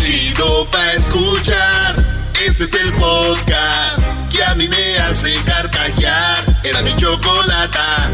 [0.00, 2.04] chido pa' escuchar.
[2.46, 6.60] Este es el podcast que a mí me hace carcajear.
[6.64, 8.10] Era mi chocolata.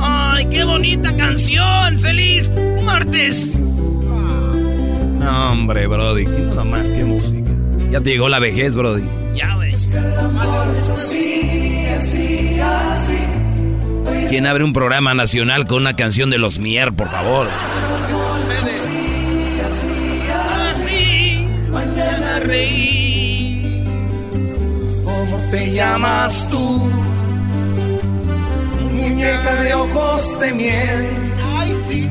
[0.00, 1.98] ¡Ay, qué bonita canción!
[1.98, 2.50] ¡Feliz
[2.82, 3.58] martes!
[5.18, 7.50] No, hombre, Brody, nada más que música.
[7.90, 9.04] Ya te llegó la vejez, Brody.
[9.34, 9.56] Ya,
[14.32, 17.50] ¿Quién abre un programa nacional con una canción de los Mier, por favor?
[20.70, 23.84] Así, mañana reír.
[25.04, 26.90] ¿Cómo te llamas tú?
[28.90, 31.10] Muñeca de ojos de miel.
[31.58, 32.10] Ay, sí.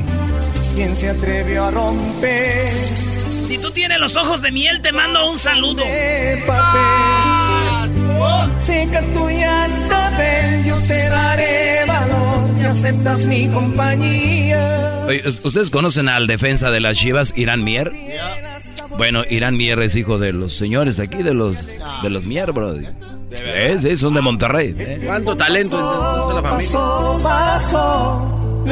[0.76, 2.68] ¿Quién se atrevió a romper?
[2.68, 5.82] Si tú tienes los ojos de miel, te mando un saludo.
[5.82, 7.32] De papel.
[8.58, 11.84] Seca tu llanto, ven, yo te daré
[12.66, 15.04] aceptas mi compañía.
[15.06, 17.92] Oye, ¿Ustedes conocen al defensa de las Chivas, Irán Mier?
[18.96, 21.70] Bueno, Irán Mier es hijo de los señores aquí, de los,
[22.02, 22.86] de los Mier, Brody.
[23.34, 24.74] Sí, sí, son de Monterrey.
[24.78, 25.00] ¿eh?
[25.04, 26.72] ¿Cuánto talento en la familia?
[26.72, 28.64] Paso, paso,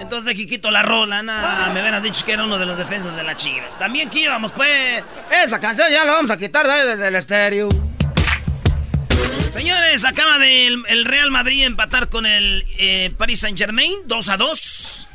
[0.00, 3.22] Entonces aquí quito la rola, me hubieran dicho que era uno de los defensas de
[3.22, 3.78] las chivas.
[3.78, 5.04] También que íbamos, pues.
[5.44, 7.68] Esa canción ya la vamos a quitar desde el estéreo.
[9.56, 14.28] Señores, acaba de el, el Real Madrid empatar con el eh, Paris Saint Germain, 2
[14.28, 15.06] a 2.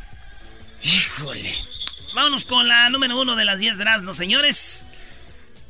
[0.84, 1.56] Híjole.
[2.16, 4.90] Vámonos con la número uno de las 10 de Erasmo, señores.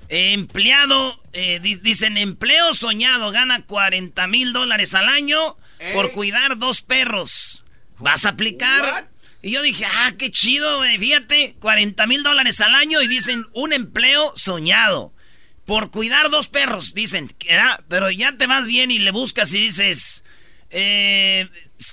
[0.08, 5.58] Empleado, eh, di- dicen empleo soñado, gana 40 mil dólares al año
[5.94, 7.64] por cuidar dos perros.
[7.97, 9.09] ¿Vas a aplicar?
[9.42, 10.81] Y yo dije, ah, qué chido.
[10.97, 15.14] Fíjate, 40 mil dólares al año y dicen un empleo soñado.
[15.72, 17.33] Por cuidar dos perros, dicen.
[17.88, 20.25] Pero ya te vas bien y le buscas y dices,
[20.69, 21.47] eh,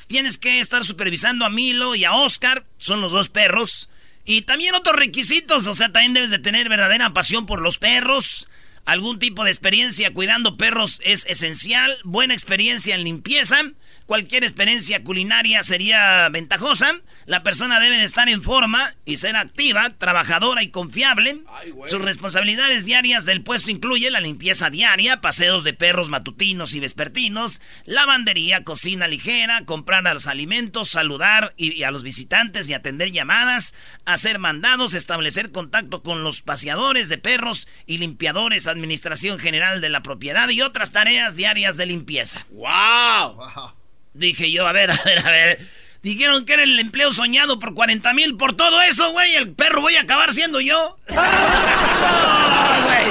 [0.09, 3.89] tienes que estar supervisando a Milo y a Oscar, son los dos perros.
[4.25, 8.49] Y también otros requisitos, o sea, también debes de tener verdadera pasión por los perros.
[8.85, 11.97] Algún tipo de experiencia cuidando perros es esencial.
[12.03, 13.63] Buena experiencia en limpieza.
[14.09, 16.99] Cualquier experiencia culinaria sería ventajosa.
[17.27, 21.41] La persona debe de estar en forma y ser activa, trabajadora y confiable.
[21.85, 27.61] Sus responsabilidades diarias del puesto incluyen la limpieza diaria, paseos de perros matutinos y vespertinos,
[27.85, 33.75] lavandería, cocina ligera, comprar los alimentos, saludar y, y a los visitantes y atender llamadas,
[34.07, 40.03] hacer mandados, establecer contacto con los paseadores de perros y limpiadores, administración general de la
[40.03, 42.47] propiedad y otras tareas diarias de limpieza.
[42.49, 43.77] ¡Wow!
[44.19, 45.61] Dije yo, a ver, a ver, a ver.
[46.03, 48.37] Dijeron que era el empleo soñado por 40 mil.
[48.37, 50.97] Por todo eso, güey, el perro voy a acabar siendo yo.
[51.09, 51.15] No,
[52.85, 53.05] güey,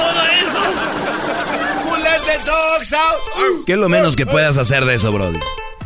[0.00, 0.66] todo eso.
[3.66, 5.40] ¿Qué es lo menos que puedas hacer de eso, Brody?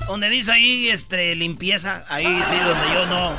[0.06, 2.04] Donde dice ahí, este, limpieza.
[2.08, 3.36] Ahí sí, donde yo no.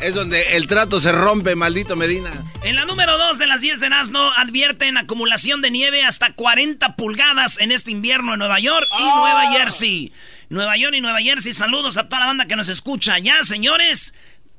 [0.00, 2.30] Es donde el trato se rompe, maldito Medina.
[2.62, 6.96] En la número 2 de las 10 de Nazno advierten acumulación de nieve hasta 40
[6.96, 10.12] pulgadas en este invierno en Nueva York y Nueva Jersey.
[10.54, 14.14] Nueva York y Nueva Jersey, saludos a toda la banda que nos escucha ya, señores.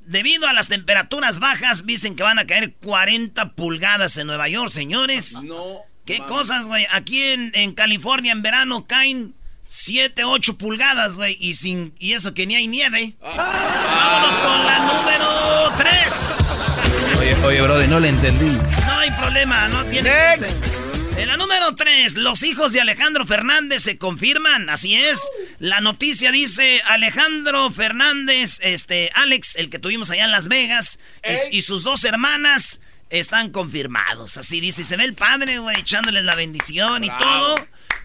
[0.06, 4.69] Debido a las temperaturas bajas, dicen que van a caer 40 pulgadas en Nueva York,
[4.69, 5.41] señores.
[5.44, 5.79] No.
[6.05, 6.85] ¿Qué cosas, güey?
[6.91, 11.35] Aquí en, en California en verano caen 7, 8 pulgadas, güey.
[11.39, 13.16] Y, sin, y eso que ni hay nieve.
[13.19, 17.19] Vámonos con la número 3.
[17.19, 18.55] Oye, oye, Brody, no le entendí.
[18.85, 20.84] No hay problema, no tiene Next.
[21.18, 25.22] En la número 3, los hijos de Alejandro Fernández se confirman, así es.
[25.59, 31.58] La noticia dice Alejandro Fernández, este, Alex, el que tuvimos allá en Las Vegas, y,
[31.58, 34.36] y sus dos hermanas están confirmados.
[34.38, 37.56] Así dice, se ve el padre, güey, echándoles la bendición y todo.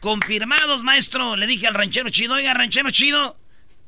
[0.01, 1.35] Confirmados, maestro.
[1.37, 3.37] Le dije al ranchero chido, oiga, ranchero chido,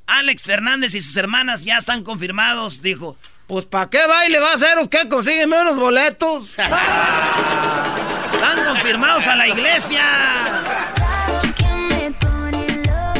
[0.06, 2.82] Alex Fernández y sus hermanas ya están confirmados.
[2.82, 3.16] Dijo,
[3.46, 5.08] pues ¿para qué baile va a hacer o qué?
[5.08, 6.54] Consígueme unos boletos.
[8.42, 10.02] Están confirmados a la iglesia.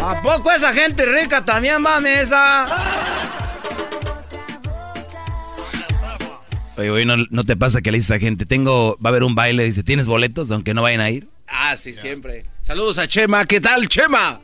[0.04, 2.66] ¿A poco esa gente rica también va a mesa?
[6.76, 9.22] Oye, oye, ¿no, no te pasa que le dices a gente, tengo, va a haber
[9.22, 11.28] un baile, dice, ¿tienes boletos aunque no vayan a ir?
[11.46, 12.44] Ah, sí, siempre.
[12.62, 13.44] Saludos a Chema.
[13.44, 14.40] ¿Qué tal, Chema?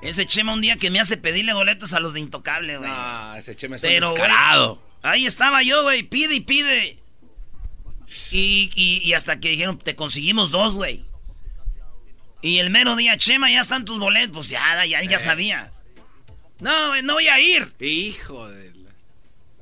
[0.00, 2.88] Ese Chema un día que me hace pedirle boletos a los de Intocable, güey.
[2.92, 4.80] Ah, ese Chema es Pero, un descarado.
[5.02, 7.02] ahí estaba yo, güey, pide y pide.
[8.32, 11.04] Y, y- y hasta que dijeron, te conseguimos dos, güey.
[12.40, 14.32] Y el mero día, Chema, ya están tus boletos.
[14.36, 15.72] Pues ya, ya, ya sabía.
[16.60, 17.72] No, no voy a ir.
[17.80, 18.70] Hijo de...
[18.74, 18.90] la-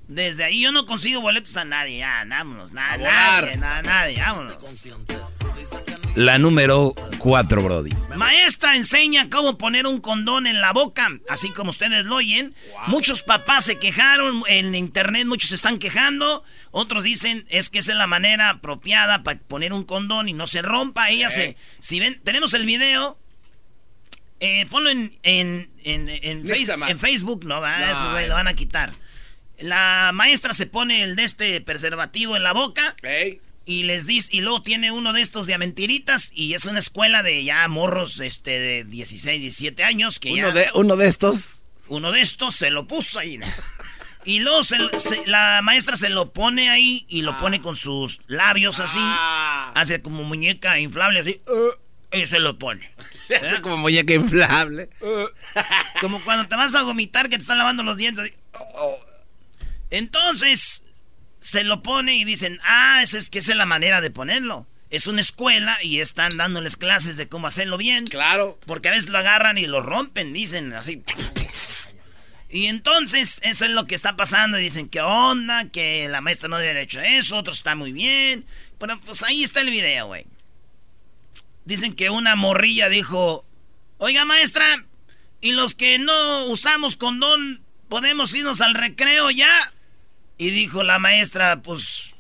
[0.09, 1.99] Desde ahí yo no consigo boletos a nadie.
[1.99, 4.57] Ya, vámonos, nada, A nadie, nada, nadie, vámonos.
[6.17, 7.91] La número cuatro, Brody.
[8.17, 12.55] Maestra enseña cómo poner un condón en la boca, así como ustedes lo oyen.
[12.87, 17.93] Muchos papás se quejaron, en internet muchos se están quejando, otros dicen es que esa
[17.93, 21.11] es la manera apropiada para poner un condón y no se rompa.
[21.11, 23.19] Ella se, si ven, tenemos el video,
[24.41, 28.95] eh, ponlo en, en, en, en, Facebook, no, va, eso lo van a quitar.
[29.59, 32.95] La maestra se pone el de este preservativo en la boca.
[33.69, 37.25] Y les dice, y luego tiene uno de estos de mentiritas y es una escuela
[37.25, 42.13] de ya morros este de 16, 17 años que uno de uno de estos uno
[42.13, 43.41] de estos se lo puso ahí.
[44.25, 44.61] Y luego
[45.27, 47.39] la maestra se lo pone ahí y lo ah.
[47.39, 48.99] pone con sus labios así.
[49.01, 49.73] Ah.
[49.75, 51.41] Hace como muñeca inflable así.
[51.47, 52.93] Uh, y se lo pone.
[53.43, 54.91] Hace como muñeca inflable.
[56.01, 58.33] como cuando te vas a vomitar que te están lavando los dientes.
[59.91, 60.83] Entonces,
[61.39, 64.67] se lo pone y dicen, ah, esa es que esa es la manera de ponerlo.
[64.89, 68.07] Es una escuela y están dándoles clases de cómo hacerlo bien.
[68.07, 68.59] Claro.
[68.67, 71.03] Porque a veces lo agarran y lo rompen, dicen así.
[72.49, 74.57] Y entonces, eso es lo que está pasando.
[74.57, 75.69] Dicen, ¿qué onda?
[75.71, 78.47] Que la maestra no debe hecho eso, otro está muy bien.
[78.79, 80.27] Bueno, pues ahí está el video, güey.
[81.65, 83.45] Dicen que una morrilla dijo,
[83.99, 84.65] oiga maestra,
[85.41, 89.73] ¿y los que no usamos condón podemos irnos al recreo ya?
[90.39, 92.15] Y dijo la maestra, pues,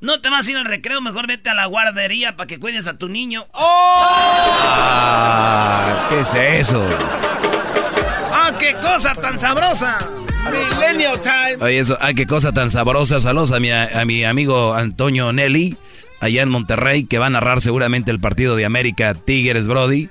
[0.00, 2.86] no te vas a ir al recreo, mejor vete a la guardería para que cuides
[2.86, 3.46] a tu niño.
[3.52, 4.04] ¡Oh!
[4.66, 6.88] Ah, ¿Qué es eso?
[8.32, 9.98] ¡Ah, qué cosa tan sabrosa!
[10.50, 11.56] Millennial time.
[11.60, 13.20] Oye, eso, ah, qué cosa tan sabrosa.
[13.20, 15.76] Saludos a mi, a mi amigo Antonio Nelly,
[16.20, 20.08] allá en Monterrey, que va a narrar seguramente el partido de América Tigres Brody.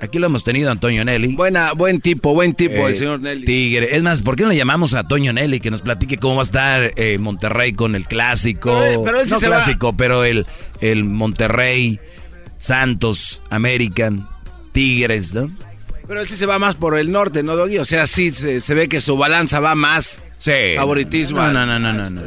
[0.00, 1.34] Aquí lo hemos tenido, Antonio Nelly.
[1.36, 3.44] Buena, buen tipo, buen tipo el eh, señor Nelly.
[3.44, 3.96] Tigre.
[3.96, 6.42] Es más, ¿por qué no le llamamos a Antonio Nelly que nos platique cómo va
[6.42, 8.78] a estar eh, Monterrey con el clásico?
[9.04, 10.46] Pero, él sí no clásico, pero el,
[10.80, 11.98] el Monterrey,
[12.58, 14.28] Santos, American,
[14.72, 15.48] Tigres, ¿no?
[16.06, 17.78] Pero él sí se va más por el norte, ¿no, Doggy?
[17.78, 20.52] O sea, sí se, ve que su balanza va más sí.
[20.76, 21.38] favoritismo.
[21.38, 22.10] No, no, no, no, no.
[22.10, 22.22] no.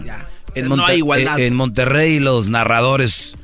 [0.56, 1.40] En, no hay igualdad.
[1.40, 3.38] en Monterrey los narradores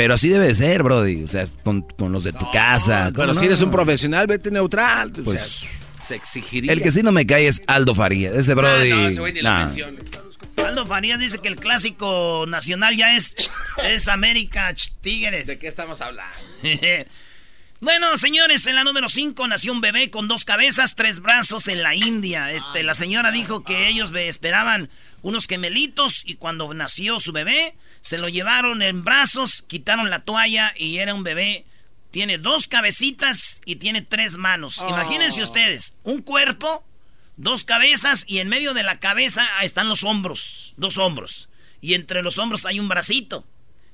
[0.00, 1.24] pero así debe ser, Brody.
[1.24, 3.12] O sea, con, los de tu casa.
[3.14, 5.12] Pero si eres un profesional, vete neutral.
[5.12, 5.68] Pues
[6.02, 6.72] se exigiría.
[6.72, 8.32] El que sí no me cae es Aldo Faría.
[8.32, 8.92] Ese Brody.
[10.56, 13.50] Aldo Faría dice que el clásico nacional ya es,
[13.84, 15.46] es América Tigres.
[15.46, 16.32] ¿De qué estamos hablando?
[17.82, 21.82] Bueno, señores, en la número 5 nació un bebé con dos cabezas, tres brazos en
[21.82, 22.52] la India.
[22.52, 24.90] Este, la señora dijo que ellos esperaban
[25.22, 30.72] unos gemelitos y cuando nació su bebé, se lo llevaron en brazos, quitaron la toalla
[30.76, 31.64] y era un bebé.
[32.10, 34.78] Tiene dos cabecitas y tiene tres manos.
[34.78, 34.88] Oh.
[34.88, 36.84] Imagínense ustedes, un cuerpo,
[37.36, 41.48] dos cabezas y en medio de la cabeza están los hombros, dos hombros.
[41.80, 43.46] Y entre los hombros hay un bracito.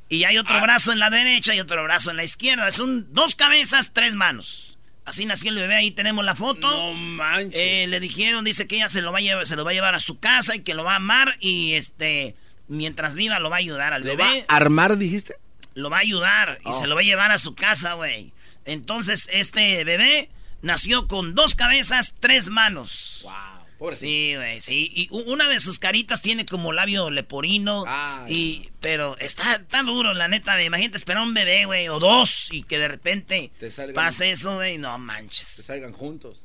[0.09, 0.61] Y hay otro ah.
[0.61, 2.71] brazo en la derecha y otro brazo en la izquierda.
[2.71, 4.79] Son dos cabezas, tres manos.
[5.05, 6.69] Así nació el bebé, ahí tenemos la foto.
[6.69, 7.53] No manches.
[7.55, 9.75] Eh, le dijeron, dice que ella se lo va a llevar, se lo va a
[9.75, 12.35] llevar a su casa y que lo va a amar y este
[12.69, 14.23] mientras viva lo va a ayudar al bebé.
[14.23, 15.37] Va a armar, dijiste?
[15.75, 16.87] Lo va a ayudar y se oh.
[16.87, 18.33] lo va a llevar a su casa, güey.
[18.65, 20.31] Entonces, este bebé
[20.63, 23.21] nació con dos cabezas, tres manos.
[23.23, 23.57] Wow.
[23.93, 24.91] Sí, güey, sí.
[24.95, 27.85] Y una de sus caritas tiene como labio leporino.
[28.27, 30.61] y, pero está tan duro, la neta.
[30.63, 33.51] Imagínate esperar un bebé, güey, o dos, y que de repente
[33.95, 34.79] pase eso, güey.
[34.79, 35.57] No manches.
[35.57, 36.41] Te salgan juntos.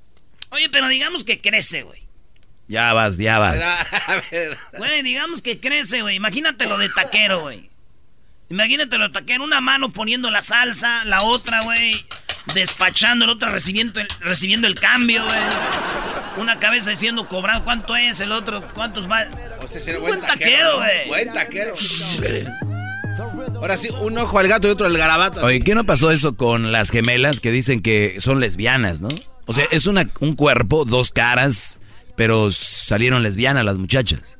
[0.49, 2.10] Oye, pero digamos que crece, güey.
[2.71, 3.59] Ya vas, ya vas.
[4.77, 6.15] Güey, digamos que crece, güey.
[6.15, 7.69] Imagínate lo de taquero, güey.
[8.49, 9.43] Imagínate lo de taquero.
[9.43, 12.05] Una mano poniendo la salsa, la otra, güey,
[12.53, 15.41] despachando, la otra recibiendo el, recibiendo el cambio, güey.
[16.37, 19.25] Una cabeza diciendo cobrado cuánto es, el otro cuántos va.
[19.61, 21.07] O sea, buen, taquero, güey.
[21.09, 21.73] Buen taquero.
[23.55, 25.45] Ahora sí, un ojo al gato y otro al garabato.
[25.45, 29.09] Oye, ¿qué no pasó eso con las gemelas que dicen que son lesbianas, no?
[29.45, 31.80] O sea, es una, un cuerpo, dos caras,
[32.15, 34.37] pero salieron lesbianas las muchachas.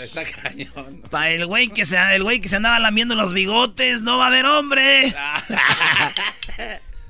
[0.00, 1.02] Está cañón.
[1.10, 4.26] Para el güey que se, el güey que se andaba lamiendo los bigotes, no va
[4.26, 5.14] a haber hombre.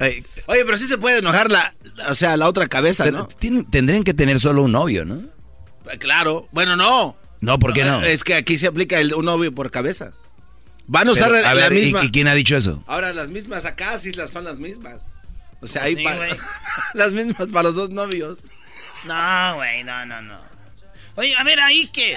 [0.00, 1.74] Oye, pero sí se puede enojar la,
[2.08, 3.28] o sea, la otra cabeza, ¿no?
[3.70, 5.16] tendrían que tener solo un novio, ¿no?
[5.90, 6.48] Eh, claro.
[6.52, 7.16] Bueno, no.
[7.40, 8.02] No, ¿por qué no?
[8.02, 10.12] Es que aquí se aplica el, un novio por cabeza.
[10.86, 12.04] Van a usar la misma.
[12.04, 12.82] ¿y, quién ha dicho eso?
[12.86, 15.14] Ahora las mismas acá sí las son las mismas.
[15.60, 16.28] O sea, ahí para,
[16.94, 18.38] las mismas para los dos novios.
[19.08, 20.38] No, güey, no, no, no.
[21.16, 22.16] Oye, a ver, ahí que.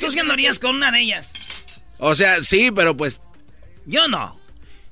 [0.00, 1.32] ¿Tú sí andarías con una de ellas?
[1.98, 3.22] O sea, sí, pero pues.
[3.86, 4.38] Yo no.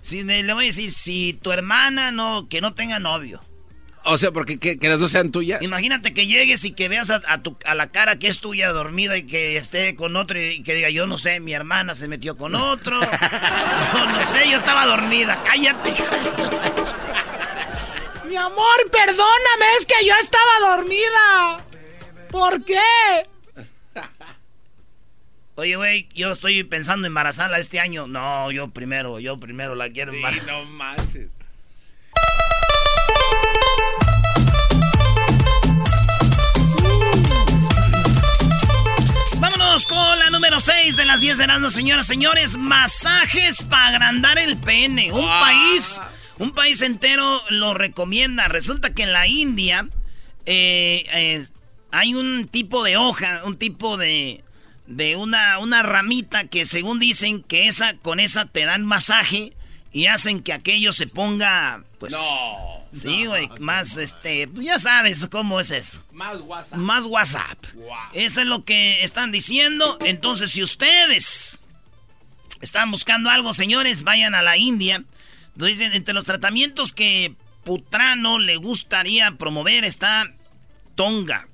[0.03, 3.43] Si, le voy a decir, si tu hermana no, que no tenga novio.
[4.05, 5.61] O sea, porque que, las dos sean tuyas.
[5.63, 9.19] Imagínate que llegues y que veas a, tu, a la cara que es tuya dormida
[9.19, 12.37] y que esté con otro y que diga, yo no sé, mi hermana se metió
[12.37, 13.01] con otro.
[13.93, 15.43] no, no sé, yo estaba dormida.
[15.43, 15.93] Cállate.
[18.37, 21.65] mi amor, perdóname, es que yo estaba dormida.
[22.31, 22.77] ¿Por qué?
[25.55, 28.07] Oye, güey, yo estoy pensando en embarazarla este año.
[28.07, 30.47] No, yo primero, yo primero la quiero embarazar.
[30.47, 31.31] no manches.
[39.41, 42.59] Vámonos con la número 6 de las 10 de las señoras, señores.
[42.59, 45.11] Masajes para agrandar el pene.
[45.11, 46.03] Un país,
[46.39, 48.49] un país entero lo recomienda.
[48.49, 49.89] Resulta que en la India
[50.47, 51.47] eh, eh,
[51.91, 54.43] hay un tipo de hoja, un tipo de
[54.87, 59.53] de una, una ramita que según dicen que esa, con esa te dan masaje
[59.93, 62.13] y hacen que aquello se ponga, pues...
[62.13, 62.77] No.
[62.93, 66.03] Sí, güey, más, este, ya sabes cómo es eso.
[66.13, 66.79] Más WhatsApp.
[66.79, 67.59] Más WhatsApp.
[68.15, 69.99] Eso es lo que están diciendo.
[70.05, 71.61] Entonces, si ustedes
[72.63, 75.05] están buscando algo, señores, vayan a la India.
[75.57, 77.35] Dicen, entre los tratamientos que
[77.65, 80.33] Putrano le gustaría promover está
[80.95, 81.49] Tonga.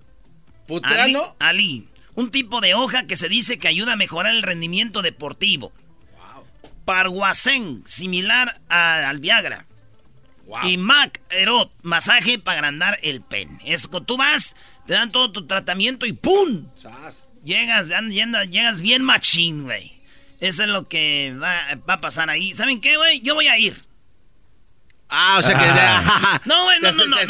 [0.67, 1.37] ¿Putrano?
[1.39, 5.73] Ali un tipo de hoja que se dice que ayuda a mejorar el rendimiento deportivo.
[6.19, 6.45] Wow.
[7.87, 9.67] similar al Viagra.
[10.65, 13.49] Y Mac Erot, masaje para agrandar el pen.
[13.65, 14.55] Es tú vas,
[14.87, 16.67] te dan todo tu tratamiento y ¡pum!
[17.43, 20.01] Llegas, llegas bien machín, güey.
[20.41, 21.57] Eso es lo que va,
[21.89, 22.53] va a pasar ahí.
[22.53, 23.21] ¿Saben qué, güey?
[23.21, 23.83] Yo voy a ir.
[25.15, 25.65] Ah, o sea que...
[25.67, 26.41] Ah.
[26.47, 27.21] no, güey, no, no, no, no, no,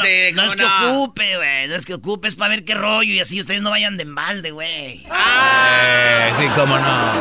[0.45, 3.41] es que ocupe, güey, no es que ocupe, es para ver qué rollo y así
[3.41, 5.05] ustedes no vayan de embalde, güey.
[5.11, 7.11] Ah, sí, cómo no.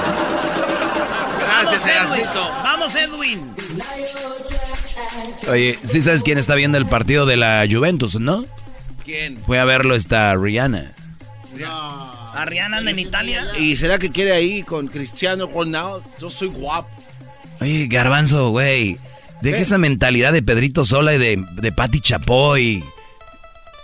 [1.40, 2.50] Gracias, Erasmito.
[2.62, 3.52] Vamos, Edwin.
[5.48, 8.44] Oye, sí sabes quién está viendo el partido de la Juventus, ¿no?
[9.04, 9.42] ¿Quién?
[9.44, 10.92] Fue a verlo esta Rihanna.
[11.66, 13.46] ¿A Rihanna en Italia?
[13.58, 16.04] ¿Y será que quiere ahí con Cristiano Ronaldo?
[16.20, 16.88] Yo soy guapo.
[17.60, 18.98] Oye, Garbanzo, güey.
[19.42, 22.84] Deja esa mentalidad de Pedrito Sola y de, de Patti Chapoy.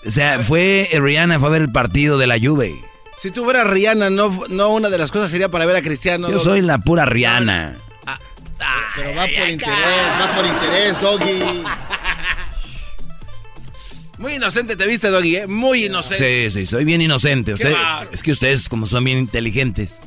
[0.07, 2.81] O sea, fue Rihanna fue a ver el partido de la Juve.
[3.19, 6.31] Si tú fueras Rihanna, no, no una de las cosas sería para ver a Cristiano.
[6.31, 7.77] Yo soy la pura Rihanna.
[8.07, 8.21] Ah,
[8.95, 11.63] pero va por interés, va por interés, Doggy.
[14.19, 15.47] Muy inocente te viste, Doggy, ¿eh?
[15.47, 16.51] Muy inocente.
[16.51, 17.55] Sí, sí, soy bien inocente.
[18.13, 20.01] es que ustedes, como son bien inteligentes.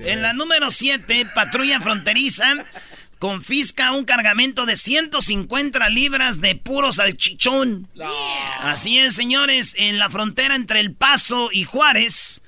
[0.00, 2.54] En la número 7, patrulla fronteriza
[3.22, 7.88] confisca un cargamento de 150 libras de puro salchichón.
[8.62, 12.42] Así es, señores, en la frontera entre El Paso y Juárez.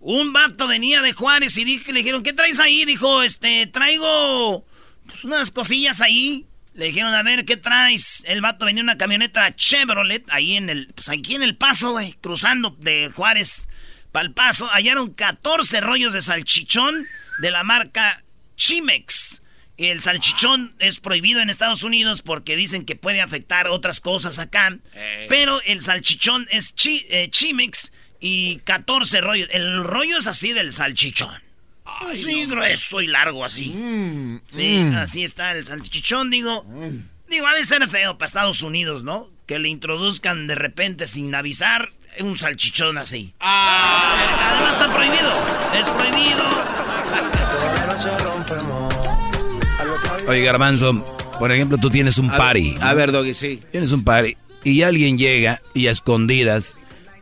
[0.00, 2.84] Un vato venía de Juárez y le dijeron, ¿qué traes ahí?
[2.84, 4.66] Dijo, este, traigo
[5.06, 6.44] pues, unas cosillas ahí.
[6.74, 8.22] Le dijeron, a ver, ¿qué traes?
[8.26, 11.92] El vato venía en una camioneta Chevrolet, ahí en el, pues aquí en El Paso,
[11.92, 13.66] güey, cruzando de Juárez
[14.12, 14.68] para El Paso.
[14.68, 17.06] Hallaron 14 rollos de salchichón
[17.40, 18.22] de la marca
[18.56, 19.37] Chimex.
[19.78, 24.76] El salchichón es prohibido en Estados Unidos porque dicen que puede afectar otras cosas acá.
[25.28, 29.48] Pero el salchichón es chi, eh, Chimix y 14 rollos.
[29.52, 31.32] El rollo es así del salchichón.
[32.12, 33.68] sí, grueso y largo así.
[33.68, 34.96] Mm, sí, mm.
[34.96, 36.64] así está el salchichón, digo.
[36.64, 37.04] Mm.
[37.28, 39.30] Digo, ha de ser feo para Estados Unidos, ¿no?
[39.46, 43.32] Que le introduzcan de repente sin avisar un salchichón así.
[43.38, 44.54] Ah.
[44.54, 45.32] Además está prohibido.
[45.72, 46.48] Es prohibido.
[50.28, 51.04] Oye, Garbanzo,
[51.38, 52.76] por ejemplo, tú tienes un party.
[52.80, 53.60] A ver, Doggy, sí.
[53.70, 56.76] Tienes un party y alguien llega y a escondidas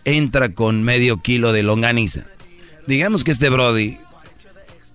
[0.04, 2.24] entra con medio kilo de longaniza.
[2.86, 3.98] Digamos que este Brody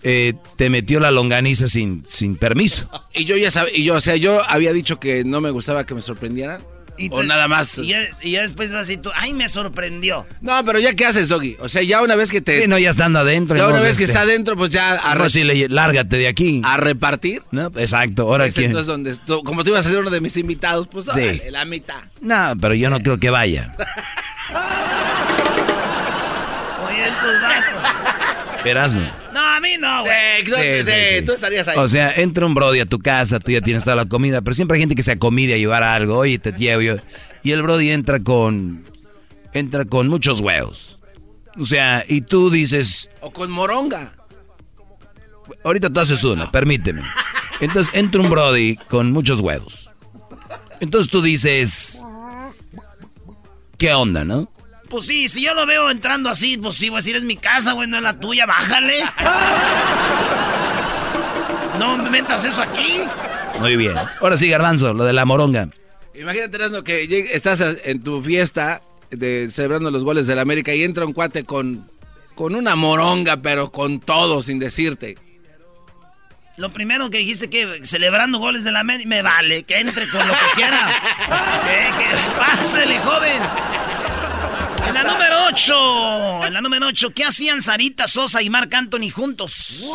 [0.03, 2.89] eh, te metió la longaniza sin, sin permiso.
[3.13, 5.85] Y yo ya sabía, y yo, o sea, yo había dicho que no me gustaba
[5.85, 6.61] que me sorprendieran.
[7.09, 7.77] O nada más.
[7.77, 7.87] Y
[8.31, 10.25] ya, después vas así tú, ay, me sorprendió.
[10.41, 11.57] No, pero ya qué haces, Doggy.
[11.59, 12.61] O sea, ya una vez que te.
[12.61, 13.57] Sí, no, ya estando adentro.
[13.57, 14.95] Ya una vez que está adentro, pues ya.
[14.95, 16.61] A lárgate de aquí.
[16.63, 17.43] A repartir.
[17.51, 18.23] No, exacto.
[18.23, 19.15] Ahora es entonces donde.
[19.43, 21.41] como tú ibas a ser uno de mis invitados, pues sí.
[21.49, 22.01] la mitad.
[22.21, 23.75] No, pero yo no creo que vaya.
[26.87, 28.27] Oye, estos vatos.
[28.63, 29.01] Erasmo.
[29.33, 30.45] No, a mí no, güey.
[30.45, 31.77] Sí, tú estarías ahí.
[31.77, 34.53] O sea, entra un brody a tu casa, tú ya tienes toda la comida, pero
[34.53, 36.17] siempre hay gente que se acomide a llevar algo.
[36.17, 36.95] Oye, te llevo yo.
[37.43, 38.83] Y el brody entra con...
[39.53, 40.99] Entra con muchos huevos.
[41.57, 43.09] O sea, y tú dices...
[43.19, 44.13] O con moronga.
[45.63, 47.01] Ahorita tú haces una, permíteme.
[47.59, 49.89] Entonces entra un brody con muchos huevos.
[50.79, 52.03] Entonces tú dices...
[53.77, 54.51] ¿Qué onda, no?
[54.91, 57.37] Pues sí, si yo lo veo entrando así, pues sí, voy a decir, es mi
[57.37, 58.99] casa, güey, no es la tuya, bájale.
[61.79, 62.99] no me metas eso aquí.
[63.61, 63.95] Muy bien.
[64.19, 65.69] Ahora sí, Garbanzo, lo de la moronga.
[66.13, 68.81] Imagínate, Erasmo, que estás en tu fiesta
[69.11, 71.89] de, celebrando los goles del América y entra un cuate con,
[72.35, 75.17] con una moronga, pero con todo, sin decirte.
[76.57, 80.33] Lo primero que dijiste que celebrando goles del América, me vale, que entre con lo
[80.33, 80.85] que quiera.
[81.65, 83.41] que, que pásele, joven.
[84.91, 89.09] En la número 8, en la número 8, ¿qué hacían Sarita Sosa y Marc Anthony
[89.09, 89.85] juntos?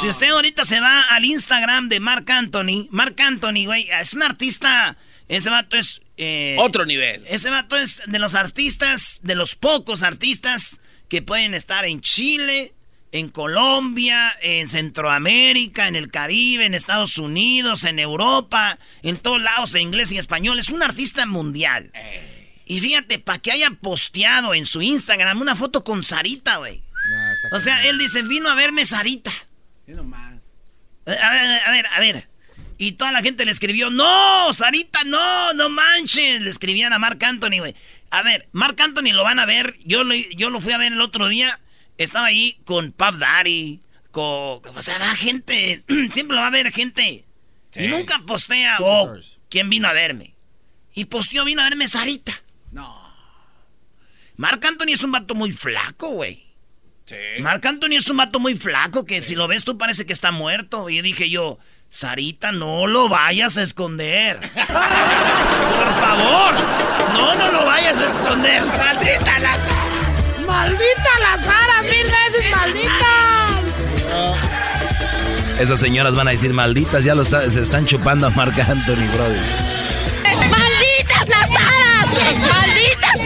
[0.00, 4.22] Si usted ahorita se va al Instagram de Marc Anthony, Marc Anthony, güey, es un
[4.22, 4.96] artista,
[5.28, 6.00] ese vato es...
[6.16, 7.24] Eh, Otro nivel.
[7.28, 10.80] Ese vato es de los artistas, de los pocos artistas
[11.10, 12.72] que pueden estar en Chile,
[13.12, 19.74] en Colombia, en Centroamérica, en el Caribe, en Estados Unidos, en Europa, en todos lados,
[19.74, 20.58] en inglés y español.
[20.58, 21.90] Es un artista mundial.
[21.92, 22.35] Eh.
[22.66, 26.82] Y fíjate, para que haya posteado en su Instagram una foto con Sarita, güey.
[27.52, 29.30] o sea, él dice, vino a verme Sarita.
[30.04, 30.34] más.
[31.06, 32.28] A ver, a ver, a ver.
[32.78, 36.40] Y toda la gente le escribió, no, Sarita, no, no manches.
[36.40, 37.76] Le escribían a Mark Anthony, güey.
[38.10, 39.76] A ver, Mark Anthony lo van a ver.
[39.84, 41.60] Yo lo, yo lo fui a ver el otro día.
[41.98, 43.80] Estaba ahí con Puff Daddy,
[44.10, 44.60] con...
[44.74, 47.24] O sea, va gente, siempre lo va a ver gente.
[47.76, 49.14] Y nunca postea, oh,
[49.48, 50.34] ¿quién vino a verme?
[50.94, 52.42] Y posteó, vino a verme Sarita.
[54.36, 54.48] No.
[54.48, 56.42] Marc Anthony es un vato muy flaco, güey.
[57.06, 57.16] Sí.
[57.40, 60.32] Marc Anthony es un vato muy flaco que si lo ves tú parece que está
[60.32, 60.90] muerto.
[60.90, 61.58] Y dije yo,
[61.90, 64.40] Sarita, no lo vayas a esconder.
[64.56, 66.54] Por favor,
[67.12, 68.64] no, no lo vayas a esconder.
[68.64, 69.60] Maldita las
[70.46, 73.48] Maldita las aras, mil veces maldita.
[75.58, 79.42] Esas señoras van a decir malditas, ya lo se están chupando a Marc Anthony, brother.
[80.50, 82.38] ¡Malditas las aras!
[82.38, 83.25] ¡Malditas sean las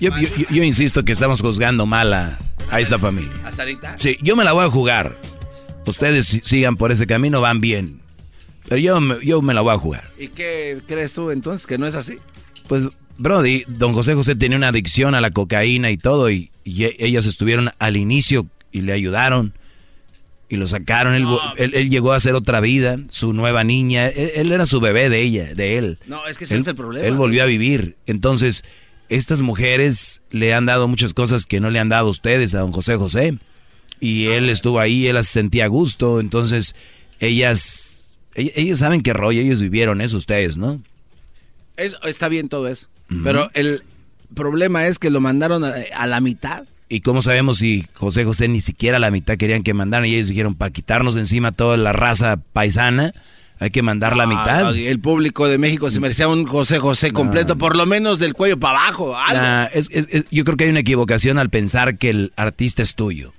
[0.00, 2.38] Yo, insisto que estamos juzgando mal a,
[2.78, 3.32] esta familia.
[3.44, 3.96] ¿A Sarita?
[3.98, 5.18] Sí, yo me la voy a jugar.
[5.86, 8.00] Ustedes sigan por ese camino, van bien.
[8.68, 10.04] Pero yo, yo me la voy a jugar.
[10.18, 11.66] ¿Y qué crees tú entonces?
[11.66, 12.18] ¿Que no es así?
[12.66, 12.86] Pues,
[13.16, 17.26] Brody, don José José tenía una adicción a la cocaína y todo, y, y ellos
[17.26, 19.54] estuvieron al inicio y le ayudaron
[20.48, 21.14] y lo sacaron.
[21.56, 24.08] Él, llegó a hacer otra vida, su nueva niña.
[24.08, 25.98] Él, era su bebé de ella, de él.
[26.06, 27.06] No, es que ese es el problema.
[27.06, 27.96] Él volvió a vivir.
[28.06, 28.64] Entonces,
[29.08, 32.60] estas mujeres le han dado muchas cosas que no le han dado a ustedes, a
[32.60, 33.38] don José José.
[34.00, 36.20] Y él estuvo ahí, él se sentía a gusto.
[36.20, 36.74] Entonces,
[37.20, 40.80] ellas, ellos saben qué rollo, ellos vivieron eso, ustedes, ¿no?
[41.76, 42.88] está bien todo eso.
[43.22, 43.84] Pero el
[44.34, 46.64] problema es que lo mandaron a la mitad.
[46.88, 50.06] ¿Y cómo sabemos si José José ni siquiera la mitad querían que mandaran?
[50.06, 53.12] Y ellos dijeron, para quitarnos encima toda la raza paisana,
[53.60, 54.74] hay que mandar la mitad.
[54.76, 58.58] el público de México se merecía un José José completo, por lo menos del cuello
[58.58, 59.16] para abajo.
[60.30, 63.32] yo creo que hay una equivocación al pensar que el artista es tuyo.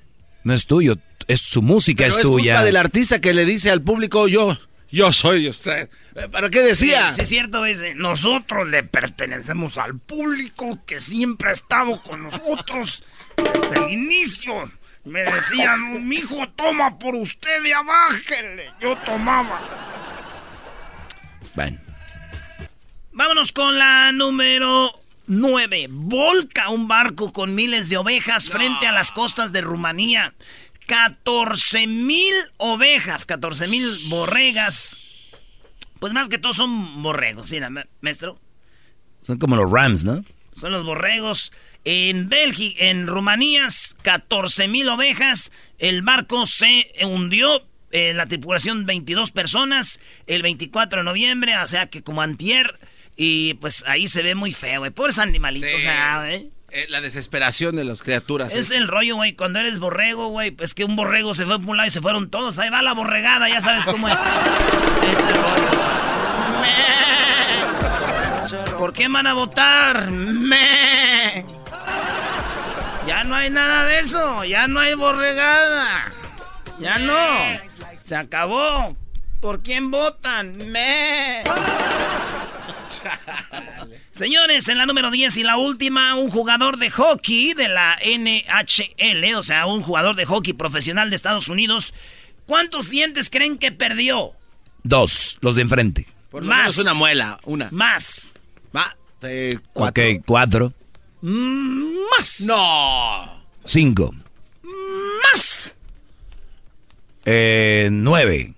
[0.43, 2.53] No es tuyo, es su música es, tuya.
[2.53, 4.57] Es culpa del artista que le dice al público, yo,
[4.89, 5.89] yo soy usted.
[6.31, 7.13] ¿Para qué decía?
[7.13, 13.03] Sí, es cierto, es, nosotros le pertenecemos al público que siempre ha estado con nosotros
[13.37, 14.71] desde el inicio.
[15.05, 18.71] Me decían, mi hijo toma por usted y abájenle.
[18.81, 19.98] Yo tomaba.
[21.59, 21.77] Bueno.
[23.11, 24.93] Vámonos con la número
[25.27, 25.87] 9.
[25.89, 30.33] Volca un barco con miles de ovejas frente a las costas de Rumanía.
[30.87, 34.95] 14 mil ovejas, 14 mil borregas.
[35.99, 37.59] Pues más que todo son borregos, ¿sí,
[37.99, 38.39] maestro?
[39.21, 40.23] Son como los Rams, ¿no?
[40.53, 41.51] Son los borregos.
[41.83, 43.67] En Bélgica, en Rumanía,
[44.01, 45.51] 14 mil ovejas.
[45.77, 47.68] El barco se hundió.
[47.91, 49.99] En la tripulación 22 personas.
[50.27, 52.79] El 24 de noviembre, o sea que como antier.
[53.15, 54.91] Y pues ahí se ve muy feo, güey.
[54.91, 56.49] Pobres animalitos, ¿eh?
[56.87, 58.53] la desesperación de las criaturas.
[58.53, 58.77] Es ¿eh?
[58.77, 59.33] el rollo, güey.
[59.33, 62.01] Cuando eres borrego, güey, pues que un borrego se fue por un lado y se
[62.01, 62.59] fueron todos.
[62.59, 64.19] Ahí va la borregada, ya sabes cómo es.
[64.19, 65.89] este rollo.
[68.77, 70.09] ¿Por qué van a votar?
[70.09, 71.45] Me.
[73.05, 74.43] Ya no hay nada de eso.
[74.45, 76.11] Ya no hay borregada.
[76.79, 77.68] Ya no.
[78.09, 78.97] Se acabó.
[79.39, 80.71] ¿Por quién votan?
[80.71, 81.43] Me.
[84.11, 89.35] Señores, en la número 10 y la última, un jugador de hockey de la NHL,
[89.35, 91.93] o sea, un jugador de hockey profesional de Estados Unidos.
[92.47, 94.31] ¿Cuántos dientes creen que perdió?
[94.81, 96.07] Dos, los de enfrente.
[96.31, 96.79] Por más.
[96.79, 97.67] una muela, una.
[97.69, 98.31] Más.
[98.75, 98.97] Va,
[99.71, 100.03] cuatro.
[100.03, 100.73] Ok, cuatro.
[101.21, 102.41] Más.
[102.41, 103.43] No.
[103.65, 104.15] Cinco.
[104.63, 105.75] Más.
[107.31, 108.55] Eh, nueve.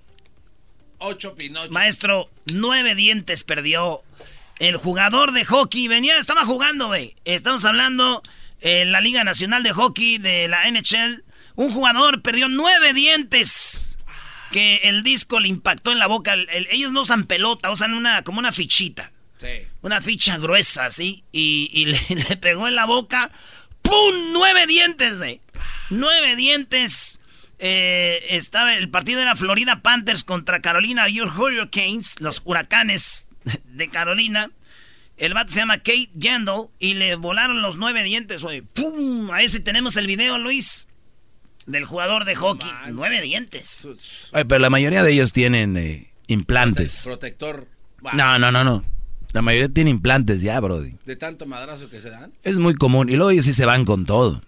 [0.99, 1.71] Ocho Pinocho.
[1.71, 4.01] Maestro, nueve dientes perdió
[4.59, 5.89] el jugador de hockey.
[5.89, 7.13] Venía, estaba jugando, güey.
[7.25, 8.23] Estamos hablando
[8.61, 11.21] en la Liga Nacional de Hockey de la NHL.
[11.55, 13.97] Un jugador perdió nueve dientes.
[14.53, 16.35] que el disco le impactó en la boca.
[16.69, 19.11] ellos no usan pelota, usan una como una fichita.
[19.37, 19.67] Sí.
[19.81, 21.25] Una ficha gruesa, así.
[21.33, 23.31] Y, le, pegó en la boca.
[23.81, 24.31] ¡Pum!
[24.31, 25.41] Nueve dientes, eh.
[25.89, 27.20] Nueve dientes.
[27.63, 33.27] Eh, estaba el partido era Florida Panthers contra Carolina Hurricanes, los huracanes
[33.65, 34.49] de Carolina.
[35.15, 38.63] El vato se llama Kate Gendall y le volaron los nueve dientes, oye.
[38.63, 39.29] ¡Pum!
[39.29, 40.87] A ese tenemos el video, Luis.
[41.67, 42.67] Del jugador de hockey.
[42.89, 43.87] nueve dientes.
[44.31, 47.01] pero la mayoría de ellos tienen eh, implantes.
[47.03, 47.67] Protector.
[48.13, 48.83] No, no, no, no.
[49.33, 50.95] La mayoría tiene implantes ya, Brody.
[51.05, 52.33] ¿De tanto madrazo que se dan?
[52.41, 53.07] Es muy común.
[53.07, 54.41] Y luego ellos sí se van con todo.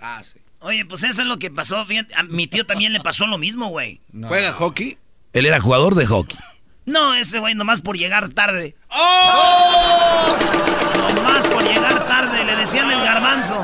[0.00, 0.40] Ah, sí.
[0.60, 1.78] Oye, pues eso es lo que pasó.
[2.16, 4.00] a mi tío también le pasó lo mismo, güey.
[4.22, 4.98] ¿Juega hockey?
[5.32, 6.36] Él era jugador de hockey.
[6.84, 8.74] No, este güey nomás por llegar tarde.
[8.88, 10.28] ¡Oh!
[11.14, 13.62] Nomás por llegar tarde, le decían el garbanzo.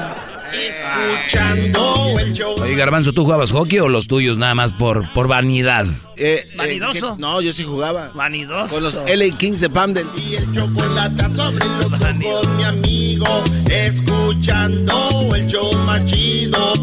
[0.55, 2.55] Escuchando el show.
[2.61, 5.87] Oye, Garbanzo, ¿tú jugabas hockey o los tuyos nada más por, por vanidad?
[6.17, 7.17] Eh, eh ¿Vanidoso?
[7.19, 8.11] no, yo sí jugaba.
[8.15, 8.75] ¿Vanidoso?
[8.75, 10.07] Con los LA Kings de Pamdel.
[10.17, 13.27] Y el chocolate sobre los ojos, mi amigo.
[13.71, 16.75] Escuchando el show machido.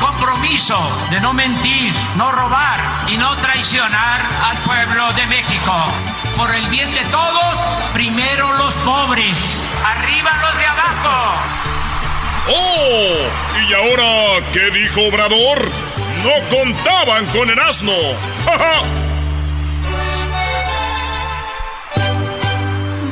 [0.00, 0.78] compromiso
[1.10, 6.19] de no mentir, no robar y no traicionar al pueblo de México.
[6.40, 7.58] Por el bien de todos,
[7.92, 11.34] primero los pobres, arriba los de abajo.
[12.48, 13.28] ¡Oh!
[13.68, 15.70] ¿Y ahora qué dijo Obrador?
[16.24, 17.92] No contaban con el asno.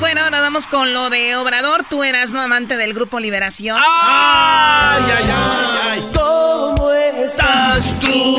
[0.01, 1.85] Bueno, ahora vamos con lo de Obrador.
[1.85, 3.77] Tú eras no amante del grupo Liberación.
[3.79, 5.79] ¡Ay, ay, ay!
[5.91, 6.17] ay.
[7.29, 8.38] ¿Cómo estás tú?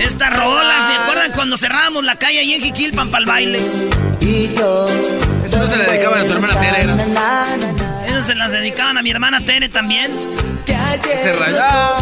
[0.00, 3.60] Estas rolas, ¿me acuerdan cuando cerrábamos la calle ahí en Jiquilpan para el baile?
[4.20, 4.86] Y yo.
[5.44, 6.82] Eso no se le dedicaban a tu hermana Tere.
[8.06, 10.10] Eso se las dedicaban a mi hermana Tere también.
[10.66, 11.98] Se rayaba.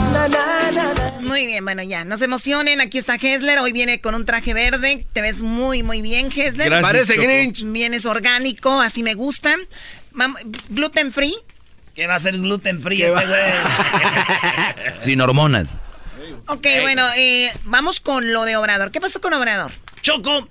[1.21, 2.05] Muy bien, bueno, ya.
[2.05, 2.81] No se emocionen.
[2.81, 3.61] Aquí está Hesler.
[3.61, 5.07] Hoy viene con un traje verde.
[5.13, 6.83] Te ves muy, muy bien, Hesler.
[6.83, 7.63] Parece Grinch.
[7.63, 9.57] Vienes orgánico, así me gusta.
[10.71, 11.37] gluten free.
[12.01, 13.43] ¿Qué va a ser gluten free este güey?
[15.01, 15.77] Sin hormonas.
[16.47, 18.91] Ok, bueno, eh, vamos con lo de Obrador.
[18.91, 19.71] ¿Qué pasó con Obrador?
[20.01, 20.49] Choco,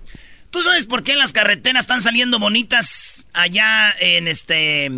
[0.52, 4.92] ¿tú sabes por qué las carreteras están saliendo bonitas allá en este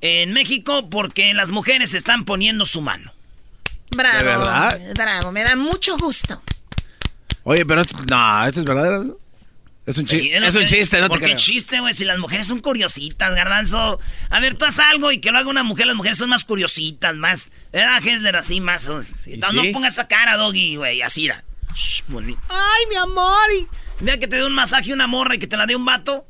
[0.00, 0.88] en México?
[0.88, 3.12] Porque las mujeres están poniendo su mano.
[3.90, 4.44] Bravo.
[4.94, 6.40] Bravo, me da mucho gusto.
[7.42, 9.06] Oye, pero no, esto es verdad.
[9.90, 11.08] Es un, chiste, es un chiste, ¿no?
[11.08, 11.92] ¿Por qué chiste, güey?
[11.94, 13.98] Si las mujeres son curiositas, garbanzo.
[14.28, 15.86] A ver, tú haz algo y que lo haga una mujer.
[15.86, 17.50] Las mujeres son más curiositas, más.
[17.72, 18.36] ¿Verdad, Hesler?
[18.36, 18.88] Así, más.
[18.88, 21.02] No, no pongas esa cara, doggy, güey.
[21.02, 21.42] Así, era.
[22.48, 23.48] Ay, mi amor.
[24.00, 26.24] Mira que te dé un masaje una morra y que te la dé un vato.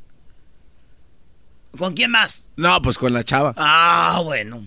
[1.77, 2.49] ¿Con quién más?
[2.57, 3.53] No, pues con la chava.
[3.57, 4.65] Ah, bueno.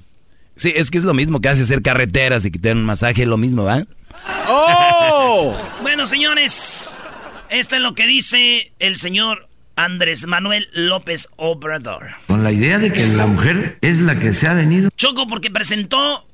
[0.56, 2.84] Sí, es que es lo mismo que hace hacer carreteras y que te den un
[2.84, 3.84] masaje, lo mismo, ¿va?
[4.48, 5.56] ¡Oh!
[5.82, 7.03] bueno, señores,
[7.58, 12.16] esto es lo que dice el señor Andrés Manuel López Obrador.
[12.26, 14.90] Con la idea de que la mujer es la que se ha venido.
[14.96, 16.26] Choco porque presentó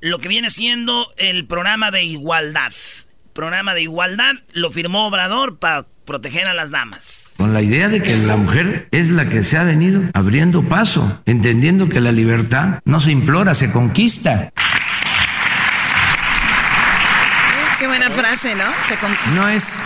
[0.00, 2.72] lo que viene siendo el programa de igualdad.
[3.32, 7.34] Programa de igualdad lo firmó Obrador para proteger a las damas.
[7.38, 11.22] Con la idea de que la mujer es la que se ha venido abriendo paso,
[11.24, 14.50] entendiendo que la libertad no se implora, se conquista.
[17.78, 18.64] Qué buena frase, ¿no?
[18.86, 19.30] Se conquista.
[19.36, 19.82] No es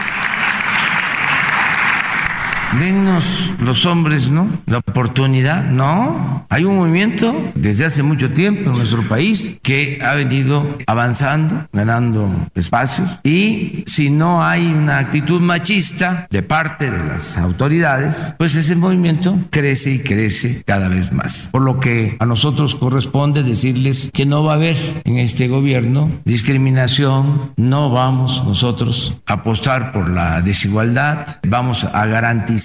[2.78, 4.48] dennos los hombres, ¿no?
[4.66, 6.46] La oportunidad, no.
[6.48, 12.30] Hay un movimiento desde hace mucho tiempo en nuestro país que ha venido avanzando, ganando
[12.54, 18.76] espacios y si no hay una actitud machista de parte de las autoridades, pues ese
[18.76, 21.48] movimiento crece y crece cada vez más.
[21.52, 26.10] Por lo que a nosotros corresponde decirles que no va a haber en este gobierno
[26.24, 32.61] discriminación, no vamos nosotros a apostar por la desigualdad, vamos a garantizar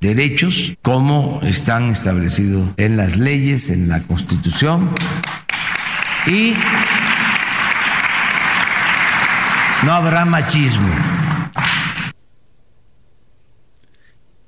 [0.00, 4.88] derechos como están establecidos en las leyes, en la Constitución.
[6.26, 6.54] Y
[9.84, 10.88] no habrá machismo.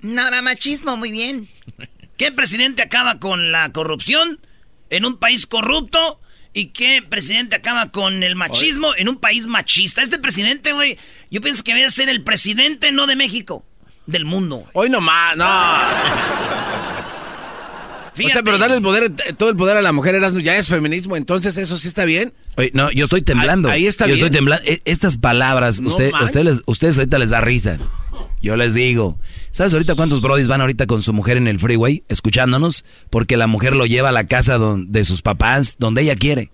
[0.01, 1.49] No habrá machismo, muy bien.
[2.17, 4.41] ¿Qué presidente acaba con la corrupción
[4.91, 6.21] en un país corrupto?
[6.53, 10.03] ¿Y qué presidente acaba con el machismo en un país machista?
[10.03, 10.99] Este presidente, güey,
[11.31, 13.65] yo pienso que debe ser el presidente no de México,
[14.07, 14.65] del mundo.
[14.73, 15.47] Hoy nomás, no.
[18.27, 21.17] O sea, pero darle el poder, todo el poder a la mujer ya es feminismo,
[21.17, 22.33] entonces eso sí está bien.
[22.57, 23.71] Oye, no, yo estoy temblando.
[23.71, 24.65] Ahí, está yo estoy temblando.
[24.67, 27.79] E, estas palabras, usted, ustedes, ustedes ahorita les da risa.
[28.43, 29.19] Yo les digo,
[29.51, 32.85] ¿sabes ahorita cuántos brodis van ahorita con su mujer en el freeway escuchándonos?
[33.11, 36.51] Porque la mujer lo lleva a la casa de sus papás, donde ella quiere.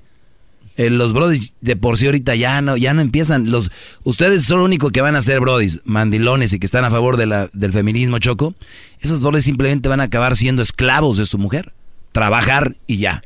[0.77, 3.51] Eh, los brodis de por sí ahorita ya no, ya no empiezan.
[3.51, 3.71] Los,
[4.05, 7.17] ustedes son lo único que van a ser brodis, mandilones y que están a favor
[7.17, 8.55] de la, del feminismo, Choco.
[9.01, 11.73] Esos brodis simplemente van a acabar siendo esclavos de su mujer.
[12.13, 13.23] Trabajar y ya.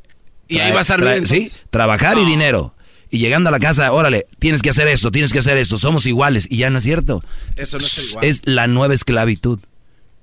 [0.48, 1.26] Y ahí va a estar bien.
[1.26, 2.74] Sí, trabajar y dinero.
[3.10, 6.06] Y llegando a la casa, órale, tienes que hacer esto, tienes que hacer esto, somos
[6.06, 6.46] iguales.
[6.48, 7.24] Y ya no es cierto.
[7.56, 8.24] Eso no es igual.
[8.24, 9.58] Es la nueva esclavitud.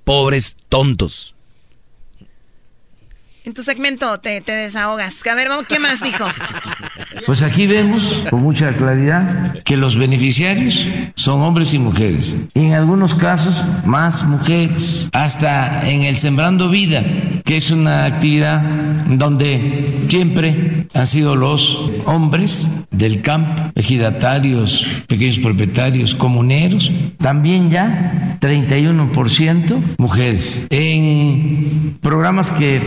[0.04, 1.34] Pobres tontos.
[3.48, 5.26] En tu segmento te, desahogas.
[5.26, 6.26] A ver, ¿qué más dijo?
[7.24, 12.48] Pues aquí vemos con mucha claridad que los beneficiarios son hombres y mujeres.
[12.52, 15.08] En algunos casos más mujeres.
[15.14, 17.02] Hasta en el Sembrando Vida,
[17.42, 18.60] que es una actividad
[19.08, 26.92] donde siempre han sido los hombres del campo, ejidatarios, pequeños propietarios, comuneros.
[27.18, 30.66] También ya 31% mujeres.
[30.70, 32.80] En programas que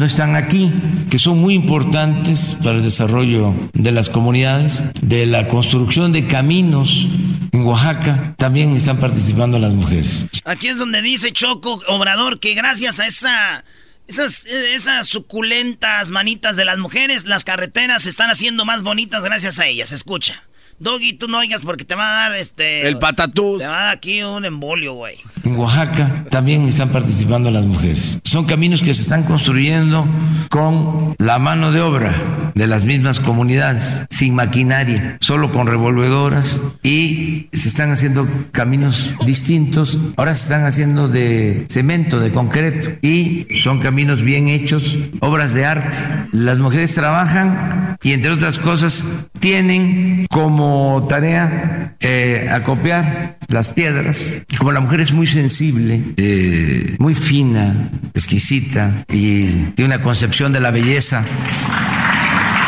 [0.00, 0.72] están aquí,
[1.10, 7.06] que son muy importantes para el desarrollo de las comunidades, de la construcción de caminos
[7.52, 10.26] en Oaxaca, también están participando las mujeres.
[10.44, 13.64] Aquí es donde dice Choco Obrador que gracias a esa
[14.06, 19.58] esas, esas suculentas manitas de las mujeres, las carreteras se están haciendo más bonitas gracias
[19.58, 19.92] a ellas.
[19.92, 20.42] Escucha.
[20.78, 22.86] Doggy, tú no oigas porque te va a dar este.
[22.86, 23.58] El patatús.
[23.58, 25.16] Te va a dar aquí un embolio, güey.
[25.44, 28.20] En Oaxaca también están participando las mujeres.
[28.24, 30.06] Son caminos que se están construyendo
[30.50, 37.48] con la mano de obra de las mismas comunidades, sin maquinaria, solo con revolvedoras y
[37.52, 39.98] se están haciendo caminos distintos.
[40.16, 45.66] Ahora se están haciendo de cemento, de concreto y son caminos bien hechos, obras de
[45.66, 45.96] arte.
[46.32, 50.63] Las mujeres trabajan y entre otras cosas tienen como
[51.08, 54.42] tarea eh, acopiar las piedras.
[54.58, 60.60] Como la mujer es muy sensible, eh, muy fina, exquisita y tiene una concepción de
[60.60, 61.24] la belleza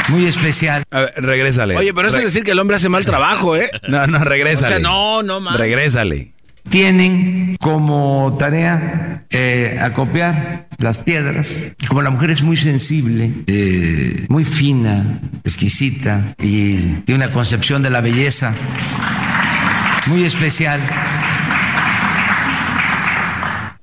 [0.08, 0.84] muy especial.
[0.90, 1.76] A ver, regrésale.
[1.76, 3.70] Oye, pero eso es decir que el hombre hace mal trabajo, ¿eh?
[3.88, 4.76] No, no, regrésale.
[4.76, 5.58] O sea, no, no, man.
[5.58, 6.35] Regrésale
[6.68, 11.68] tienen como tarea eh, acopiar las piedras.
[11.88, 17.90] Como la mujer es muy sensible, eh, muy fina, exquisita y tiene una concepción de
[17.90, 18.54] la belleza
[20.06, 20.80] muy especial.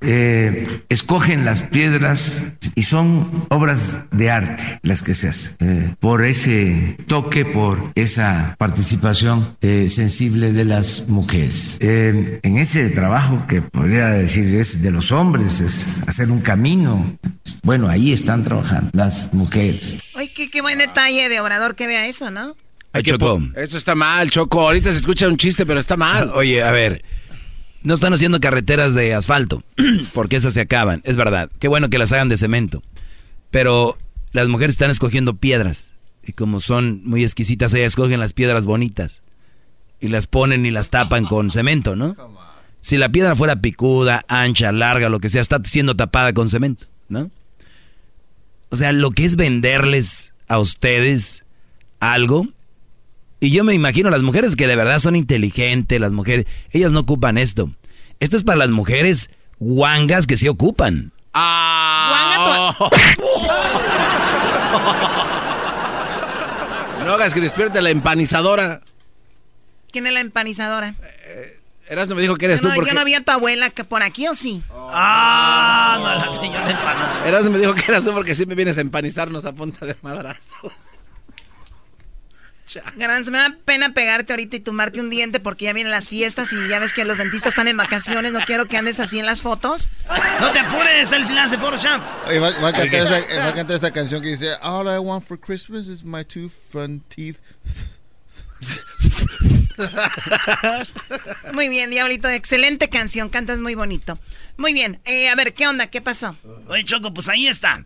[0.03, 5.55] Eh, escogen las piedras y son obras de arte las que se hacen.
[5.61, 11.77] Eh, por ese toque, por esa participación eh, sensible de las mujeres.
[11.81, 17.17] en ese trabajo que podría decir es de los hombres, es hacer un camino.
[17.63, 19.97] Bueno, ahí están trabajando las mujeres.
[20.15, 22.55] Ay, qué, buen detalle de Obrador que vea eso, ¿no?
[22.91, 23.41] Ay, Choco.
[23.55, 24.61] Eso está mal, Choco.
[24.61, 26.29] Ahorita se escucha un chiste, pero está mal.
[26.35, 27.03] Oye, a ver.
[27.83, 29.63] No están haciendo carreteras de asfalto,
[30.13, 31.49] porque esas se acaban, es verdad.
[31.59, 32.81] Qué bueno que las hagan de cemento.
[33.51, 33.97] Pero
[34.31, 35.91] las mujeres están escogiendo piedras.
[36.23, 39.23] Y como son muy exquisitas, ellas escogen las piedras bonitas.
[39.99, 42.15] Y las ponen y las tapan con cemento, ¿no?
[42.81, 46.87] Si la piedra fuera picuda, ancha, larga, lo que sea, está siendo tapada con cemento,
[47.07, 47.31] ¿no?
[48.69, 51.45] O sea, lo que es venderles a ustedes
[51.99, 52.47] algo
[53.43, 57.01] y yo me imagino las mujeres que de verdad son inteligentes, las mujeres, ellas no
[57.01, 57.69] ocupan esto.
[58.21, 59.29] Esto es para las mujeres
[59.59, 61.11] guangas que sí ocupan.
[61.33, 62.73] Ah.
[67.03, 68.79] no hagas que despierte la empanizadora.
[69.91, 70.95] ¿Quién es la empanizadora?
[71.25, 72.91] Eh, Eras no me dijo que eres tú porque...
[72.91, 74.63] Yo no vi a tu abuela que por aquí o sí.
[74.73, 77.27] Ah, no, la señora empanada.
[77.27, 79.97] Eras no me dijo que eras tú porque siempre vienes a empanizarnos a punta de
[80.01, 80.71] madrazos.
[82.95, 86.53] Garbanzo, me da pena pegarte ahorita y tomarte un diente porque ya vienen las fiestas
[86.53, 88.31] y ya ves que los dentistas están en vacaciones.
[88.31, 89.91] No quiero que andes así en las fotos.
[90.39, 92.03] No te apures, él se hace por champ.
[92.27, 95.25] Va, va, a cantar esa, va a cantar esa canción que dice All I want
[95.25, 97.39] for Christmas is my two front teeth.
[101.53, 102.27] Muy bien, Diablito.
[102.29, 103.29] Excelente canción.
[103.29, 104.19] Cantas muy bonito.
[104.57, 104.99] Muy bien.
[105.05, 105.87] Eh, a ver, ¿qué onda?
[105.87, 106.35] ¿Qué pasó?
[106.67, 107.83] Oye, Choco, pues ahí está.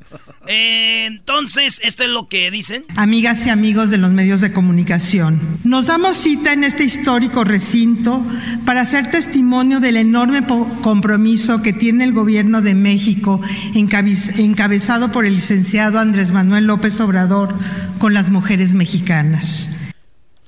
[0.47, 2.86] Eh, entonces, esto es lo que dicen.
[2.95, 8.21] Amigas y amigos de los medios de comunicación, nos damos cita en este histórico recinto
[8.65, 10.45] para hacer testimonio del enorme
[10.82, 13.41] compromiso que tiene el gobierno de México,
[13.73, 17.56] encabezado por el licenciado Andrés Manuel López Obrador,
[17.99, 19.69] con las mujeres mexicanas.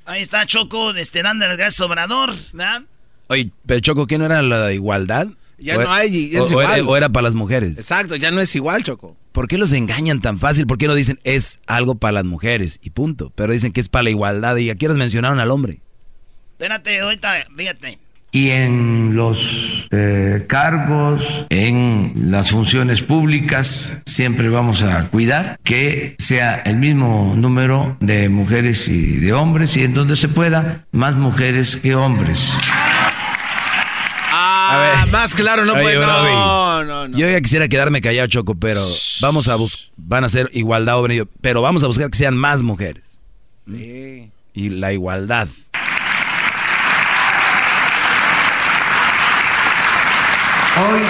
[0.05, 2.84] Ahí está Choco, este, dando el gracias Obrador, ¿verdad?
[3.27, 5.27] Oye, pero Choco, ¿qué no era la igualdad?
[5.62, 7.78] Ya no hay, o, Era, o, Era, para las mujeres.
[7.78, 9.15] Exacto, ya no es igual, Choco.
[9.32, 10.65] ¿Por qué los engañan tan fácil?
[10.67, 13.32] ¿Por qué no dicen es algo para las mujeres y punto?
[13.36, 15.82] Pero dicen que es para la igualdad y aquí les mencionaron al hombre.
[16.54, 18.00] Espérate, ahorita, fíjate.
[18.32, 26.56] y en los eh, cargos, en las funciones públicas, siempre vamos a cuidar que sea
[26.65, 31.78] el mismo número de mujeres y de hombres y en donde se pueda, más mujeres
[31.78, 32.54] que hombres.
[34.71, 35.95] Ah, más claro no puede.
[35.95, 38.82] No, no, Yo ya quisiera quedarme callado, Choco, pero
[39.21, 40.97] vamos a buscar, van a ser igualdad,
[41.41, 43.19] pero vamos a buscar que sean más mujeres.
[43.67, 45.47] Y la igualdad.
[50.77, 51.01] Hoy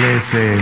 [0.00, 0.58] les eh,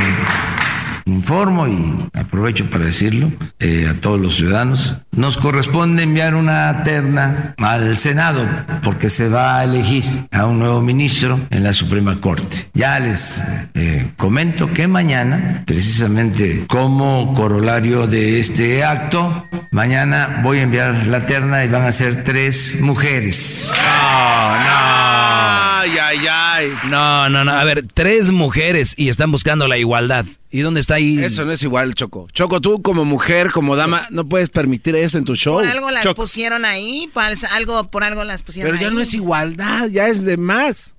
[1.10, 7.54] informo y aprovecho para decirlo eh, a todos los ciudadanos, nos corresponde enviar una terna
[7.58, 8.46] al Senado
[8.82, 12.70] porque se va a elegir a un nuevo ministro en la Suprema Corte.
[12.74, 20.62] Ya les eh, comento que mañana, precisamente como corolario de este acto, mañana voy a
[20.62, 23.72] enviar la terna y van a ser tres mujeres.
[23.76, 25.69] No, no.
[25.80, 26.72] Ay, ay, ay.
[26.90, 27.52] No, no, no.
[27.52, 30.26] A ver, tres mujeres y están buscando la igualdad.
[30.50, 31.18] ¿Y dónde está ahí?
[31.18, 32.28] Eso no es igual, Choco.
[32.34, 35.60] Choco, tú como mujer, como dama, no puedes permitir eso en tu show.
[35.60, 37.10] Por algo las pusieron ahí,
[37.50, 40.96] algo, por algo las pusieron Pero ya no es igualdad, ya es de más.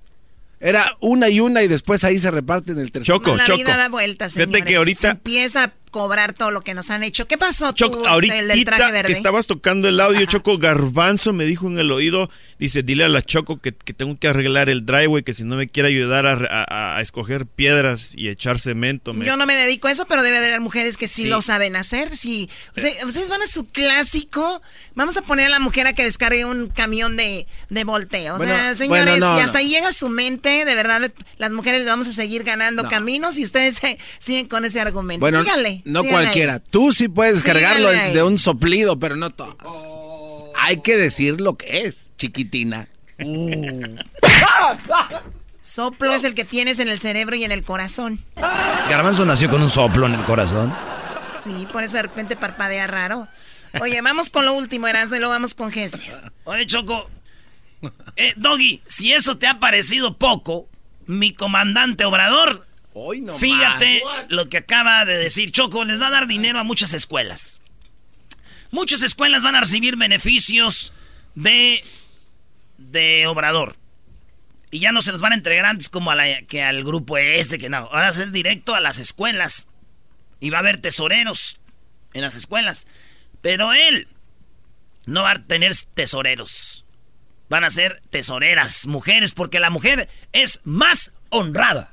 [0.58, 3.14] Era una y una y después ahí se reparten el tercer.
[3.14, 4.64] Choco, la vida da vueltas, señores.
[4.64, 5.10] que ahorita...
[5.10, 7.28] empieza cobrar todo lo que nos han hecho.
[7.28, 8.34] ¿Qué pasó tú, Choco, ahorita
[9.04, 13.08] que estabas tocando el audio, Choco Garbanzo me dijo en el oído, dice, dile a
[13.08, 17.00] la Choco que, tengo que arreglar el driveway, que si no me quiere ayudar a,
[17.00, 19.12] escoger piedras y echar cemento.
[19.12, 22.16] Yo no me dedico a eso, pero debe haber mujeres que sí, lo saben hacer.
[22.16, 22.48] Sí.
[22.74, 24.62] ustedes van a su clásico,
[24.94, 27.46] vamos a poner a la mujer a que descargue un camión de,
[27.84, 28.36] volteo.
[28.36, 32.12] O sea, señores, y hasta ahí llega su mente, de verdad, las mujeres vamos a
[32.12, 33.80] seguir ganando caminos y ustedes
[34.18, 35.20] siguen con ese argumento.
[35.20, 35.81] Bueno, Síganle.
[35.84, 36.58] No cualquiera.
[36.58, 39.56] Tú sí puedes descargarlo de un soplido, pero no todos.
[40.58, 42.88] Hay que decir lo que es, chiquitina.
[43.22, 43.96] Uh.
[45.62, 48.20] Soplo es el que tienes en el cerebro y en el corazón.
[48.36, 50.74] Garbanzo nació con un soplo en el corazón.
[51.38, 53.28] Sí, por eso de repente parpadea raro.
[53.80, 56.32] Oye, vamos con lo último, Erasmo, y luego vamos con Gessler.
[56.44, 57.08] Oye, Choco.
[58.16, 60.68] Eh, Doggy, si eso te ha parecido poco,
[61.06, 62.66] mi comandante Obrador
[63.38, 67.60] Fíjate lo que acaba de decir Choco, les va a dar dinero a muchas escuelas.
[68.70, 70.92] Muchas escuelas van a recibir beneficios
[71.34, 71.84] de,
[72.78, 73.76] de Obrador.
[74.70, 77.18] Y ya no se los van a entregar antes como a la, que al grupo
[77.18, 77.76] este, que no.
[77.76, 79.68] Ahora ser directo a las escuelas.
[80.40, 81.60] Y va a haber tesoreros
[82.14, 82.86] en las escuelas.
[83.42, 84.08] Pero él
[85.06, 86.86] no va a tener tesoreros.
[87.50, 91.92] Van a ser tesoreras, mujeres, porque la mujer es más honrada.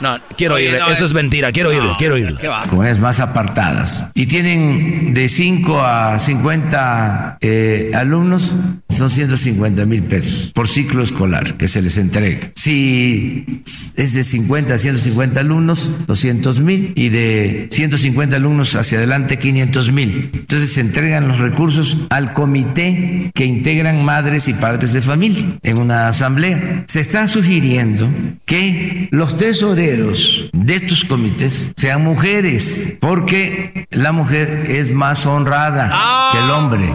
[0.00, 0.90] No, quiero oírlo.
[0.90, 1.52] Eso es mentira.
[1.52, 2.38] Quiero oírlo, quiero oírlo.
[2.68, 4.10] Comunidades más apartadas.
[4.14, 8.54] Y tienen de 5 a 50 eh, alumnos,
[8.88, 12.50] son 150 mil pesos por ciclo escolar que se les entrega.
[12.54, 13.62] Si
[13.96, 16.92] es de 50 a 150 alumnos, 200 mil.
[16.94, 20.30] Y de 150 alumnos hacia adelante, 500 mil.
[20.34, 25.78] Entonces se entregan los recursos al comité que integran madres y padres de familia en
[25.78, 26.84] una asamblea.
[26.86, 28.08] Se está sugiriendo
[28.44, 36.38] que los tesoreros de estos comités sean mujeres, porque la mujer es más honrada que
[36.38, 36.92] el hombre.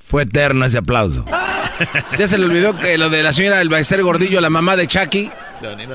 [0.00, 1.24] Fue eterno ese aplauso.
[2.18, 5.30] ya se le olvidó que lo de la señora Elbaester Gordillo, la mamá de Chucky.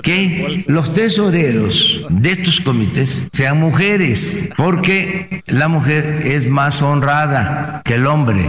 [0.04, 7.96] Que los tesoreros de estos comités sean mujeres, porque la mujer es más honrada que
[7.96, 8.48] el hombre.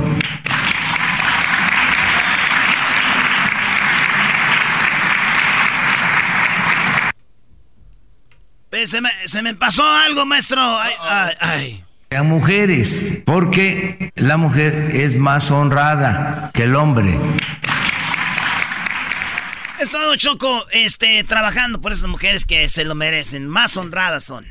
[8.85, 10.61] Se, me, pasó algo, maestro.
[10.61, 10.93] Ay,
[12.11, 17.19] ay, mujeres, porque la mujer es más honrada que el hombre.
[19.79, 24.47] He estado Choco este, trabajando por esas mujeres que se lo merecen, más honradas son.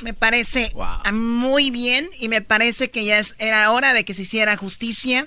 [0.00, 0.72] Me parece
[1.12, 5.24] muy bien y me parece que ya es, era hora de que se hiciera justicia.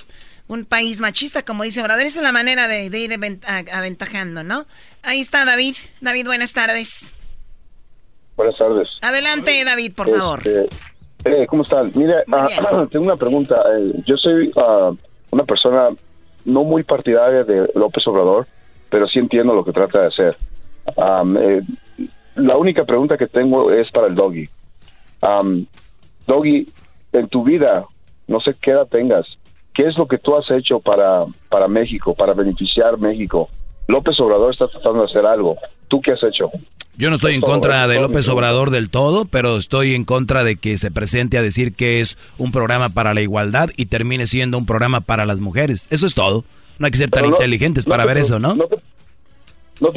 [0.48, 3.14] Un país machista, como dice Obrador, esa es la manera de, de ir
[3.72, 4.66] aventajando, ¿no?
[5.04, 5.76] Ahí está David.
[6.02, 7.14] David, buenas tardes.
[8.50, 8.90] Buenas tardes.
[9.02, 10.40] Adelante, David, por favor.
[10.40, 10.70] Este,
[11.26, 11.92] eh, ¿Cómo están?
[11.96, 12.48] Mire, ah,
[12.92, 13.62] tengo una pregunta.
[13.78, 14.92] Eh, yo soy ah,
[15.32, 15.90] una persona
[16.46, 18.48] no muy partidaria de López Obrador,
[18.90, 20.38] pero sí entiendo lo que trata de hacer.
[20.88, 21.62] Eh,
[22.36, 24.50] la única pregunta que tengo es para el Doggy.
[26.26, 26.68] Doggy,
[27.14, 27.86] en tu vida,
[28.28, 29.28] no sé qué edad tengas,
[29.76, 33.50] ¿qué es lo que tú has hecho para, para México, para beneficiar México?
[33.88, 35.58] López Obrador está tratando de hacer algo.
[35.88, 36.52] ¿Tú qué has hecho?
[37.00, 40.58] Yo no estoy en contra de López Obrador del todo, pero estoy en contra de
[40.58, 44.58] que se presente a decir que es un programa para la igualdad y termine siendo
[44.58, 45.88] un programa para las mujeres.
[45.92, 46.44] Eso es todo.
[46.78, 48.54] No hay que ser tan inteligentes para ver eso, ¿no?
[48.54, 48.76] No te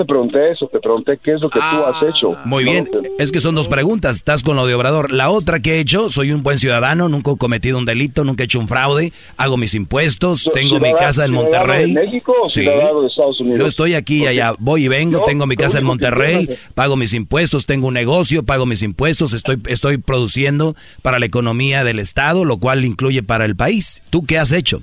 [0.06, 2.06] pregunté eso, te pregunté qué es lo que tú has ah.
[2.08, 2.36] hecho.
[2.44, 4.16] Muy bien, es que son dos preguntas.
[4.16, 5.12] Estás con lo de Obrador.
[5.12, 8.42] La otra que he hecho, soy un buen ciudadano, nunca he cometido un delito, nunca
[8.42, 11.92] he hecho un fraude, hago mis impuestos, tengo mi casa en Monterrey.
[11.92, 12.62] De México o sí.
[12.62, 13.58] de Estados Unidos?
[13.58, 17.14] Yo estoy aquí y allá, voy y vengo, tengo mi casa en Monterrey, pago mis
[17.14, 22.44] impuestos, tengo un negocio, pago mis impuestos, estoy, estoy produciendo para la economía del Estado,
[22.44, 24.02] lo cual incluye para el país.
[24.10, 24.82] ¿Tú qué has hecho?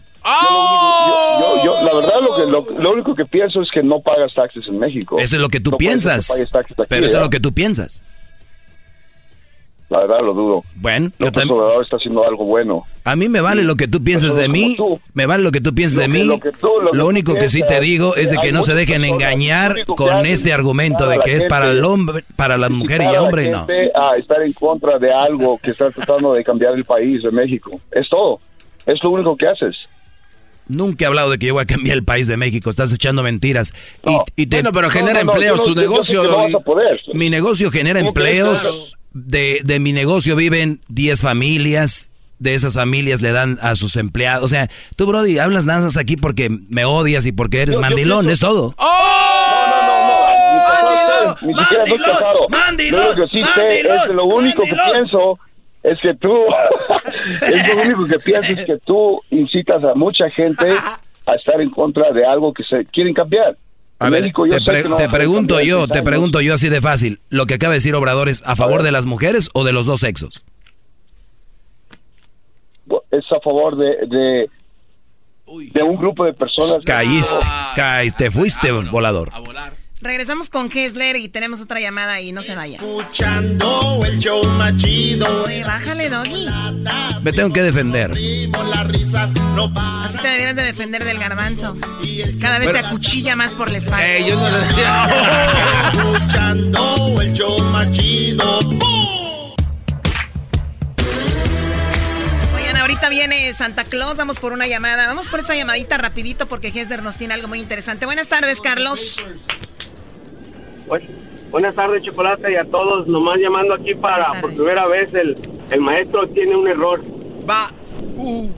[1.63, 4.79] Yo, la verdad, lo, que, lo, único que pienso es que no pagas taxes en
[4.79, 5.17] México.
[5.19, 6.49] Eso es lo que tú piensas.
[6.87, 8.03] pero eso es lo que tú piensas.
[9.89, 10.63] La verdad lo dudo.
[10.75, 11.59] Bueno, yo también.
[11.81, 12.85] está haciendo algo bueno.
[13.05, 14.77] A mí me vale lo que tú pienses de mí.
[15.15, 16.29] Me vale lo que tú pienses de mí.
[16.93, 20.53] Lo, único que sí te digo es de que no se dejen engañar con este
[20.53, 23.65] argumento de que es para el hombre, para la mujer y hombre, no.
[23.95, 27.81] A estar en contra de algo que está tratando de cambiar el país de México.
[27.91, 28.39] Es todo.
[28.85, 29.75] Es lo único que haces.
[30.69, 32.69] Nunca he hablado de que yo voy a cambiar el país de México.
[32.69, 33.73] Estás echando mentiras.
[34.35, 35.63] y, bueno, pero genera empleos.
[35.63, 36.23] tu negocio.
[37.13, 38.95] Mi negocio genera empleos.
[39.11, 42.09] De, de mi negocio viven 10 familias.
[42.37, 44.45] De esas familias le dan a sus empleados.
[44.45, 48.29] O sea, tú, Brody, hablas nada más aquí porque me odias y porque eres mandilón.
[48.29, 48.75] es todo.
[48.77, 50.29] ¡Oh!
[50.61, 51.35] No, no, no.
[51.41, 52.47] Ni siquiera estoy casado.
[52.49, 53.09] Mandilón.
[53.09, 55.39] Lo que sí sé es lo único que pienso
[55.83, 56.33] es que tú,
[57.41, 60.69] es lo único que piensas es que tú incitas a mucha gente
[61.25, 63.55] a estar en contra de algo que se quieren cambiar.
[64.01, 67.77] A ver, te, pregunto yo, te pregunto yo así de fácil, ¿lo que acaba de
[67.77, 70.45] decir Obrador es a favor de las mujeres o de los dos sexos?
[73.11, 74.49] Es a favor de, de,
[75.73, 76.79] de un grupo de personas.
[76.85, 79.31] Caíste, caíste, te fuiste volador.
[79.33, 79.78] A volar.
[80.01, 82.77] Regresamos con Kessler y tenemos otra llamada y no se vaya.
[82.77, 85.45] Escuchando el show machido.
[85.65, 86.47] bájale, Doggy.
[87.21, 88.11] Me tengo que defender.
[88.11, 88.49] Así
[90.17, 91.77] te debieras de defender del garbanzo.
[92.39, 94.07] Cada vez te acuchilla más por la espalda.
[94.07, 94.47] Eh, yo no
[96.15, 98.59] Escuchando el show machido.
[102.55, 105.07] Oigan, ahorita viene Santa Claus, vamos por una llamada.
[105.07, 108.05] Vamos por esa llamadita rapidito porque Hesder nos tiene algo muy interesante.
[108.05, 109.17] Buenas tardes, Carlos
[111.51, 113.07] buenas tardes, Chocolate, y a todos.
[113.07, 115.35] Nomás llamando aquí para, por primera vez, el,
[115.71, 117.01] el maestro tiene un error.
[117.49, 117.71] Va.
[118.15, 118.49] Uh.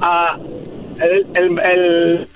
[0.00, 0.38] Ah,
[1.02, 2.28] el, el,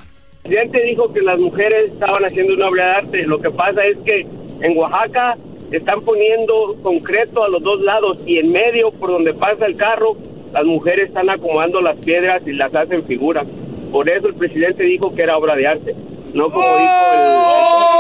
[0.43, 3.27] presidente dijo que las mujeres estaban haciendo una obra de arte.
[3.27, 4.27] Lo que pasa es que
[4.61, 5.37] en Oaxaca
[5.71, 10.17] están poniendo concreto a los dos lados y en medio, por donde pasa el carro,
[10.53, 13.47] las mujeres están acomodando las piedras y las hacen figuras.
[13.91, 15.95] Por eso el presidente dijo que era obra de arte.
[16.35, 17.92] No como dijo el...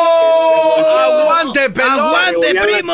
[1.05, 2.01] ¡Aguante, pelón!
[2.01, 2.93] ¡Aguante, primo!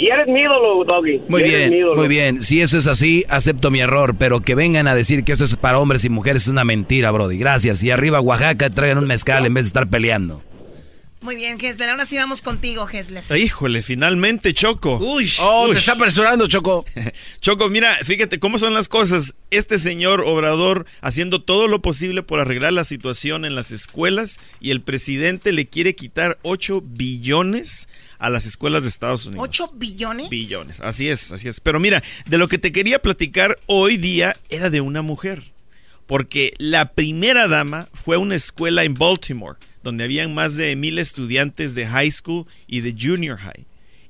[0.00, 1.20] Y eres mi ídolo, Doggy.
[1.28, 2.42] Muy bien, muy bien.
[2.42, 4.14] Si eso es así, acepto mi error.
[4.18, 7.10] Pero que vengan a decir que eso es para hombres y mujeres es una mentira,
[7.10, 7.36] Brody.
[7.36, 7.82] Gracias.
[7.82, 10.42] Y arriba Oaxaca traigan un mezcal en vez de estar peleando.
[11.22, 11.90] Muy bien, Gessler.
[11.90, 13.22] Ahora sí vamos contigo, Gessler.
[13.36, 14.96] Híjole, finalmente, Choco.
[14.96, 16.86] Uy, oh, te está apresurando, Choco.
[17.42, 19.34] Choco, mira, fíjate cómo son las cosas.
[19.50, 24.70] Este señor Obrador haciendo todo lo posible por arreglar la situación en las escuelas y
[24.70, 29.46] el presidente le quiere quitar 8 billones a las escuelas de Estados Unidos.
[29.46, 30.30] ¿8 billones?
[30.30, 31.60] Billones, así es, así es.
[31.60, 35.52] Pero mira, de lo que te quería platicar hoy día era de una mujer.
[36.06, 40.98] Porque la primera dama fue a una escuela en Baltimore donde habían más de mil
[40.98, 43.66] estudiantes de high school y de junior high.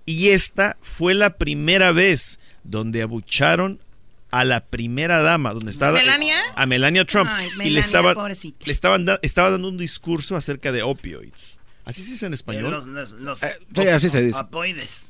[0.07, 3.81] Y esta fue la primera vez donde abucharon
[4.31, 6.37] a la primera dama, donde estaba ¿Melania?
[6.55, 7.31] a Melania Trump
[7.65, 8.17] y le estaban
[8.65, 11.59] le estaban estaba dando un discurso acerca de opioids.
[11.85, 12.71] Así se dice en español.
[13.19, 14.39] Los, eh, sí, así se dice.
[14.39, 15.10] Opioides.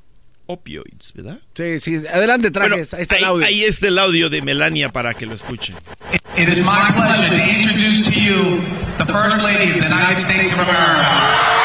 [0.50, 1.38] Opioids, ¿verdad?
[1.54, 2.02] Sí, sí.
[2.12, 2.92] Adelante, trajes.
[2.94, 3.46] ahí está el audio.
[3.46, 5.76] Ahí está el audio de Melania para que lo escuchen.
[6.36, 8.60] It is my pleasure to introduce to you
[8.98, 11.59] the First Lady of the United States of America.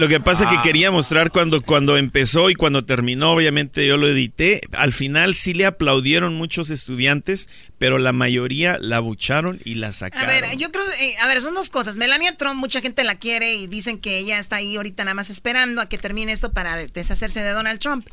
[0.00, 0.62] Lo que pasa es que ah.
[0.62, 4.62] quería mostrar cuando, cuando empezó y cuando terminó, obviamente yo lo edité.
[4.72, 10.30] Al final sí le aplaudieron muchos estudiantes, pero la mayoría la bucharon y la sacaron.
[10.30, 11.98] A ver, yo creo, eh, a ver, son dos cosas.
[11.98, 15.28] Melania Trump, mucha gente la quiere y dicen que ella está ahí ahorita nada más
[15.28, 18.06] esperando a que termine esto para deshacerse de Donald Trump.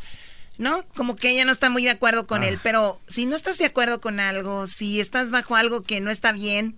[0.57, 0.83] ¿no?
[0.93, 2.61] Como que ella no está muy de acuerdo con él, ah.
[2.63, 6.33] pero si no estás de acuerdo con algo, si estás bajo algo que no está
[6.33, 6.75] bien,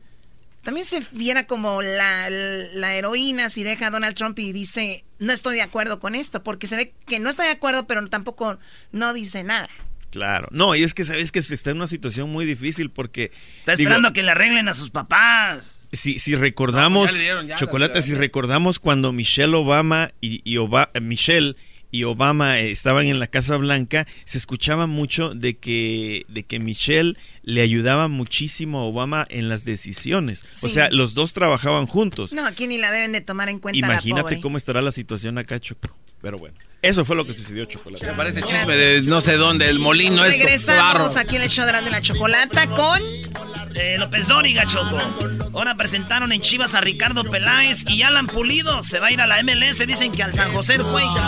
[0.64, 5.32] también se viera como la, la, heroína si deja a Donald Trump y dice, no
[5.32, 8.60] estoy de acuerdo con esto, porque se ve que no está de acuerdo, pero tampoco
[8.92, 9.70] no dice nada.
[10.12, 13.32] Claro, no, y es que sabes que está en una situación muy difícil porque...
[13.60, 15.88] Está esperando a que le arreglen a sus papás.
[15.92, 17.16] Si, si recordamos,
[17.58, 20.60] Chocolate, si recordamos cuando Michelle Obama y, y
[21.00, 21.56] Michelle
[21.92, 27.18] y Obama estaban en la Casa Blanca, se escuchaba mucho de que, de que Michelle
[27.44, 30.44] le ayudaba muchísimo a Obama en las decisiones.
[30.64, 32.34] O sea, los dos trabajaban juntos.
[32.34, 33.78] No, aquí ni la deben de tomar en cuenta.
[33.78, 35.96] Imagínate cómo estará la situación acá, Choco.
[36.22, 38.06] Pero bueno, eso fue lo que sucedió, Chocolate.
[38.08, 41.66] Me parece chisme de no sé dónde, el molino es Regresamos aquí en el show
[41.66, 43.02] de la chocolata con...
[43.76, 44.98] Eh, López Dóriga, Choco.
[45.54, 48.82] Ahora presentaron en Chivas a Ricardo Peláez y Alan Pulido.
[48.84, 51.24] Se va a ir a la MLS, dicen que al San José Quakes.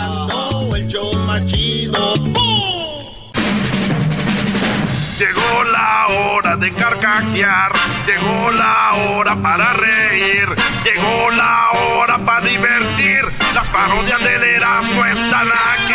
[5.18, 7.72] Llegó la hora de carcajear,
[8.06, 10.48] llegó la hora para reír,
[10.84, 13.20] llegó la hora para divertir.
[13.54, 15.94] Las parodias del Erasmo están aquí.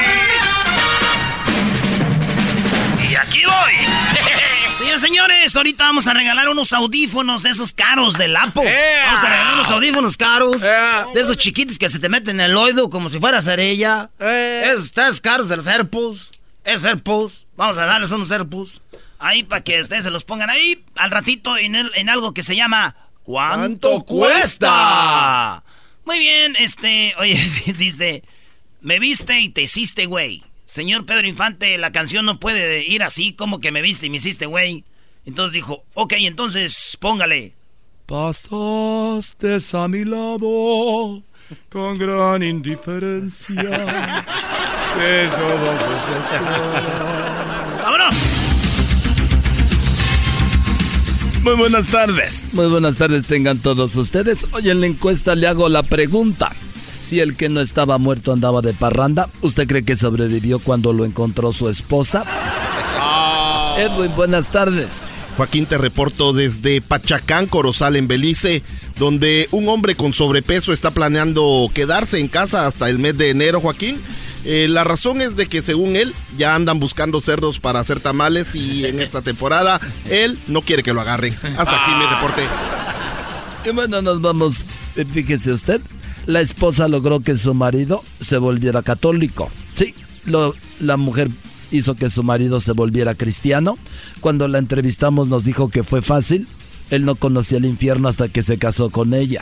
[3.09, 3.73] Y aquí voy.
[4.77, 8.71] Señores, señores, ahorita vamos a regalar unos audífonos de esos caros del Apple.
[9.07, 10.61] Vamos a regalar unos audífonos caros.
[10.61, 14.11] De esos chiquitos que se te meten en el oído como si fuera cerilla.
[14.19, 16.29] Esos caros de los AirPods.
[16.63, 17.47] Es AirPods.
[17.55, 18.81] Vamos a darles unos AirPods.
[19.19, 22.55] Ahí para que ustedes se los pongan ahí al ratito en, en algo que se
[22.55, 22.95] llama
[23.27, 25.61] ¿Cuánto, cuesta?
[26.05, 27.37] Muy bien, este, oye,
[27.77, 28.23] dice,
[28.79, 30.45] me viste y te hiciste, güey.
[30.65, 34.15] Señor Pedro Infante, la canción no puede ir así como que me viste y me
[34.17, 34.85] hiciste, güey.
[35.25, 37.51] Entonces dijo, ok, entonces póngale.
[38.05, 41.21] Pasaste a mi lado
[41.69, 43.55] con gran indiferencia.
[44.97, 47.36] ¡Vámonos!
[51.43, 52.45] Muy buenas tardes.
[52.53, 54.47] Muy buenas tardes tengan todos ustedes.
[54.51, 56.51] Hoy en la encuesta le hago la pregunta.
[57.01, 61.05] Si el que no estaba muerto andaba de parranda, ¿usted cree que sobrevivió cuando lo
[61.05, 62.23] encontró su esposa?
[62.27, 63.75] Ah.
[63.77, 64.89] Edwin, buenas tardes.
[65.37, 68.63] Joaquín, te reporto desde Pachacán, Corozal, en Belice,
[68.97, 73.61] donde un hombre con sobrepeso está planeando quedarse en casa hasta el mes de enero,
[73.61, 74.01] Joaquín.
[74.49, 78.55] Eh, la razón es de que según él ya andan buscando cerdos para hacer tamales
[78.55, 81.35] y en esta temporada él no quiere que lo agarren.
[81.57, 82.43] Hasta aquí mi reporte.
[83.65, 84.63] Y bueno, nos vamos.
[84.95, 85.81] Eh, fíjese usted,
[86.27, 89.51] la esposa logró que su marido se volviera católico.
[89.73, 89.93] Sí,
[90.23, 91.27] lo, la mujer
[91.71, 93.77] hizo que su marido se volviera cristiano.
[94.21, 96.47] Cuando la entrevistamos nos dijo que fue fácil.
[96.89, 99.41] Él no conocía el infierno hasta que se casó con ella.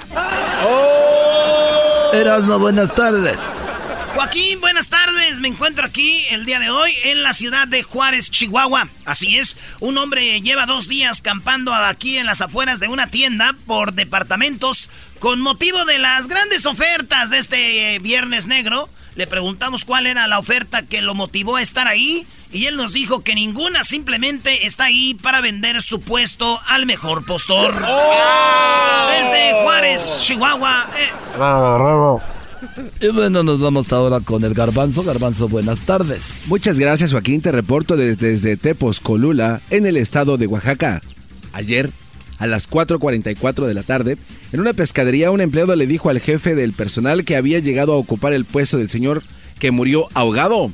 [0.67, 2.11] ¡Oh!
[2.11, 3.37] Erasno, buenas tardes.
[4.15, 5.41] Joaquín, buenas tardes.
[5.41, 8.87] Me encuentro aquí el día de hoy en la ciudad de Juárez, Chihuahua.
[9.03, 13.53] Así es, un hombre lleva dos días campando aquí en las afueras de una tienda
[13.67, 14.89] por departamentos
[15.19, 18.87] con motivo de las grandes ofertas de este eh, Viernes Negro.
[19.15, 22.93] Le preguntamos cuál era la oferta que lo motivó a estar ahí y él nos
[22.93, 27.75] dijo que ninguna, simplemente está ahí para vender su puesto al mejor postor.
[27.85, 29.07] ¡Oh!
[29.09, 30.87] Desde Juárez, Chihuahua.
[30.97, 31.11] Eh.
[33.01, 35.03] Y bueno, nos vamos ahora con el Garbanzo.
[35.03, 36.43] Garbanzo, buenas tardes.
[36.47, 37.41] Muchas gracias, Joaquín.
[37.41, 41.01] Te reporto desde, Tepos, Colula, en el estado de Oaxaca.
[41.53, 41.91] Ayer,
[42.37, 44.17] a las 4.44 de la tarde,
[44.51, 47.97] en una pescadería, un empleado le dijo al jefe del personal que había llegado a
[47.97, 49.23] ocupar el puesto del señor
[49.59, 50.71] que murió ahogado.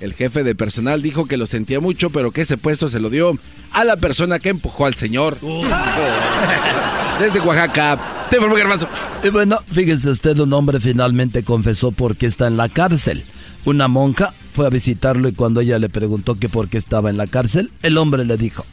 [0.00, 3.08] El jefe de personal dijo que lo sentía mucho, pero que ese puesto se lo
[3.08, 3.38] dio
[3.72, 5.38] a la persona que empujó al señor.
[7.18, 8.88] Desde Oaxaca, te informo Garbanzo.
[9.22, 13.24] Y bueno, fíjese usted, un hombre finalmente confesó por qué está en la cárcel.
[13.64, 17.16] Una monja fue a visitarlo y cuando ella le preguntó que por qué estaba en
[17.16, 18.64] la cárcel, el hombre le dijo,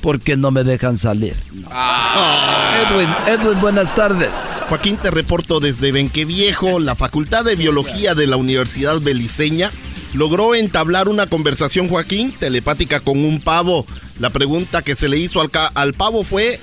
[0.00, 1.34] porque no me dejan salir.
[1.70, 2.86] Ah.
[2.90, 4.34] Edwin, Edwin, buenas tardes.
[4.68, 9.70] Joaquín, te reporto desde Benqueviejo, la Facultad de Biología de la Universidad Beliceña
[10.14, 13.86] logró entablar una conversación, Joaquín, telepática con un pavo.
[14.20, 16.60] La pregunta que se le hizo al, al pavo fue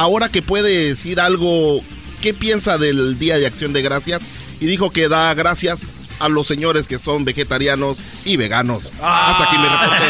[0.00, 1.82] ahora que puede decir algo,
[2.22, 4.22] ¿qué piensa del Día de Acción de Gracias?
[4.58, 5.90] Y dijo que da gracias
[6.20, 8.92] a los señores que son vegetarianos y veganos.
[9.02, 10.04] Hasta aquí me reporté.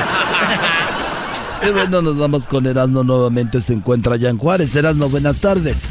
[1.68, 3.61] y bueno, nos vamos con Erasmo nuevamente.
[3.61, 4.76] Se encuentra allá en Juárez.
[4.76, 5.82] Erasmo, buenas tardes.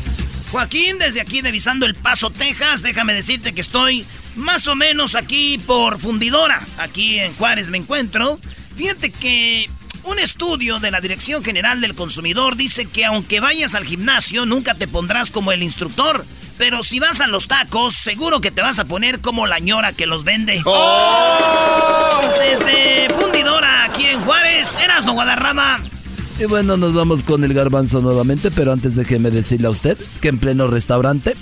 [0.50, 4.06] Joaquín, desde aquí revisando El Paso, Texas, déjame decirte que estoy
[4.38, 6.66] más o menos aquí por fundidora.
[6.78, 8.39] Aquí en Juárez me encuentro.
[8.76, 9.70] Fíjate que
[10.04, 14.76] un estudio de la Dirección General del Consumidor dice que aunque vayas al gimnasio, nunca
[14.76, 16.26] te pondrás como el instructor.
[16.58, 19.93] Pero si vas a los tacos, seguro que te vas a poner como la ñora
[19.93, 20.62] que los vende.
[20.66, 22.22] ¡Oh!
[22.38, 25.80] Desde Fundidora, aquí en Juárez, Erasno Guadarrama.
[26.39, 30.30] Y bueno, nos vamos con el garbanzo nuevamente, pero antes déjeme decirle a usted que
[30.30, 31.36] en pleno restaurante,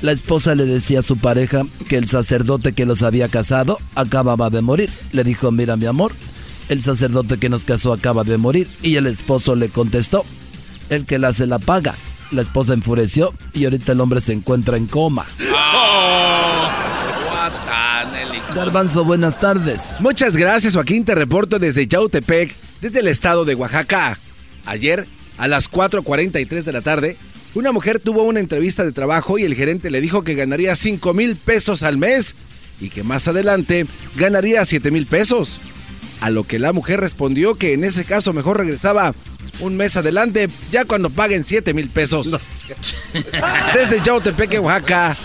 [0.00, 4.48] la esposa le decía a su pareja que el sacerdote que los había casado acababa
[4.48, 4.90] de morir.
[5.12, 6.12] Le dijo, mira mi amor,
[6.68, 8.68] el sacerdote que nos casó acaba de morir.
[8.82, 10.24] Y el esposo le contestó,
[10.90, 11.94] el que la se la paga.
[12.30, 15.24] La esposa enfureció y ahorita el hombre se encuentra en coma.
[15.54, 16.68] Oh,
[18.54, 19.80] Garbanzo, buenas tardes.
[20.00, 21.04] Muchas gracias, Joaquín.
[21.04, 24.18] Te reporto desde Yautepec, desde el estado de Oaxaca.
[24.66, 25.06] Ayer,
[25.38, 27.16] a las 4.43 de la tarde,
[27.54, 31.14] una mujer tuvo una entrevista de trabajo y el gerente le dijo que ganaría 5
[31.14, 32.34] mil pesos al mes
[32.80, 35.58] y que más adelante ganaría 7 mil pesos.
[36.20, 39.14] A lo que la mujer respondió que en ese caso mejor regresaba
[39.60, 42.28] un mes adelante, ya cuando paguen 7 mil pesos.
[43.74, 45.16] Desde Yautepec, Oaxaca.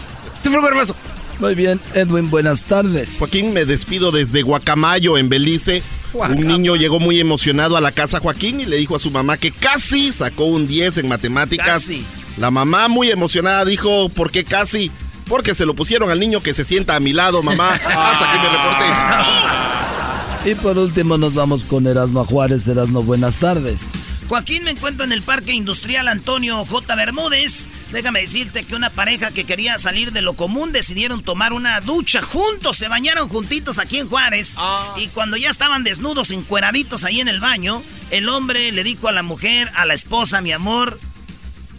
[1.39, 3.15] Muy bien, Edwin, buenas tardes.
[3.17, 5.81] Joaquín, me despido desde Guacamayo, en Belice.
[6.13, 9.37] Un niño llegó muy emocionado a la casa Joaquín y le dijo a su mamá
[9.37, 11.89] que casi sacó un 10 en matemáticas.
[12.37, 14.91] La mamá muy emocionada dijo, ¿por qué casi?
[15.27, 17.73] Porque se lo pusieron al niño que se sienta a mi lado, mamá.
[17.83, 20.02] Hasta que me reporte.
[20.45, 22.67] Y por último nos vamos con Erasmo Juárez.
[22.67, 23.89] Erasmo, buenas tardes.
[24.27, 26.95] Joaquín, me encuentro en el Parque Industrial Antonio J.
[26.95, 27.69] Bermúdez.
[27.93, 32.21] Déjame decirte que una pareja que quería salir de lo común decidieron tomar una ducha
[32.21, 32.75] juntos.
[32.75, 34.55] Se bañaron juntitos aquí en Juárez.
[34.57, 34.93] Ah.
[34.97, 37.81] Y cuando ya estaban desnudos, encueraditos ahí en el baño,
[38.11, 40.99] el hombre le dijo a la mujer, a la esposa, mi amor,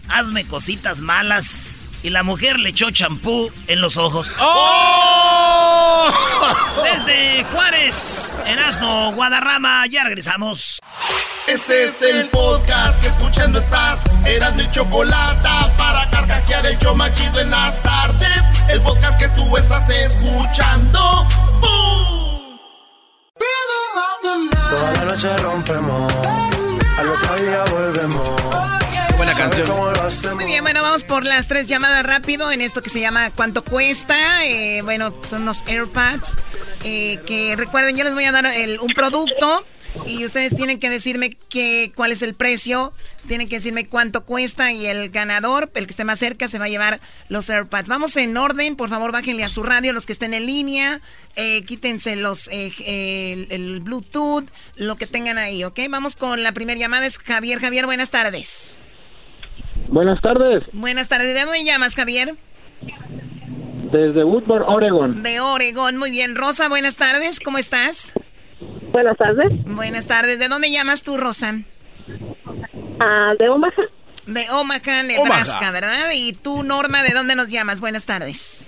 [0.09, 1.87] hazme cositas malas.
[2.03, 4.31] Y la mujer le echó champú en los ojos.
[4.39, 6.13] ¡Oh!
[6.85, 10.81] Desde Juárez, Erasmo, Guadarrama, ya regresamos.
[11.47, 14.05] Este es el podcast que escuchando estás.
[14.27, 15.49] Eran mi chocolate
[15.79, 18.43] para carcajear el yo machido en las tardes.
[18.69, 21.27] El podcast que tú estás escuchando.
[21.61, 22.59] ¡Bum!
[24.71, 26.13] Toda la noche rompemos.
[26.99, 28.84] Al otro día volvemos.
[29.15, 30.35] Qué buena canción.
[30.35, 33.63] Muy bien, bueno, vamos por las tres llamadas rápido en esto que se llama ¿Cuánto
[33.63, 34.45] cuesta?
[34.45, 36.37] Eh, bueno, son unos AirPods
[36.83, 38.45] eh, que recuerden, yo les voy a dar
[38.81, 39.65] un producto
[40.05, 42.93] y ustedes tienen que decirme que, cuál es el precio,
[43.29, 46.65] tienen que decirme cuánto cuesta y el ganador, el que esté más cerca, se va
[46.65, 47.89] a llevar los AirPods.
[47.89, 51.01] Vamos en orden, por favor, bájenle a su radio los que estén en línea,
[51.37, 55.79] eh, quítense los eh, el, Bluetooth, lo que tengan ahí, ¿ok?
[55.89, 57.61] Vamos con la primera llamada, es Javier.
[57.61, 58.77] Javier, buenas tardes.
[59.95, 60.65] Buenas tardes.
[60.73, 61.35] Buenas tardes.
[61.35, 62.35] ¿De dónde llamas, Javier?
[63.93, 65.23] Desde Woodward, Oregon.
[65.23, 66.35] De Oregon, muy bien.
[66.35, 68.13] Rosa, buenas tardes, ¿cómo estás?
[68.91, 69.53] Buenas tardes.
[69.65, 70.41] Buenas tardes.
[70.41, 71.61] ¿De dónde llamas tú, Rosa?
[72.99, 73.85] Ah, de Omaha.
[74.27, 76.11] De Omaha, Nebraska, ¿verdad?
[76.13, 77.81] Y tú, Norma, ¿de dónde nos llamas?
[77.81, 78.67] Buenas tardes.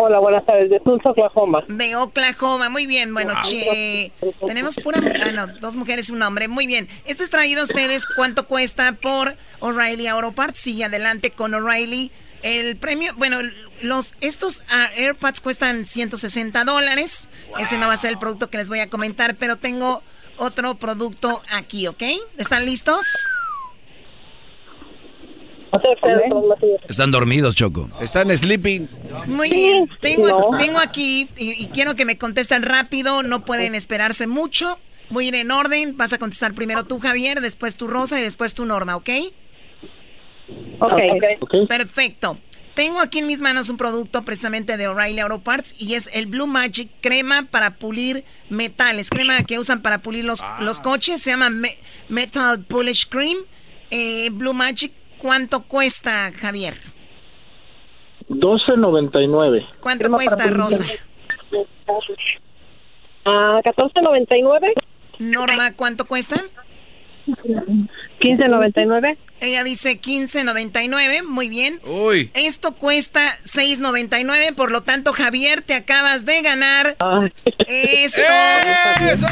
[0.00, 0.70] Hola, buenas tardes.
[0.70, 1.64] De Tulsa, Oklahoma.
[1.66, 3.12] De Oklahoma, muy bien.
[3.12, 4.12] Bueno, che,
[4.46, 5.00] tenemos pura...
[5.24, 6.46] Ah, no, dos mujeres y un hombre.
[6.46, 6.88] Muy bien.
[7.04, 8.06] Esto es traído a ustedes.
[8.06, 10.60] ¿Cuánto cuesta por O'Reilly Auto Parts?
[10.60, 12.12] Sigue adelante con O'Reilly.
[12.42, 13.38] El premio, bueno,
[13.82, 17.28] los estos ah, AirPods cuestan 160 dólares.
[17.58, 20.04] Ese no va a ser el producto que les voy a comentar, pero tengo
[20.36, 22.04] otro producto aquí, ¿ok?
[22.36, 23.04] ¿Están listos?
[26.88, 27.90] Están dormidos, Choco.
[28.00, 28.88] Están sleeping.
[29.26, 29.88] Muy bien.
[30.00, 33.22] Tengo, tengo aquí y, y, quiero que me contesten rápido.
[33.22, 34.78] No pueden esperarse mucho.
[35.16, 35.96] A ir en orden.
[35.96, 39.08] Vas a contestar primero tú, Javier, después tú, Rosa, y después tú, Norma, ¿ok?
[40.80, 41.66] Okay.
[41.66, 42.38] Perfecto.
[42.74, 46.26] Tengo aquí en mis manos un producto precisamente de O'Reilly Auto Parts y es el
[46.26, 50.58] Blue Magic crema para pulir metales, crema que usan para pulir los, ah.
[50.60, 51.50] los coches, se llama
[52.08, 53.38] Metal Polish Cream.
[53.90, 56.74] Eh, Blue Magic, ¿cuánto cuesta, Javier?
[58.28, 59.66] 12.99.
[59.80, 60.84] ¿Cuánto cuesta, Rosa?
[63.24, 64.72] Ah, 14.99.
[65.18, 66.40] Norma, ¿cuánto cuestan?
[68.20, 69.16] 15.99.
[69.40, 71.80] Ella dice 15.99, muy bien.
[71.84, 72.30] Uy.
[72.34, 76.96] Esto cuesta 6.99, por lo tanto, Javier, te acabas de ganar
[77.66, 78.24] estos
[79.00, 79.26] ¡Eso!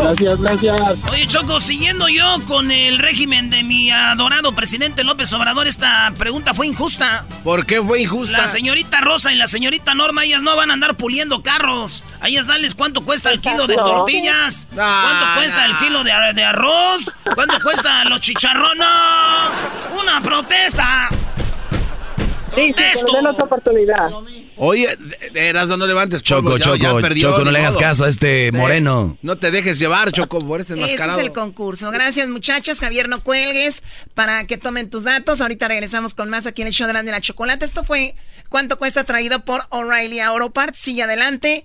[0.00, 0.80] Gracias, gracias.
[1.10, 6.54] Oye, Choco, siguiendo yo con el régimen de mi adorado presidente López Obrador, esta pregunta
[6.54, 7.26] fue injusta.
[7.42, 8.38] ¿Por qué fue injusta?
[8.38, 12.02] La señorita Rosa y la señorita Norma, ellas no van a andar puliendo carros.
[12.20, 16.44] Ahí es darles cuánto cuesta el kilo de tortillas, cuánto cuesta el kilo de, de,
[16.44, 18.86] arroz, cuánto cuesta los chicharrones.
[20.00, 21.08] ¡Una protesta!
[22.54, 24.10] Sí, sí, otra oportunidad.
[24.56, 24.88] Oye,
[25.34, 26.76] eras no levantes Choco, Choco,
[27.14, 29.16] Choco, no le hagas caso a este moreno.
[29.22, 31.18] No te dejes llevar, Choco, por este enmascarado.
[31.18, 31.90] Este es el concurso.
[31.90, 32.80] Gracias, muchachos.
[32.80, 33.82] Javier, no cuelgues
[34.14, 35.40] para que tomen tus datos.
[35.40, 37.64] Ahorita regresamos con más aquí en el show de la chocolate.
[37.64, 38.14] Esto fue
[38.54, 39.02] ¿Cuánto cuesta?
[39.02, 40.78] Traído por O'Reilly Auto Parts.
[40.78, 41.64] Sigue adelante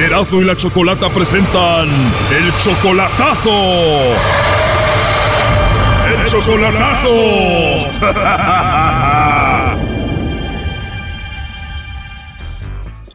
[0.00, 3.50] Erasmo y la Chocolata presentan el chocolatazo.
[6.06, 7.08] El chocolatazo.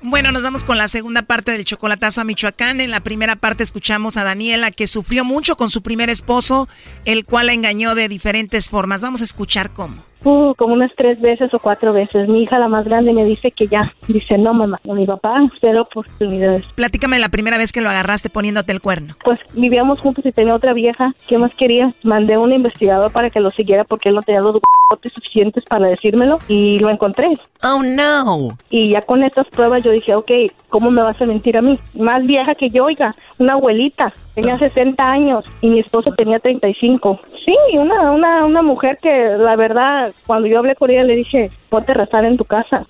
[0.06, 2.80] Bueno, nos vamos con la segunda parte del chocolatazo a Michoacán.
[2.82, 6.70] En la primera parte escuchamos a Daniela que sufrió mucho con su primer esposo,
[7.04, 9.02] el cual la engañó de diferentes formas.
[9.02, 10.04] Vamos a escuchar cómo.
[10.24, 12.28] Uh, como unas tres veces o cuatro veces.
[12.28, 13.93] Mi hija, la más grande, me dice que ya.
[14.07, 16.65] Dice, no, mamá, no, mi papá, cero oportunidades.
[16.76, 19.15] Platícame la primera vez que lo agarraste poniéndote el cuerno.
[19.24, 21.13] Pues vivíamos juntos y tenía otra vieja.
[21.28, 21.91] ¿Qué más quería?
[22.03, 25.63] Mandé a un investigador para que lo siguiera porque él no tenía los documentos suficientes
[25.65, 27.38] para decírmelo y lo encontré.
[27.63, 28.57] Oh, no.
[28.69, 30.32] Y ya con estas pruebas yo dije, ok,
[30.69, 31.80] ¿cómo me vas a mentir a mí?
[31.93, 34.11] Más vieja que yo, oiga, una abuelita.
[34.36, 37.19] Tenía 60 años y mi esposo tenía 35.
[37.45, 41.49] Sí, una, una, una mujer que la verdad cuando yo hablé con ella le dije,
[41.70, 42.86] ponte a rezar en tu casa.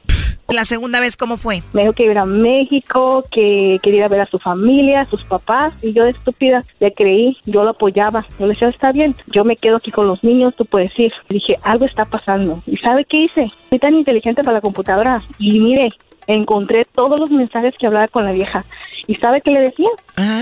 [0.50, 1.64] ¿La segunda vez cómo fue?
[1.74, 5.74] Me dijo que iba a México, que quería ver a su familia, a sus papás,
[5.82, 8.26] y yo de estúpida le creí, yo lo apoyaba.
[8.38, 11.12] Yo le decía, está bien, yo me quedo aquí con los niños, tú puedes ir.
[11.30, 12.62] dije, algo está pasando.
[12.68, 13.52] ¿Y sabe qué hice?
[13.70, 15.24] Soy tan inteligente para la computadora.
[15.40, 15.92] Y mire,
[16.28, 18.66] encontré todos los mensajes que hablaba con la vieja.
[19.08, 19.90] ¿Y sabe qué le decía?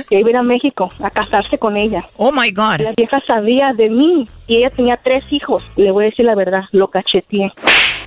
[0.07, 2.07] Que iba a ir a México a casarse con ella.
[2.17, 2.81] Oh my God.
[2.81, 5.63] La vieja sabía de mí y ella tenía tres hijos.
[5.75, 7.51] Le voy a decir la verdad, lo cacheteé.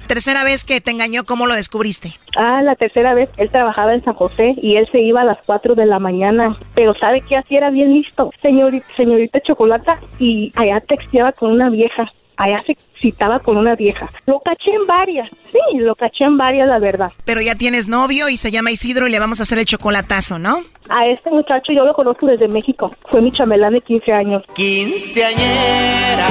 [0.07, 2.12] Tercera vez que te engañó, ¿cómo lo descubriste?
[2.37, 5.39] Ah, la tercera vez, él trabajaba en San José y él se iba a las
[5.47, 6.57] 4 de la mañana.
[6.75, 7.59] Pero ¿sabe qué hacía?
[7.59, 8.31] Era bien listo.
[8.43, 14.09] Señorita, señorita Chocolata y allá texteaba con una vieja allá se citaba con una vieja.
[14.26, 17.12] Lo caché en varias, sí, lo caché en varias, la verdad.
[17.24, 20.39] Pero ya tienes novio y se llama Isidro y le vamos a hacer el chocolatazo,
[20.39, 20.62] ¿no?
[20.89, 22.91] A este muchacho yo lo conozco desde México.
[23.11, 24.43] Fue mi chamelán de 15 años.
[24.55, 26.28] Quinceañera.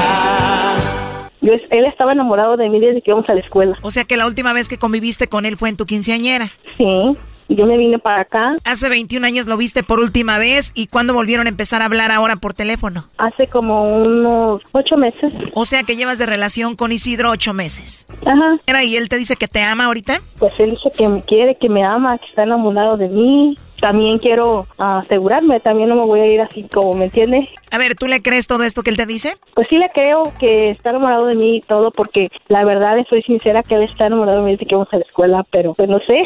[1.42, 3.78] Yo, él estaba enamorado de mí desde que íbamos a la escuela.
[3.82, 6.48] O sea que la última vez que conviviste con él fue en tu quinceañera.
[6.78, 7.18] Sí
[7.50, 8.56] yo me vine para acá.
[8.64, 12.12] Hace 21 años lo viste por última vez y ¿cuándo volvieron a empezar a hablar
[12.12, 13.06] ahora por teléfono?
[13.18, 15.34] Hace como unos ocho meses.
[15.54, 18.08] O sea que llevas de relación con Isidro ocho meses.
[18.26, 18.84] Ajá.
[18.84, 20.22] ¿Y él te dice que te ama ahorita?
[20.40, 24.18] Pues él dice que me quiere, que me ama, que está enamorado de mí también
[24.18, 27.50] quiero asegurarme, también no me voy a ir así como, ¿me entiendes?
[27.70, 29.36] A ver, ¿tú le crees todo esto que él te dice?
[29.56, 33.22] Pues sí le creo que está enamorado de mí y todo, porque la verdad soy
[33.24, 35.90] sincera que él está enamorado de mí desde que vamos a la escuela, pero pues
[35.90, 36.24] no sé,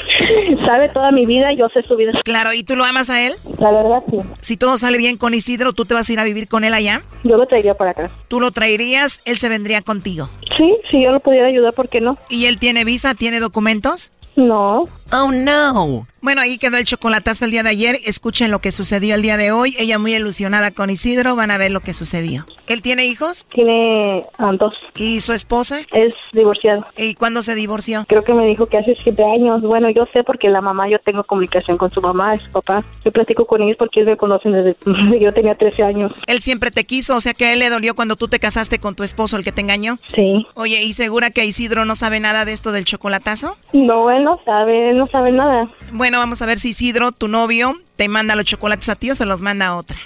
[0.66, 2.10] sabe toda mi vida, yo sé su vida.
[2.24, 3.34] Claro, ¿y tú lo amas a él?
[3.60, 4.18] La verdad sí.
[4.40, 6.74] Si todo sale bien con Isidro, ¿tú te vas a ir a vivir con él
[6.74, 7.02] allá?
[7.22, 8.10] Yo lo traería para acá.
[8.26, 9.20] ¿Tú lo traerías?
[9.24, 10.30] ¿Él se vendría contigo?
[10.56, 12.18] Sí, si yo lo pudiera ayudar, ¿por qué no?
[12.28, 13.14] ¿Y él tiene visa?
[13.14, 14.10] ¿Tiene documentos?
[14.34, 14.84] No.
[15.12, 16.06] Oh, no.
[16.20, 17.96] Bueno, ahí quedó el chocolatazo el día de ayer.
[18.04, 19.74] Escuchen lo que sucedió el día de hoy.
[19.78, 21.36] Ella muy ilusionada con Isidro.
[21.36, 22.44] Van a ver lo que sucedió.
[22.66, 23.46] ¿Él tiene hijos?
[23.54, 24.74] Tiene um, dos.
[24.96, 25.80] ¿Y su esposa?
[25.92, 26.84] Es divorciado.
[26.96, 28.04] ¿Y cuándo se divorció?
[28.08, 29.62] Creo que me dijo que hace siete años.
[29.62, 32.84] Bueno, yo sé porque la mamá, yo tengo comunicación con su mamá su papá.
[33.04, 36.12] Yo platico con ellos porque ellos me conocen desde que yo tenía 13 años.
[36.26, 37.16] ¿Él siempre te quiso?
[37.16, 39.44] O sea que a él le dolió cuando tú te casaste con tu esposo, el
[39.44, 39.98] que te engañó.
[40.14, 40.46] Sí.
[40.54, 43.56] Oye, ¿y segura que Isidro no sabe nada de esto del chocolatazo?
[43.72, 45.68] No, él no sabe, él no sabe nada.
[45.92, 49.14] Bueno, vamos a ver si Isidro, tu novio, te manda los chocolates a ti o
[49.14, 49.96] se los manda a otra.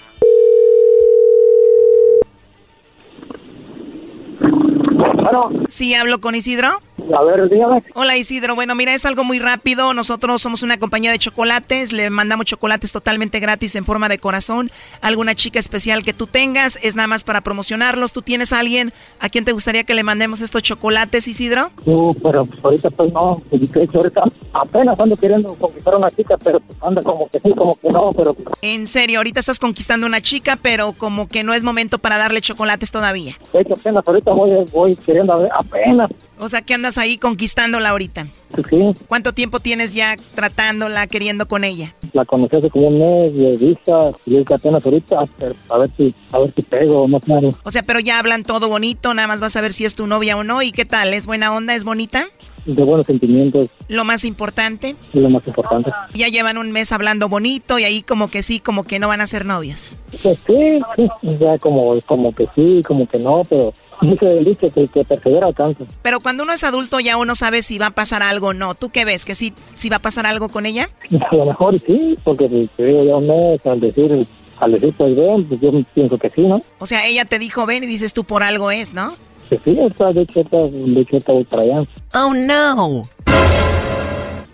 [5.22, 5.50] Bueno.
[5.68, 6.80] Sí, hablo con Isidro.
[7.14, 7.82] A ver, dígame.
[7.94, 9.92] Hola Isidro, bueno, mira, es algo muy rápido.
[9.92, 14.70] Nosotros somos una compañía de chocolates, le mandamos chocolates totalmente gratis en forma de corazón.
[15.00, 18.12] Alguna chica especial que tú tengas, es nada más para promocionarlos.
[18.12, 21.70] ¿Tú tienes a alguien a quien te gustaría que le mandemos estos chocolates, Isidro?
[21.84, 26.78] Uh, pero ahorita pues no, ahorita apenas ando queriendo conquistar a una chica, pero pues,
[26.82, 28.36] anda como que sí, como que no, pero...
[28.62, 32.40] En serio, ahorita estás conquistando una chica, pero como que no es momento para darle
[32.40, 33.34] chocolates todavía.
[33.52, 36.10] De hecho, apenas ahorita voy, voy queriendo apenas.
[36.38, 38.26] O sea, que andas ahí conquistándola ahorita.
[38.70, 38.94] Sí.
[39.06, 41.94] ¿Cuánto tiempo tienes ya tratándola, queriendo con ella?
[42.12, 45.20] La conocí hace como un mes de vista, y es que apenas ahorita,
[45.68, 47.50] a ver si, a ver si pego, no claro.
[47.62, 50.06] O sea, pero ya hablan todo bonito, nada más vas a ver si es tu
[50.06, 50.62] novia o no.
[50.62, 51.14] ¿Y qué tal?
[51.14, 51.74] ¿Es buena onda?
[51.74, 52.26] ¿Es bonita?
[52.64, 53.70] De buenos sentimientos.
[53.88, 54.94] Lo más importante.
[55.12, 55.90] Lo más importante.
[56.14, 59.20] Ya llevan un mes hablando bonito y ahí como que sí, como que no van
[59.20, 59.96] a ser novios.
[60.22, 61.08] Pues sí, sí,
[61.40, 65.46] ya como, como que sí, como que no, pero dice el dicho que que persevera
[65.46, 65.84] alcanza.
[66.02, 68.74] Pero cuando uno es adulto ya uno sabe si va a pasar algo o no.
[68.74, 69.24] ¿Tú qué ves?
[69.24, 70.88] ¿Que sí, sí va a pasar algo con ella?
[71.30, 74.26] A lo mejor sí, porque si te digo ya un mes al decir,
[74.60, 76.62] al decir pues ven, pues yo pienso que sí, ¿no?
[76.78, 79.14] O sea, ella te dijo ven y dices tú por algo es, ¿no?
[79.48, 81.80] Sí, está, de hecho, está, de hecho, está para allá.
[82.14, 83.02] Oh, no.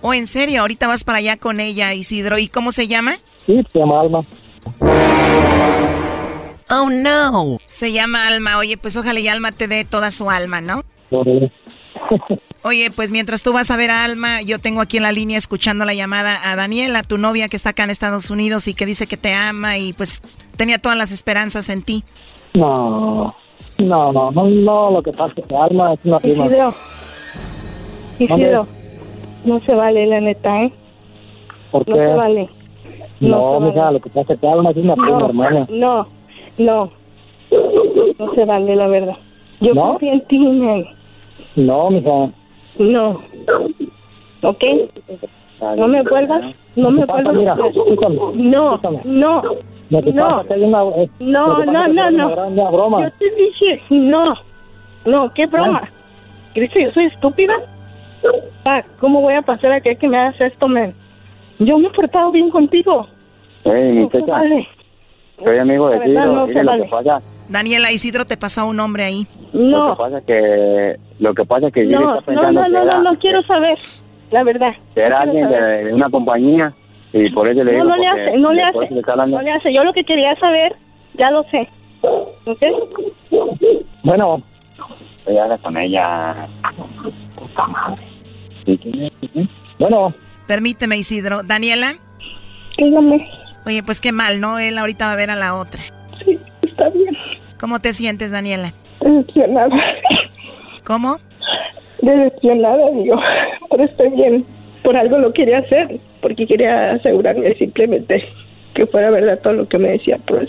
[0.00, 2.38] Oh, en serio, ahorita vas para allá con ella, Isidro.
[2.38, 3.16] ¿Y cómo se llama?
[3.44, 4.20] Sí, se llama Alma.
[6.70, 7.58] Oh, no.
[7.66, 8.58] Se llama Alma.
[8.58, 10.84] Oye, pues ojalá y Alma te dé toda su alma, ¿no?
[12.62, 15.38] Oye, pues mientras tú vas a ver a Alma, yo tengo aquí en la línea
[15.38, 18.84] escuchando la llamada a Daniela, tu novia que está acá en Estados Unidos y que
[18.84, 20.20] dice que te ama y pues
[20.56, 22.04] tenía todas las esperanzas en ti.
[22.54, 23.34] No.
[23.78, 26.46] No, no, no, no, lo que pasa es que Alma es una prima.
[26.46, 26.74] Isidro,
[28.18, 28.66] Isidro,
[29.44, 30.72] no se vale, la neta, ¿eh?
[31.70, 31.92] ¿Por qué?
[31.92, 32.48] No se vale.
[33.20, 35.66] No, no mija, lo que pasa es que Alma es una prima, hermana.
[35.70, 36.08] No,
[36.58, 36.90] no,
[38.18, 39.16] no se vale, la verdad.
[39.60, 39.90] Yo ¿No?
[39.90, 40.84] confío en ti, man.
[41.54, 42.30] No, mija.
[42.78, 43.20] No.
[44.42, 44.64] ¿Ok?
[45.76, 47.34] No me vuelvas, no me vuelvas.
[47.34, 47.56] Mira,
[48.34, 49.42] no, no.
[49.90, 52.72] No, no, no, no, no.
[52.72, 53.04] broma.
[53.04, 54.34] Yo te dije, no,
[55.04, 55.88] no, ¿qué broma?
[56.54, 57.54] ¿Crees que yo soy estúpida?
[58.64, 60.94] Ah, ¿cómo voy a pasar a que me hagas esto, men?
[61.58, 63.06] Yo me he portado bien contigo.
[63.64, 64.68] Ey, mi no vale.
[65.42, 67.22] Soy amigo de Isidro, no lo que pasa.
[67.48, 69.26] Daniela Isidro te pasó un hombre ahí.
[69.52, 69.88] No.
[69.88, 73.02] Lo que pasa que lo que pasa que no, está pensando no, no, no, no,
[73.12, 73.78] no quiero saber,
[74.30, 74.72] la verdad.
[74.94, 76.74] Era alguien de una compañía
[77.12, 77.84] y por eso le digo.
[77.84, 78.90] No, no le hace, no le hace.
[79.28, 79.72] No le hace.
[79.72, 80.74] Yo lo que quería saber,
[81.14, 81.68] ya lo sé.
[82.02, 82.62] ¿Ok?
[84.02, 84.42] Bueno.
[85.24, 86.48] Voy a con ella.
[87.36, 88.02] Puta madre.
[89.78, 90.14] Bueno.
[90.46, 91.42] Permíteme, Isidro.
[91.42, 91.94] Daniela.
[92.78, 93.28] Dígame.
[93.66, 94.58] Oye, pues qué mal, ¿no?
[94.58, 95.82] Él ahorita va a ver a la otra.
[96.24, 97.16] Sí, está bien.
[97.60, 98.72] ¿Cómo te sientes, Daniela?
[99.00, 99.76] Decepcionada.
[100.86, 101.18] ¿Cómo?
[102.00, 103.20] Decepcionada, digo.
[103.70, 104.46] Pero estoy bien.
[104.82, 108.22] Por algo lo quería hacer porque quería asegurarme simplemente
[108.74, 110.46] que fuera verdad todo lo que me decía, por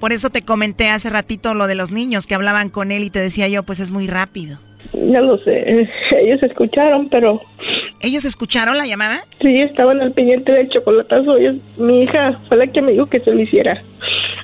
[0.00, 3.10] Por eso te comenté hace ratito lo de los niños que hablaban con él y
[3.10, 4.58] te decía yo, pues es muy rápido.
[4.92, 5.88] Ya lo sé,
[6.20, 7.40] ellos escucharon, pero...
[8.00, 9.24] ¿Ellos escucharon la llamada?
[9.40, 11.36] Sí, estaban al pendiente del chocolatazo.
[11.78, 13.82] mi hija fue la que me dijo que se lo hiciera.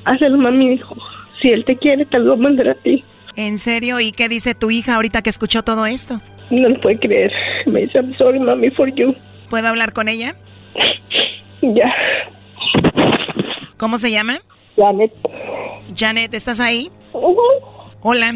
[0.04, 0.96] Hazlo, mami, dijo.
[1.40, 3.04] Si él te quiere, te lo voy a mandar a ti.
[3.36, 4.00] ¿En serio?
[4.00, 6.20] ¿Y qué dice tu hija ahorita que escuchó todo esto?
[6.50, 7.32] No lo puede creer.
[7.66, 9.14] Me dice, I'm sorry, mami, for you.
[9.50, 10.34] ¿Puedo hablar con ella?
[11.62, 11.90] Ya.
[13.78, 14.34] ¿Cómo se llama?
[14.76, 15.12] Janet.
[15.96, 16.90] Janet, ¿estás ahí?
[18.02, 18.34] Hola.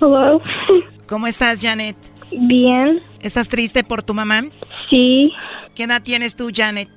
[0.00, 0.40] Hello.
[1.08, 1.96] ¿Cómo estás, Janet?
[2.30, 3.00] Bien.
[3.20, 4.42] ¿Estás triste por tu mamá?
[4.90, 5.32] Sí.
[5.74, 6.88] ¿Qué edad tienes tú, Janet?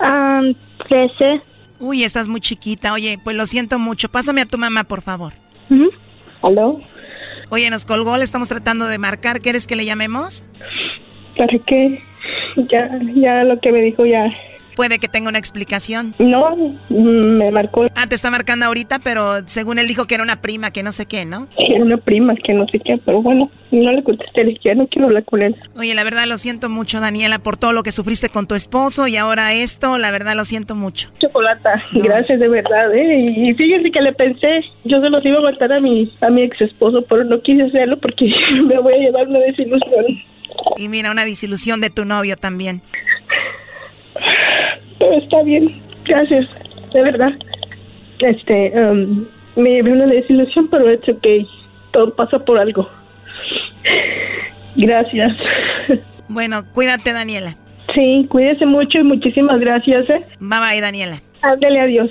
[0.00, 0.54] Um,
[0.88, 1.40] 13.
[1.78, 2.92] Uy, estás muy chiquita.
[2.92, 4.08] Oye, pues lo siento mucho.
[4.08, 5.34] Pásame a tu mamá, por favor.
[6.42, 6.80] ¿Aló?
[7.50, 9.40] Oye, nos colgó, le estamos tratando de marcar.
[9.40, 10.44] ¿Quieres que le llamemos?
[11.36, 12.02] ¿Para qué?
[12.70, 14.32] Ya, ya lo que me dijo ya
[14.78, 16.14] puede que tenga una explicación.
[16.20, 16.56] No,
[16.88, 17.86] me marcó.
[17.96, 20.92] Ah, te está marcando ahorita, pero según él dijo que era una prima, que no
[20.92, 21.48] sé qué, ¿no?
[21.58, 25.08] Era una prima, que no sé qué, pero bueno, no le contesté, ya no quiero
[25.08, 25.56] hablar con él.
[25.76, 29.08] Oye, la verdad lo siento mucho, Daniela, por todo lo que sufriste con tu esposo
[29.08, 31.08] y ahora esto, la verdad lo siento mucho.
[31.18, 33.34] Chocolata, gracias de verdad, ¿eh?
[33.36, 36.42] Y fíjense que le pensé, yo se los iba a matar a mi, a mi
[36.42, 38.30] ex esposo, pero no quise hacerlo porque
[38.64, 40.22] me voy a llevar una desilusión.
[40.76, 42.82] Y mira, una desilusión de tu novio también
[44.98, 46.46] pero está bien, gracias,
[46.92, 47.32] de verdad.
[48.18, 51.26] Este, um, me llevé una desilusión, pero es ok,
[51.92, 52.88] todo pasa por algo.
[54.76, 55.36] Gracias.
[56.28, 57.56] Bueno, cuídate, Daniela.
[57.94, 60.10] Sí, cuídese mucho y muchísimas gracias.
[60.10, 60.20] ¿eh?
[60.40, 61.22] Bye bye, Daniela.
[61.40, 62.10] Ándale, adiós.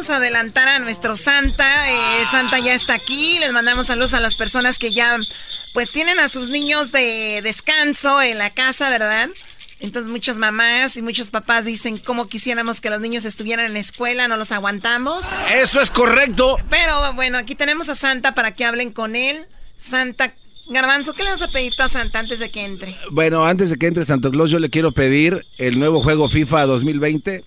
[0.00, 1.66] vamos a adelantar a nuestro Santa.
[1.90, 3.38] Eh, Santa ya está aquí.
[3.38, 5.18] Les mandamos saludos a las personas que ya
[5.74, 9.28] pues tienen a sus niños de descanso en la casa, ¿verdad?
[9.78, 13.78] Entonces muchas mamás y muchos papás dicen cómo quisiéramos que los niños estuvieran en la
[13.80, 15.26] escuela, no los aguantamos.
[15.54, 16.56] Eso es correcto.
[16.70, 19.48] Pero bueno, aquí tenemos a Santa para que hablen con él.
[19.76, 20.32] Santa
[20.70, 22.96] Garbanzo, ¿qué le vas a pedir a Santa antes de que entre?
[23.10, 26.64] Bueno, antes de que entre Santo Claus, yo le quiero pedir el nuevo juego FIFA
[26.64, 27.44] 2020,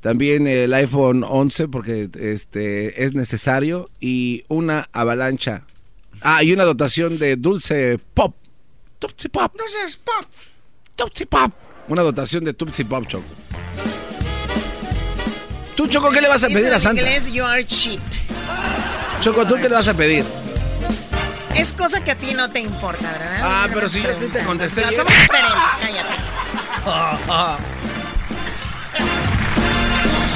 [0.00, 5.64] también el iPhone 11 porque este es necesario y una avalancha.
[6.22, 8.34] Ah, y una dotación de dulce pop.
[9.00, 9.54] Dulce pop.
[9.56, 10.26] Dulce pop.
[10.96, 11.52] Dulce pop.
[11.88, 13.24] Una dotación de Tupsi Pop Choco.
[15.74, 17.02] ¿Tú, Choco, qué le vas a pedir a Santa?
[17.02, 18.00] inglés, you are cheap.
[19.20, 20.24] Choco, ¿tú qué le vas a pedir?
[21.56, 23.40] Es cosa que a ti no te importa, ¿verdad?
[23.42, 24.82] Ah, pero si yo te contesté.
[24.82, 26.14] No, somos diferentes, cállate.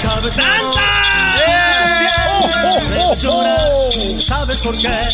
[0.05, 1.41] ¡Santa!
[1.47, 2.09] ¡Eh!
[2.29, 2.51] ¡Oh,
[3.27, 5.09] oh, oh, ¿Sabes por qué?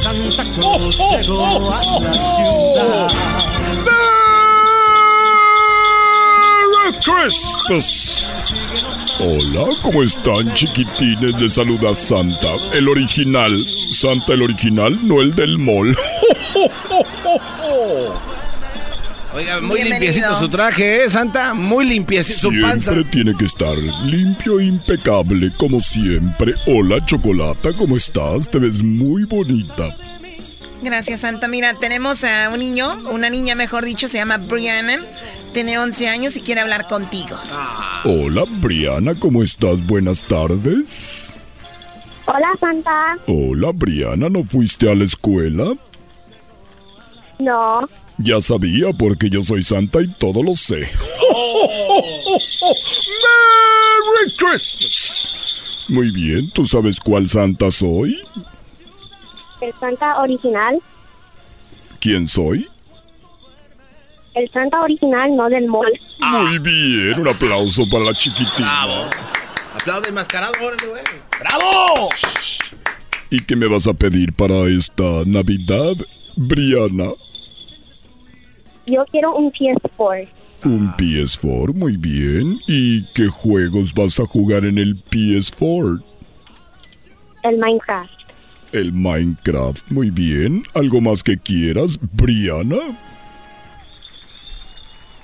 [0.00, 3.08] Santa Claus llegó a la ciudad.
[7.04, 8.32] Christmas.
[9.20, 11.34] Hola, ¿cómo están chiquitines?
[11.40, 13.52] Les saluda Santa, el original.
[13.90, 15.96] Santa el original, no el del mall.
[19.38, 21.54] Oiga, muy limpiecito su traje, ¿eh, Santa?
[21.54, 22.90] Muy limpiecito su panza.
[22.90, 26.56] Siempre tiene que estar limpio e impecable, como siempre.
[26.66, 28.50] Hola, Chocolata, ¿cómo estás?
[28.50, 29.96] Te ves muy bonita.
[30.82, 31.46] Gracias, Santa.
[31.46, 35.04] Mira, tenemos a un niño, una niña, mejor dicho, se llama Brianna.
[35.52, 37.38] Tiene 11 años y quiere hablar contigo.
[38.02, 39.86] Hola, Brianna, ¿cómo estás?
[39.86, 41.36] Buenas tardes.
[42.26, 43.16] Hola, Santa.
[43.28, 45.74] Hola, Brianna, ¿no fuiste a la escuela?
[47.38, 47.88] No.
[48.18, 50.90] Ya sabía porque yo soy Santa y todo lo sé.
[54.04, 55.30] ¡Merry Christmas!
[55.88, 58.20] Muy bien, ¿tú sabes cuál Santa soy?
[59.60, 60.80] El Santa original.
[62.00, 62.68] ¿Quién soy?
[64.34, 65.92] El Santa original, no del mall.
[66.20, 68.84] Muy bien, un aplauso para la chiquitina.
[68.84, 69.10] Bravo.
[69.74, 71.02] Aplaude enmascarado, órale, güey.
[71.40, 72.08] ¡Bravo!
[73.30, 75.94] ¿Y qué me vas a pedir para esta Navidad,
[76.36, 77.12] Briana?
[78.88, 80.28] Yo quiero un PS4.
[80.64, 82.58] Un PS4, muy bien.
[82.66, 86.02] ¿Y qué juegos vas a jugar en el PS4?
[87.44, 88.12] El Minecraft.
[88.72, 90.62] El Minecraft, muy bien.
[90.74, 92.76] ¿Algo más que quieras, Briana?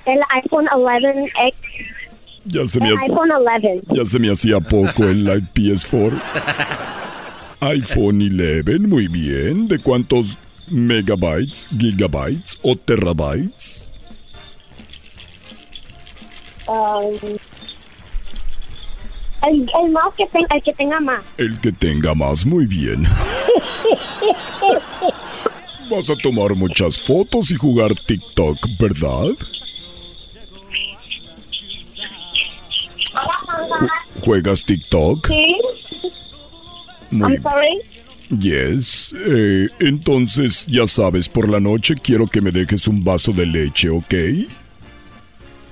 [0.07, 1.55] El iPhone 11X.
[2.45, 3.83] Ya se me el iPhone 11.
[3.95, 6.13] Ya se me hacía poco el PS4.
[7.61, 9.69] iPhone 11, muy bien.
[9.69, 10.39] ¿De cuántos
[10.69, 13.87] megabytes, gigabytes o terabytes?
[16.67, 17.15] Um,
[19.43, 21.21] el, el, más que tenga, el que tenga más.
[21.37, 23.07] El que tenga más, muy bien.
[25.91, 29.33] Vas a tomar muchas fotos y jugar TikTok, ¿verdad?
[34.25, 35.27] ¿Juegas TikTok?
[35.27, 35.57] Sí.
[37.11, 37.81] Muy I'm sorry.
[38.31, 39.15] Yes.
[39.27, 43.89] Eh, entonces, ya sabes, por la noche quiero que me dejes un vaso de leche,
[43.91, 44.15] ¿ok?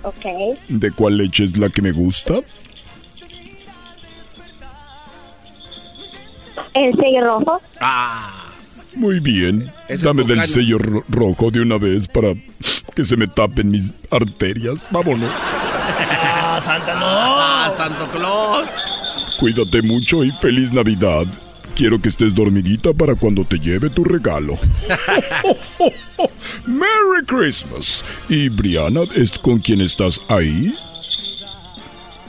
[0.03, 0.59] Ok.
[0.69, 2.41] ¿De cuál leche es la que me gusta?
[6.75, 7.61] El sello rojo.
[7.81, 8.39] Ah.
[8.95, 9.73] Muy bien.
[10.03, 10.79] Dame del sello
[11.09, 12.35] rojo de una vez para
[12.95, 14.89] que se me tapen mis arterias.
[14.91, 15.31] Vámonos.
[15.35, 17.07] ¡Ah, Santa, no!
[17.07, 18.69] ¡Ah, Santo Claus!
[19.41, 21.27] Cuídate mucho y feliz Navidad.
[21.75, 24.59] Quiero que estés dormidita para cuando te lleve tu regalo.
[26.67, 28.05] ¡Merry Christmas!
[28.29, 30.75] ¿Y Brianna, es con quién estás ahí?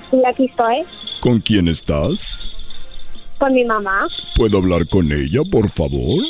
[0.09, 0.83] Sí, aquí estoy.
[1.19, 2.51] ¿Con quién estás?
[3.37, 4.07] Con mi mamá.
[4.35, 6.23] ¿Puedo hablar con ella, por favor?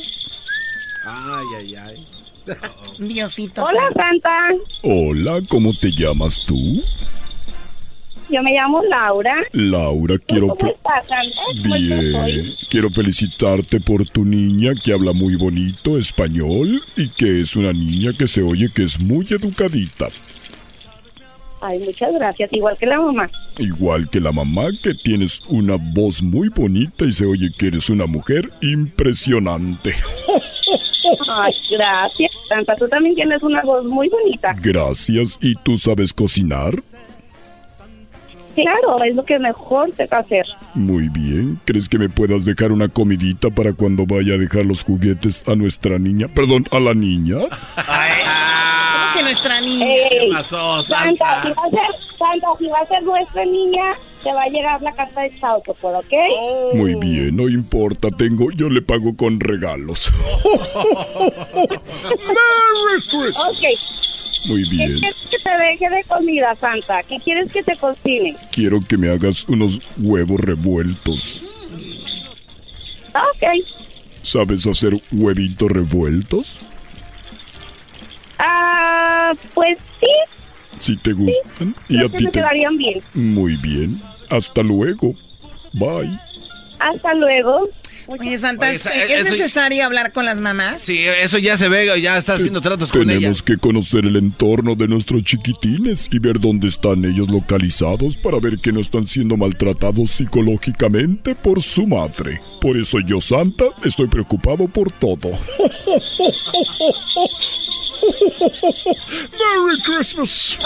[1.05, 2.07] Ay, ay, ay.
[2.97, 3.63] Diosito.
[3.63, 4.49] Hola, Santa.
[4.81, 6.83] Hola, ¿cómo te llamas tú?
[8.29, 9.35] Yo me llamo Laura.
[9.51, 10.47] Laura, quiero...
[10.47, 11.07] ¿Cómo estás?
[11.63, 17.73] Bien, quiero felicitarte por tu niña que habla muy bonito español y que es una
[17.73, 20.09] niña que se oye que es muy educadita.
[21.65, 23.29] Ay, muchas gracias, igual que la mamá.
[23.57, 27.89] Igual que la mamá, que tienes una voz muy bonita y se oye que eres
[27.89, 29.95] una mujer impresionante.
[31.29, 32.75] Ay, gracias, Santa.
[32.75, 34.53] Tú también tienes una voz muy bonita.
[34.61, 35.37] Gracias.
[35.41, 36.83] ¿Y tú sabes cocinar?
[38.55, 40.45] Claro, es lo que mejor te va a hacer.
[40.75, 41.59] Muy bien.
[41.65, 45.55] ¿Crees que me puedas dejar una comidita para cuando vaya a dejar los juguetes a
[45.55, 46.27] nuestra niña?
[46.27, 47.37] Perdón, a la niña.
[47.37, 49.85] ¿Cómo que nuestra niña?
[49.85, 51.49] Ey, ¿Qué pasó, Santa, Santa?
[51.49, 51.79] si va a ser,
[52.17, 55.75] Santa, si va a ser nuestra niña, te va a llegar la carta de Chauco,
[55.81, 56.13] ¿ok?
[56.75, 60.11] Muy bien, no importa, tengo, yo le pago con regalos.
[62.03, 63.49] Merry Christmas.
[63.49, 64.12] Ok.
[64.45, 64.93] Muy bien.
[64.93, 67.03] ¿Qué quieres que te deje de comida, Santa?
[67.03, 68.35] ¿Qué quieres que te cocine?
[68.51, 71.41] Quiero que me hagas unos huevos revueltos.
[73.13, 73.65] Ok.
[74.21, 76.59] ¿Sabes hacer huevitos revueltos?
[78.39, 80.07] Ah, pues sí.
[80.79, 81.75] Si te gustan.
[81.87, 83.01] y a ti te quedarían bien.
[83.13, 84.01] Muy bien.
[84.29, 85.13] Hasta luego.
[85.73, 86.19] Bye.
[86.79, 87.69] Hasta luego.
[88.07, 88.85] Oye, Santa, ¿es,
[89.23, 90.81] necesario hablar con las mamás?
[90.81, 93.19] Sí, eso ya se ve, ya está haciendo tratos con ellas.
[93.19, 98.39] Tenemos que conocer el entorno de nuestros chiquitines y ver dónde están ellos localizados para
[98.39, 102.41] ver que no están siendo maltratados psicológicamente por su madre.
[102.59, 105.29] Por eso yo, Santa, estoy preocupado por todo.
[109.31, 110.59] Merry Christmas.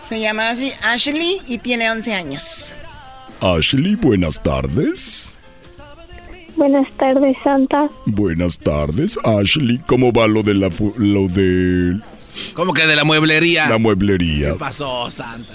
[0.00, 0.50] Se llama
[0.82, 2.72] Ashley y tiene 11 años.
[3.40, 5.32] Ashley, buenas tardes.
[6.56, 7.88] Buenas tardes, Santa.
[8.04, 9.80] Buenas tardes, Ashley.
[9.86, 11.98] ¿Cómo va lo de la lo de
[12.54, 13.68] ¿Cómo que de la mueblería?
[13.68, 14.52] La mueblería.
[14.52, 15.54] ¿Qué pasó, Santa?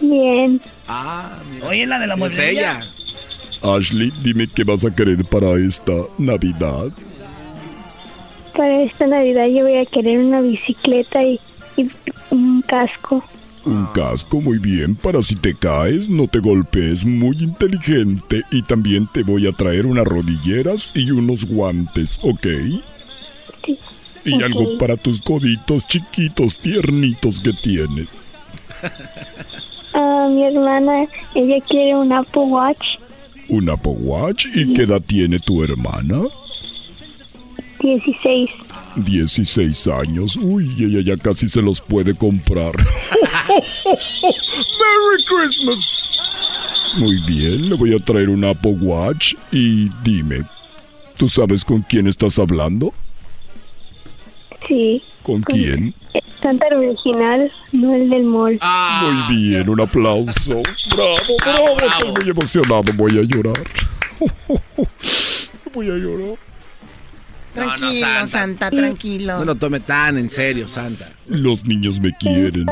[0.00, 0.60] Bien.
[0.86, 1.68] Ah, mira.
[1.68, 2.80] Oye, la de la mueblería.
[3.62, 6.88] Ashley, dime qué vas a querer para esta Navidad.
[8.54, 11.40] Para esta Navidad yo voy a querer una bicicleta y
[12.30, 13.24] un casco.
[13.64, 18.42] Un casco muy bien para si te caes, no te golpees, muy inteligente.
[18.50, 22.46] Y también te voy a traer unas rodilleras y unos guantes, ¿ok?
[23.64, 23.78] Sí.
[24.24, 28.20] Y algo para tus coditos chiquitos, tiernitos que tienes.
[29.92, 32.86] Ah, mi hermana, ella quiere un Apple Watch.
[33.48, 34.46] ¿Un Apple Watch?
[34.54, 36.22] ¿Y qué edad tiene tu hermana?
[37.80, 38.48] 16.
[38.96, 40.36] 16 años.
[40.36, 42.72] Uy, ella ya casi se los puede comprar.
[43.48, 46.16] ¡Merry Christmas!
[46.96, 50.44] Muy bien, le voy a traer un Apple Watch y dime,
[51.16, 52.92] ¿tú sabes con quién estás hablando?
[54.66, 55.02] Sí.
[55.22, 55.94] ¿Con, quién?
[56.42, 58.58] Santa original, no el del mall.
[59.02, 60.62] Muy bien, un aplauso.
[60.96, 63.62] Bravo, bravo, estoy muy emocionado, voy a llorar.
[65.74, 66.49] voy a llorar.
[67.54, 68.70] Tranquilo, Santa.
[68.70, 69.38] tranquilo.
[69.38, 71.10] No lo tome tan en serio, Santa.
[71.26, 72.66] Los niños me quieren.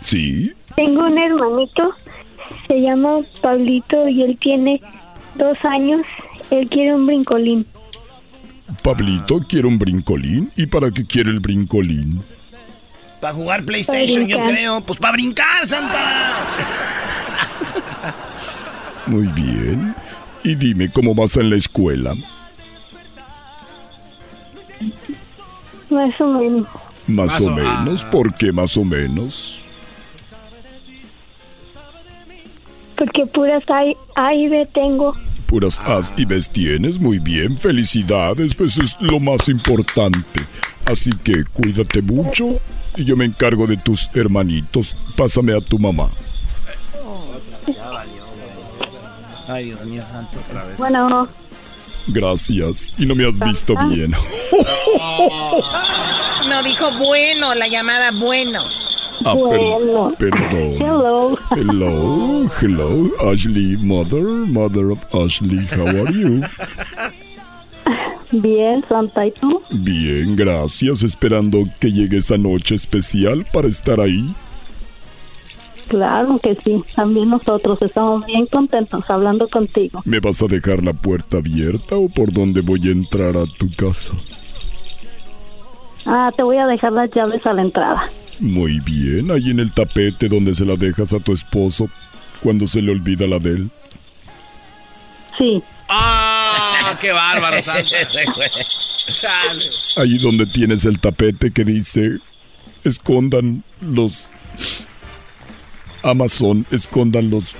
[0.00, 0.52] ¿Sí?
[0.76, 1.94] Tengo un hermanito,
[2.66, 4.80] se llama Pablito y él tiene
[5.34, 6.02] dos años.
[6.50, 7.66] Él quiere un brincolín.
[8.82, 10.50] Pablito quiere un brincolín.
[10.56, 12.22] ¿Y para qué quiere el brincolín?
[13.20, 14.80] Para jugar PlayStation, yo creo.
[14.82, 16.46] Pues para brincar, Santa.
[19.06, 19.94] Muy bien.
[20.42, 22.14] Y dime, ¿cómo vas en la escuela?
[25.90, 26.68] Más o menos.
[27.06, 29.60] Más, o, menos, ¿por qué más o menos?
[32.96, 33.62] Porque puras
[34.16, 35.14] A, y B tengo.
[35.46, 40.40] Puras A y B tienes, muy bien, felicidades, pues es lo más importante.
[40.86, 42.58] Así que cuídate mucho
[42.96, 44.96] y yo me encargo de tus hermanitos.
[45.16, 46.08] Pásame a tu mamá.
[49.46, 50.78] Ay, Dios mío, santo, otra vez.
[50.78, 51.28] Bueno.
[52.06, 52.94] Gracias.
[52.98, 54.12] Y no me has visto bien.
[56.48, 58.60] No dijo bueno, la llamada bueno.
[59.24, 60.12] Ah, bueno.
[60.18, 60.74] perdón.
[60.78, 61.38] Hello.
[61.56, 62.50] Hello.
[62.60, 63.32] Hello.
[63.32, 64.22] Ashley, mother.
[64.22, 65.66] Mother of Ashley.
[65.74, 66.42] How are you?
[68.32, 69.62] Bien, Santa, ¿y tú?
[69.70, 71.02] Bien, gracias.
[71.02, 74.34] Esperando que llegue esa noche especial para estar ahí.
[75.88, 80.00] Claro que sí, también nosotros estamos bien contentos hablando contigo.
[80.04, 83.70] ¿Me vas a dejar la puerta abierta o por dónde voy a entrar a tu
[83.74, 84.12] casa?
[86.06, 88.10] Ah, te voy a dejar las llaves a la entrada.
[88.40, 91.88] Muy bien, ahí en el tapete donde se la dejas a tu esposo
[92.42, 93.70] cuando se le olvida la de él.
[95.38, 95.62] Sí.
[95.88, 96.96] ¡Ah!
[97.00, 97.56] ¡Qué bárbaro,
[99.96, 102.18] Ahí donde tienes el tapete que dice,
[102.84, 104.26] escondan los
[106.04, 107.56] Amazon, escondan los,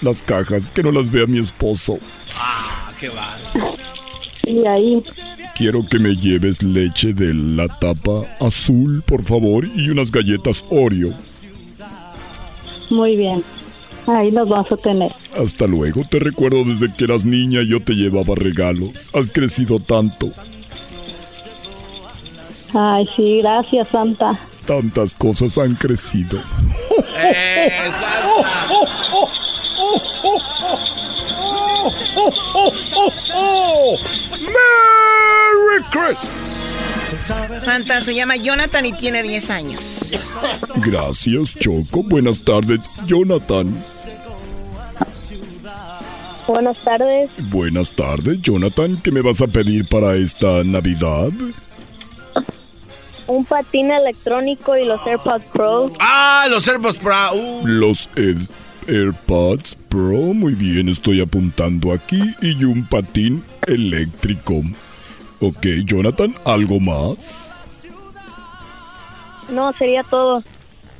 [0.00, 1.98] las cajas, que no las vea mi esposo.
[2.36, 3.36] Ah, qué va.
[4.46, 5.02] Y ahí.
[5.54, 11.12] Quiero que me lleves leche de la tapa azul, por favor, y unas galletas Oreo.
[12.90, 13.42] Muy bien.
[14.06, 15.12] Ahí los vas a tener.
[15.36, 16.02] Hasta luego.
[16.08, 19.10] Te recuerdo desde que eras niña y yo te llevaba regalos.
[19.12, 20.28] Has crecido tanto.
[22.74, 24.38] Ay, sí, gracias, Santa.
[24.66, 26.38] Tantas cosas han crecido.
[27.18, 27.90] ¡Eh,
[34.46, 37.62] Merry Christmas.
[37.62, 40.12] Santa se llama Jonathan y tiene 10 años.
[40.76, 42.02] Gracias, Choco.
[42.02, 43.82] Buenas tardes, Jonathan.
[46.46, 47.30] Buenas tardes.
[47.50, 48.98] Buenas tardes, Jonathan.
[49.02, 51.30] ¿Qué me vas a pedir para esta Navidad?
[53.28, 55.92] Un patín electrónico y los AirPods Pro.
[56.00, 57.34] Ah, los AirPods Pro.
[57.34, 57.66] Uh.
[57.66, 58.08] Los
[58.86, 60.34] AirPods Pro.
[60.34, 62.20] Muy bien, estoy apuntando aquí.
[62.40, 64.62] Y un patín eléctrico.
[65.40, 67.62] Ok, Jonathan, ¿algo más?
[69.50, 70.42] No, sería todo.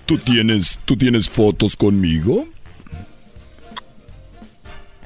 [0.06, 2.46] ¿Tú tienes, ¿tú tienes fotos conmigo?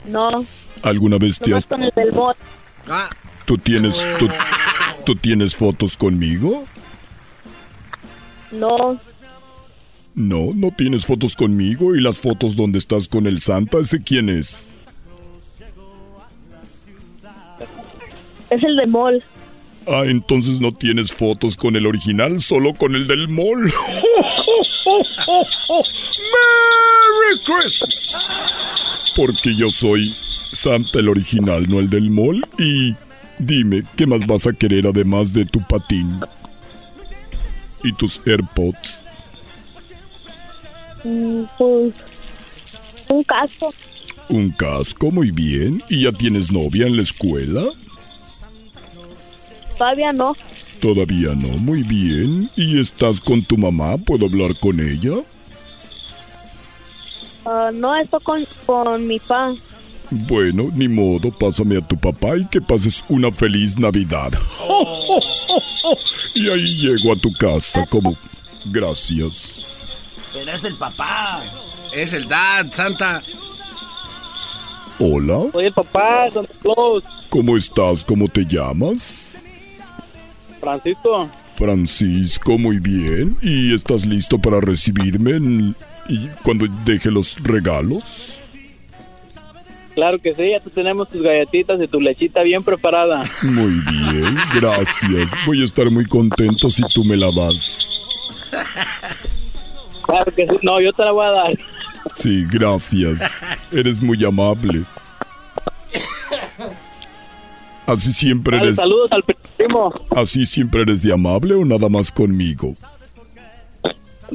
[0.04, 0.44] No.
[0.82, 1.66] ¿Alguna vez te has...
[1.66, 2.36] Con el del bot.
[2.88, 3.08] Ah.
[3.44, 4.28] ¿Tú tienes, tú,
[5.04, 6.64] ¿Tú tienes fotos conmigo?
[8.52, 9.00] No.
[10.14, 14.28] No, no tienes fotos conmigo y las fotos donde estás con el Santa, ¿ese quién
[14.28, 14.68] es?
[18.50, 19.24] Es el de mall.
[19.86, 23.64] Ah, entonces no tienes fotos con el original, solo con el del mall.
[26.32, 28.28] ¡Merry Christmas!
[29.16, 30.14] Porque yo soy
[30.52, 32.44] Santa el original, no el del mall.
[32.58, 32.94] Y
[33.38, 36.20] dime, ¿qué más vas a querer además de tu patín?
[37.84, 39.02] Y tus AirPods.
[41.04, 41.94] Mm, pues,
[43.09, 43.74] un casco.
[44.28, 45.82] Un casco, muy bien.
[45.88, 47.64] ¿Y ya tienes novia en la escuela?
[49.76, 50.32] Todavía no.
[50.80, 52.50] Todavía no, muy bien.
[52.56, 53.98] ¿Y estás con tu mamá?
[53.98, 55.22] ¿Puedo hablar con ella?
[57.44, 59.54] Ah, no, estoy con, con mi papá.
[60.14, 64.30] Bueno, ni modo, pásame a tu papá y que pases una feliz Navidad.
[66.34, 68.14] y ahí llego a tu casa como...
[68.66, 69.64] Gracias.
[70.34, 71.43] Pero es el papá.
[71.94, 73.22] Es el dad, Santa.
[74.98, 75.47] Hola.
[75.55, 77.05] Oye, papá, Santa Claus.
[77.30, 78.05] ¿Cómo estás?
[78.05, 79.43] ¿Cómo te llamas?
[80.60, 81.30] Francisco.
[81.55, 83.39] Francisco, muy bien.
[83.40, 85.74] ¿Y estás listo para recibirme
[86.06, 88.41] y cuando deje los regalos?
[89.94, 93.23] Claro que sí, ya tenemos tus galletitas y tu lechita bien preparada.
[93.43, 95.31] Muy bien, gracias.
[95.47, 97.86] Voy a estar muy contento si tú me la das.
[100.02, 101.59] Claro que sí, no, yo te la voy a dar.
[102.14, 103.20] Sí, gracias.
[103.70, 104.82] Eres muy amable.
[107.86, 108.77] Así siempre eres.
[108.77, 109.23] Saludos al
[109.56, 109.93] primo.
[110.10, 112.74] Así siempre eres de amable o nada más conmigo.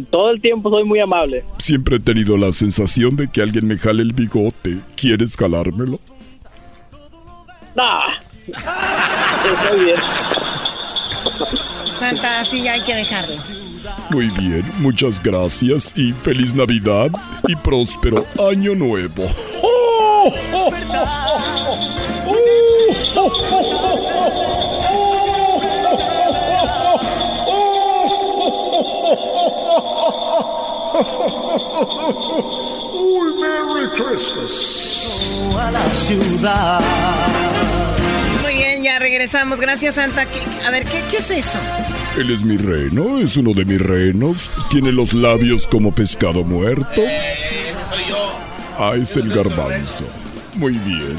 [0.06, 1.44] Todo el tiempo soy muy amable.
[1.58, 4.78] Siempre he tenido la sensación de que alguien me jale el bigote.
[4.96, 6.00] ¿Quieres jalármelo?
[7.76, 8.00] No.
[8.48, 10.00] Estoy bien.
[11.94, 13.36] Santa, sí, ya hay que dejarlo.
[14.10, 17.10] Muy bien, muchas gracias y feliz Navidad
[17.48, 19.26] y próspero Año Nuevo.
[19.62, 20.72] ¡Oh, oh,
[22.28, 22.98] Uy,
[33.98, 35.42] Christmas.
[35.58, 36.82] A la ciudad.
[38.44, 39.60] Muy bien, ya regresamos.
[39.60, 40.28] Gracias, Santa.
[40.66, 41.58] A ver, ¿qué, ¿qué es eso?
[42.18, 44.52] Él es mi reno, es uno de mis renos.
[44.70, 47.02] Tiene los labios como pescado muerto.
[47.02, 48.32] Eh, ese soy yo.
[48.78, 50.06] Ah, es el garbanzo.
[50.54, 51.18] Muy bien.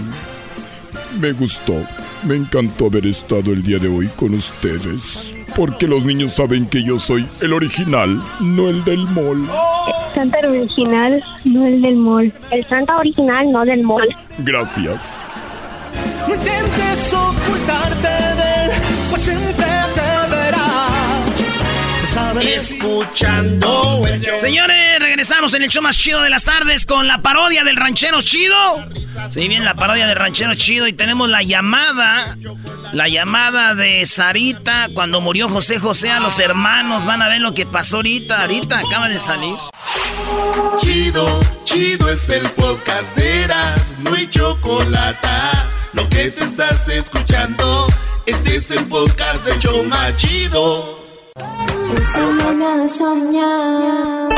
[1.20, 1.74] Me gustó.
[2.22, 5.34] Me encantó haber estado el día de hoy con ustedes.
[5.56, 9.48] Porque los niños saben que yo soy el original, no el del mall.
[10.14, 12.32] Santa original, no el del mall.
[12.50, 14.08] El Santa original, no del mall.
[14.38, 15.32] Gracias.
[22.40, 24.38] Escuchando el show.
[24.38, 28.22] Señores, regresamos en el show más chido de las tardes con la parodia del ranchero
[28.22, 28.56] chido.
[29.30, 32.36] Sí, bien, la parodia del ranchero chido y tenemos la llamada.
[32.92, 37.04] La llamada de Sarita cuando murió José José a los hermanos.
[37.04, 38.42] Van a ver lo que pasó ahorita.
[38.42, 39.56] Ahorita acaba de salir.
[40.80, 45.28] Chido, chido es el podcast de Eras, no hay chocolate.
[45.92, 47.86] Lo que te estás escuchando,
[48.26, 50.97] este es el podcast de Choma Chido.
[51.90, 54.28] A soñar.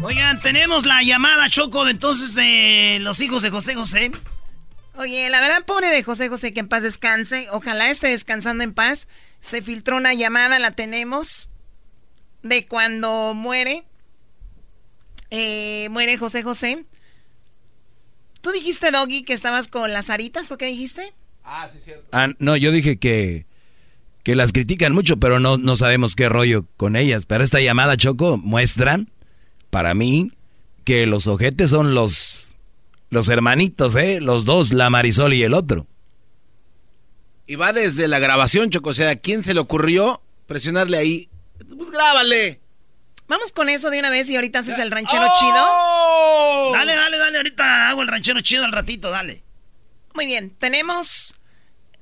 [0.00, 4.12] Oigan, tenemos la llamada Choco de entonces de los hijos de José José.
[4.94, 7.48] Oye, la verdad, pobre de José José, que en paz descanse.
[7.50, 9.08] Ojalá esté descansando en paz.
[9.40, 11.48] Se filtró una llamada, la tenemos,
[12.42, 13.84] de cuando muere.
[15.30, 16.84] Eh, muere José José.
[18.40, 21.12] ¿Tú dijiste, Doggy, que estabas con las aritas o qué dijiste?
[21.44, 22.06] Ah, sí, cierto.
[22.12, 23.46] Ah, no, yo dije que,
[24.22, 27.26] que las critican mucho, pero no, no sabemos qué rollo con ellas.
[27.26, 29.00] Pero esta llamada, Choco, muestra,
[29.70, 30.32] para mí,
[30.84, 32.56] que los ojetes son los,
[33.10, 34.20] los hermanitos, ¿eh?
[34.20, 35.86] Los dos, la Marisol y el otro.
[37.46, 38.90] Y va desde la grabación, Choco.
[38.90, 41.28] O sea, ¿quién se le ocurrió presionarle ahí?
[41.76, 42.60] Pues grábale.
[43.28, 45.64] Vamos con eso de una vez y ahorita haces el ranchero chido.
[45.66, 46.70] ¡Oh!
[46.74, 47.36] Dale, dale, dale.
[47.36, 49.43] Ahorita hago el ranchero chido al ratito, dale.
[50.14, 51.34] Muy bien, tenemos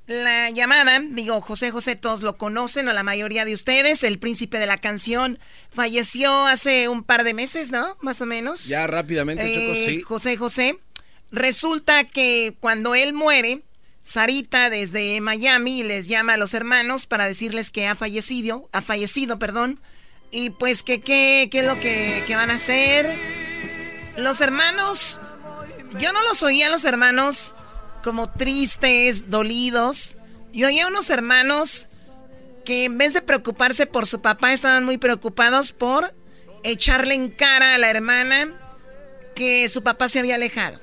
[0.07, 1.01] la llamada.
[1.01, 4.05] Digo, José José, todos lo conocen, o la mayoría de ustedes.
[4.05, 5.39] El príncipe de la canción
[5.75, 7.97] falleció hace un par de meses, ¿no?
[8.03, 8.67] Más o menos.
[8.67, 10.03] Ya rápidamente, Choco, Eh, sí.
[10.03, 10.79] José José.
[11.31, 13.63] Resulta que cuando él muere,
[14.05, 19.39] Sarita desde Miami les llama a los hermanos para decirles que ha fallecido, ha fallecido,
[19.39, 19.81] perdón.
[20.31, 23.19] Y pues que qué qué es lo que, que van a hacer.
[24.19, 25.21] Los hermanos,
[25.99, 27.55] yo no los oía a los hermanos
[28.03, 30.17] como tristes, dolidos.
[30.53, 31.87] Yo oía a unos hermanos
[32.65, 36.15] que en vez de preocuparse por su papá, estaban muy preocupados por
[36.63, 38.59] echarle en cara a la hermana
[39.35, 40.81] que su papá se había alejado.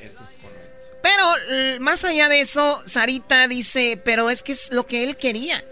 [0.00, 0.98] Eso es correcto.
[1.02, 5.62] Pero más allá de eso, Sarita dice, pero es que es lo que él quería.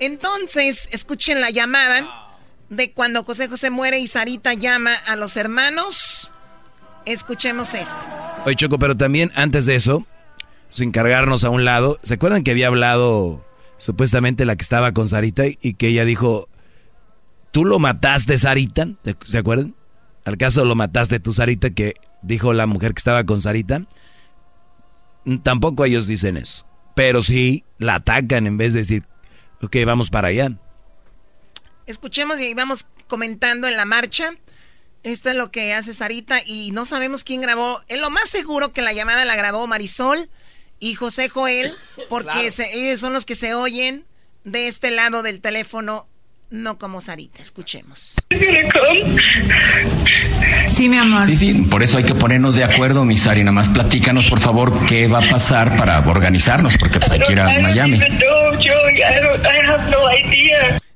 [0.00, 2.38] Entonces, escuchen la llamada
[2.68, 6.30] de cuando José José muere y Sarita llama a los hermanos.
[7.06, 7.98] Escuchemos esto.
[8.44, 10.06] Oye, Choco, pero también antes de eso,
[10.68, 13.44] sin cargarnos a un lado, ¿se acuerdan que había hablado
[13.78, 16.48] supuestamente la que estaba con Sarita y que ella dijo,
[17.50, 18.88] tú lo mataste, Sarita?
[19.02, 19.74] ¿Te- ¿Se acuerdan?
[20.24, 23.82] Al caso lo mataste tú, Sarita, que dijo la mujer que estaba con Sarita.
[25.42, 29.04] Tampoco ellos dicen eso, pero sí la atacan en vez de decir,
[29.62, 30.50] ok, vamos para allá.
[31.86, 34.30] Escuchemos y vamos comentando en la marcha.
[35.04, 37.80] Esto es lo que hace Sarita y no sabemos quién grabó.
[37.88, 40.28] Es lo más seguro que la llamada la grabó Marisol
[40.80, 41.72] y José Joel,
[42.08, 42.50] porque Claro.
[42.50, 44.04] se- ellos son los que se oyen
[44.44, 46.06] de este lado del teléfono,
[46.50, 47.40] no como Sarita.
[47.42, 48.14] Escuchemos.
[50.68, 51.24] Sí, mi amor.
[51.24, 53.40] Sí, sí, por eso hay que ponernos de acuerdo, Misari.
[53.40, 57.32] Nada más platícanos, por favor, qué va a pasar para organizarnos, porque pues, hay que
[57.32, 58.00] ir a Miami.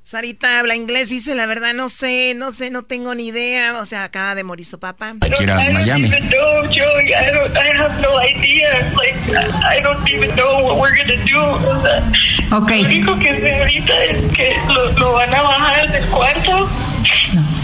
[0.05, 3.77] Sarita habla inglés y dice, la verdad no sé, no sé, no tengo ni idea.
[3.79, 5.13] O sea, acaba de morir su papá.
[5.21, 6.09] Hay que ir a Miami.
[6.09, 8.91] No, Joey, I don't, I have no idea.
[8.97, 12.55] Like, I I don't even know what we're gonna do.
[12.57, 12.69] Ok.
[12.71, 16.69] Lo único que sé ahorita es que lo, lo van a bajar del cuarto.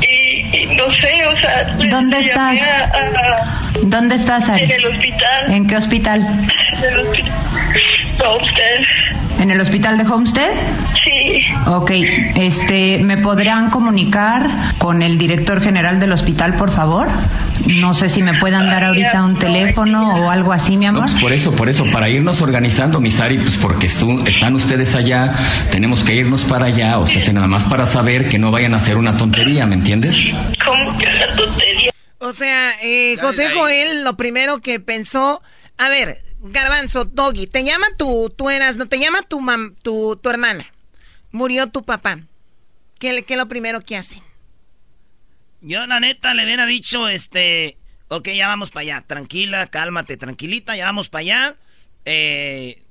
[0.02, 1.66] Y, y no sé, o sea.
[1.90, 2.62] ¿Dónde estás?
[2.62, 4.64] a- a- ¿Dónde estás, Ari?
[4.64, 5.54] En el hospital.
[5.54, 6.20] ¿En qué hospital?
[6.22, 7.34] En el hospital.
[8.26, 8.82] Homestead.
[9.40, 10.50] ¿En el hospital de Homestead?
[11.04, 11.42] Sí.
[11.66, 11.92] Ok,
[12.36, 17.08] este, ¿me podrán comunicar con el director general del hospital, por favor?
[17.80, 21.04] No sé si me puedan dar ahorita un teléfono o algo así, mi No, amor.
[21.06, 25.34] pues por eso, por eso, para irnos organizando, Misari, pues porque están ustedes allá,
[25.72, 28.74] tenemos que irnos para allá, o sea, si nada más para saber que no vayan
[28.74, 30.18] a hacer una tontería, ¿me entiendes?
[30.66, 31.92] ¿Cómo que la tontería?
[32.20, 35.42] O sea, eh, José Joel lo primero que pensó,
[35.78, 40.16] a ver, Garbanzo, Doggy, te llama tu, tú eras, no te llama tu mam, tu,
[40.22, 40.66] tu hermana.
[41.32, 42.20] Murió tu papá.
[42.98, 44.22] ¿Qué, le- qué es lo primero que hacen?
[45.62, 49.04] Yo, la neta, le hubiera dicho, este, ok, ya vamos para allá.
[49.06, 51.56] Tranquila, cálmate, tranquilita, ya vamos para allá.
[52.06, 52.82] Eh,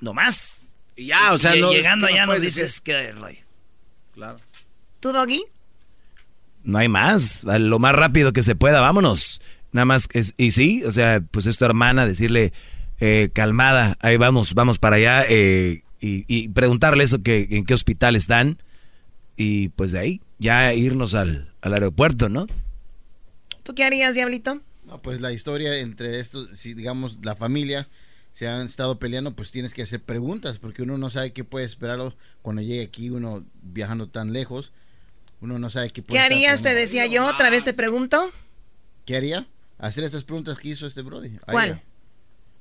[0.00, 0.76] no más.
[0.96, 3.38] Y ya, o sea, no- Llegando ¿qué allá más nos dices que rollo.
[4.14, 4.40] Claro.
[4.98, 5.44] ¿Tú, Doggy?
[6.64, 9.40] No hay más, lo más rápido que se pueda, vámonos.
[9.70, 12.52] Nada más, es, y sí, o sea, pues es tu hermana, decirle,
[13.00, 17.74] eh, calmada, ahí vamos, vamos para allá, eh, y, y preguntarle eso, que en qué
[17.74, 18.58] hospital están,
[19.36, 22.46] y pues de ahí, ya irnos al, al aeropuerto, ¿no?
[23.62, 24.60] ¿Tú qué harías, Diablito?
[24.86, 27.88] No, pues la historia entre estos, si digamos la familia
[28.32, 31.66] se han estado peleando, pues tienes que hacer preguntas, porque uno no sabe qué puede
[31.66, 34.72] esperarlo cuando llegue aquí, uno viajando tan lejos,
[35.40, 36.62] uno no sabe qué puede ¿Qué estar harías?
[36.62, 38.30] Te decía yo, otra vez te pregunto.
[39.04, 39.46] ¿Qué haría?
[39.78, 41.38] Hacer estas preguntas que hizo este Brody.
[41.50, 41.82] ¿Cuál?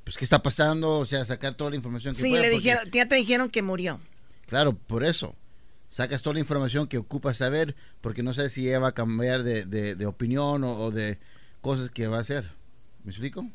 [0.08, 2.64] Pues qué está pasando, o sea, sacar toda la información que Sí, pueda, le porque-
[2.64, 4.00] dijeron, ya te dijeron que murió.
[4.48, 5.36] Claro, por eso.
[5.90, 9.44] Sacas toda la información que ocupas saber, porque no sabes si ella va a cambiar
[9.44, 11.18] de, de- de opinión o, o de
[11.60, 12.50] cosas que va a hacer.
[13.04, 13.46] ¿Me explico?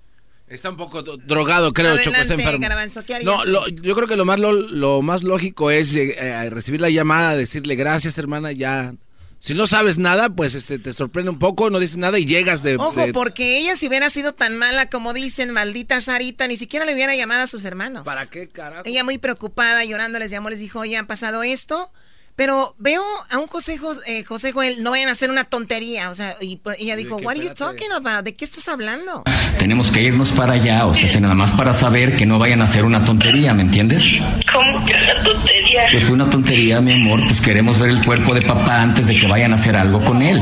[0.47, 3.25] Está un poco do- drogado, creo, Choco, está Adelante, enfermo.
[3.25, 6.83] No, lo- yo creo que lo más, lo, lo más lógico es eh, eh, recibir
[6.83, 8.95] la llamada, decirle gracias, hermana, ya.
[9.45, 12.63] Si no sabes nada, pues este te sorprende un poco, no dices nada y llegas
[12.63, 12.77] de...
[12.77, 16.87] Ojo, de- porque ella si hubiera sido tan mala como dicen, maldita Sarita, ni siquiera
[16.87, 18.05] le hubiera llamado a sus hermanos.
[18.05, 18.85] ¿Para qué carajo?
[18.87, 21.91] Ella muy preocupada, llorando, les llamó, les dijo, oye, han pasado esto.
[22.35, 26.09] Pero veo a un José, Jos- eh, José Joel, no vayan a hacer una tontería.
[26.09, 28.25] O sea, y ella dijo, what are you talking about?
[28.25, 29.23] ¿De qué estás hablando?
[29.59, 32.65] Tenemos que irnos para allá, o sea, nada más para saber que no vayan a
[32.65, 34.05] hacer una tontería, ¿me entiendes?
[34.53, 35.83] ¿Cómo que la tontería?
[35.93, 39.27] Pues una tontería, mi amor, pues queremos ver el cuerpo de papá antes de que
[39.29, 40.41] vayan a hacer algo con él.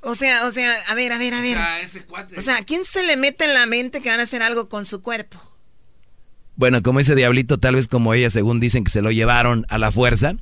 [0.00, 1.58] O sea, o sea, a ver, a ver, a ver.
[2.36, 4.68] O sea, ¿a quién se le mete en la mente que van a hacer algo
[4.70, 5.38] con su cuerpo?
[6.56, 9.78] Bueno, como ese diablito, tal vez como ella, según dicen que se lo llevaron a
[9.78, 10.32] la fuerza.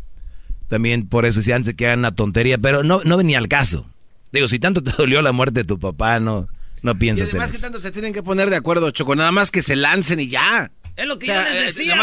[0.68, 3.88] También por eso si antes que una tontería, pero no, no venía al caso.
[4.32, 6.48] Digo, si tanto te dolió la muerte de tu papá, no,
[6.82, 9.50] no piensas y además que tanto se tienen que poner de acuerdo, Choco, nada más
[9.50, 10.70] que se lancen y ya.
[10.96, 11.94] Es lo que yo les eh, decía.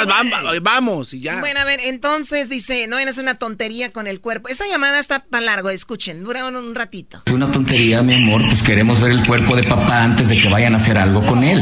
[0.62, 1.40] vamos, y ya.
[1.40, 4.50] Bueno, a ver, entonces dice, no es una tontería con el cuerpo.
[4.50, 7.24] Esta llamada está para largo, escuchen, dura un, ratito.
[7.32, 10.76] Una tontería, mi amor, pues queremos ver el cuerpo de papá antes de que vayan
[10.76, 11.60] a hacer algo con él.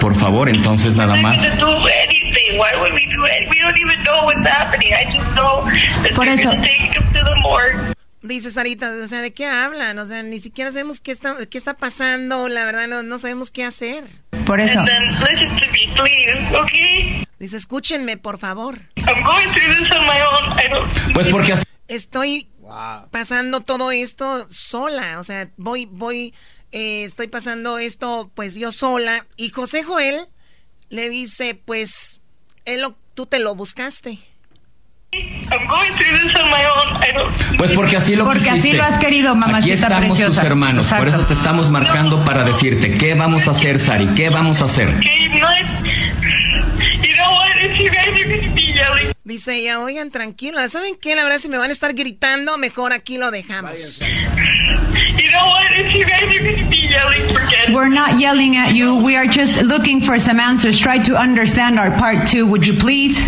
[0.00, 1.42] Por favor, entonces nada más.
[6.14, 6.50] Por eso.
[8.22, 9.98] Dice Sarita, o sea, ¿de qué hablan?
[9.98, 13.50] O sea, ni siquiera sabemos qué está, qué está pasando, la verdad no, no sabemos
[13.50, 14.04] qué hacer.
[14.46, 14.80] Por eso.
[17.40, 18.78] Dice, escúchenme, por favor.
[21.14, 21.54] Pues porque
[21.88, 22.48] Estoy
[23.10, 26.32] pasando todo esto sola, o sea, voy, voy,
[26.70, 29.26] eh, estoy pasando esto pues yo sola.
[29.36, 30.28] Y José Joel
[30.88, 32.21] le dice, pues,
[32.64, 34.18] él tú te lo buscaste.
[37.58, 40.40] Pues porque así lo Porque así lo has querido, mamacita Aquí estamos preciosa.
[40.40, 44.30] tus hermanos, por eso te estamos marcando para decirte qué vamos a hacer, Sari, qué
[44.30, 44.88] vamos a hacer.
[49.24, 51.14] Dice ella, oigan, tranquila, ¿saben qué?
[51.14, 54.02] La verdad, si me van a estar gritando, mejor aquí lo dejamos.
[57.72, 59.02] We're not yelling at you.
[59.02, 60.78] We are just looking for some answers.
[60.80, 62.46] Try to understand our part two.
[62.46, 63.18] Would you please?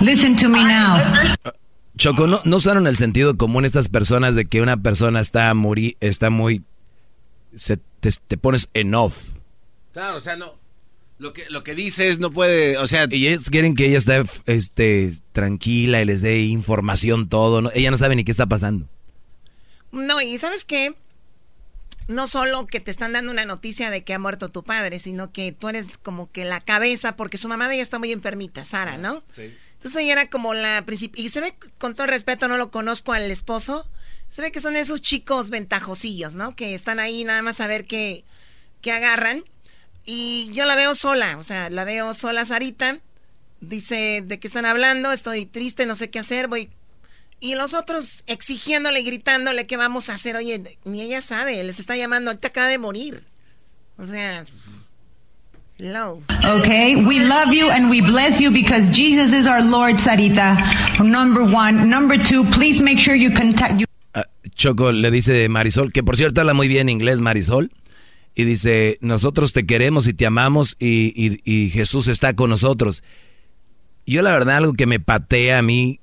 [0.00, 1.34] Listen to me now.
[1.96, 5.96] Choco, ¿no, no usaron el sentido común estas personas de que una persona está muy,
[6.00, 6.64] está muy,
[7.54, 9.16] se, te, pones en off?
[9.92, 10.58] Claro, o sea, no,
[11.18, 13.06] lo que, lo que dices no puede, o sea...
[13.08, 17.70] Y ellos quieren que ella esté, este, tranquila y les dé información todo, ¿no?
[17.74, 18.88] ella no sabe ni qué está pasando.
[19.92, 20.96] No, y ¿sabes qué?
[22.06, 25.32] No solo que te están dando una noticia de que ha muerto tu padre, sino
[25.32, 28.64] que tú eres como que la cabeza, porque su mamá de ella está muy enfermita,
[28.64, 29.22] Sara, ¿no?
[29.34, 29.54] Sí.
[29.74, 31.20] Entonces ella era como la principal.
[31.20, 33.88] Y se ve, con todo respeto, no lo conozco al esposo.
[34.28, 36.56] Se ve que son esos chicos ventajosillos, ¿no?
[36.56, 38.24] Que están ahí nada más a ver qué,
[38.80, 39.44] qué agarran.
[40.04, 43.00] Y yo la veo sola, o sea, la veo sola, Sarita.
[43.60, 45.12] Dice, ¿de qué están hablando?
[45.12, 46.70] Estoy triste, no sé qué hacer, voy...
[47.44, 50.34] Y los otros exigiéndole, gritándole qué vamos a hacer.
[50.34, 53.22] Oye, ni ella sabe, les está llamando, ahorita acaba de morir.
[53.98, 54.46] O sea,
[55.76, 56.22] Hello.
[56.58, 60.56] Okay, we love you and we bless you because Jesus is our Lord, Sarita.
[61.04, 61.90] Number one.
[61.90, 63.86] Number two, please make sure you contact you.
[64.14, 64.22] Uh,
[64.54, 67.72] Choco le dice Marisol, que por cierto habla muy bien inglés Marisol,
[68.34, 73.02] y dice, nosotros te queremos y te amamos y, y, y Jesús está con nosotros.
[74.06, 76.00] Yo la verdad algo que me patea a mí,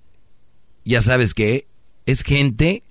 [0.85, 1.67] ya sabes qué,
[2.05, 2.83] es gente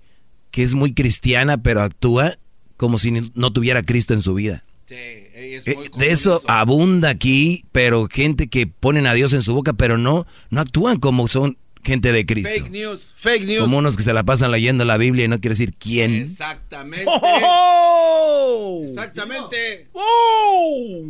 [0.51, 2.37] que es muy cristiana pero actúa
[2.77, 4.65] como si no tuviera Cristo en su vida.
[4.93, 9.99] Eh, de eso abunda aquí, pero gente que ponen a Dios en su boca, pero
[9.99, 12.51] no, no actúan como son gente de Cristo.
[12.51, 13.61] Fake news, fake news.
[13.61, 16.15] Como unos que se la pasan leyendo la Biblia y no quiere decir quién.
[16.15, 17.07] Exactamente.
[17.07, 18.83] ¡Oh!
[18.85, 19.89] Exactamente.
[19.93, 21.05] ¡Oh!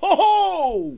[0.00, 0.94] ¡Oh!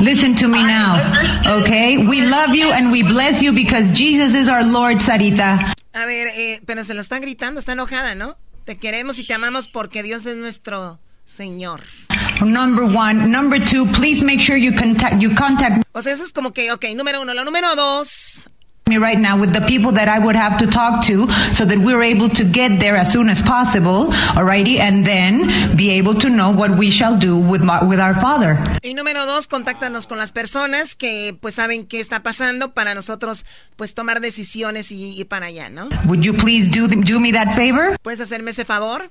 [0.00, 1.96] Listen to me now, okay?
[1.96, 5.72] We love you and we bless you because Jesus is our Lord, Sarita.
[5.94, 8.36] A ver, eh, pero se lo están gritando, está enojada, ¿no?
[8.66, 11.80] Te queremos y te amamos porque Dios es nuestro Señor.
[12.42, 13.28] Number one.
[13.30, 15.82] Number two, please make sure you contact, you contact.
[15.92, 17.32] O sea, eso es como que, ok, número uno.
[17.32, 18.50] Lo número dos,
[18.88, 21.76] me right now with the people that I would have to talk to so that
[21.76, 24.06] we're able to get there as soon as possible,
[24.38, 28.14] alrighty, and then be able to know what we shall do with, my, with our
[28.14, 28.54] father.
[28.84, 33.44] Y número dos, contáctanos con las personas que pues saben qué está pasando para nosotros
[33.74, 35.88] pues tomar decisiones y ir para allá, ¿no?
[36.06, 37.98] Would you please do, do me that favor?
[38.04, 39.10] ¿Puedes hacerme ese favor?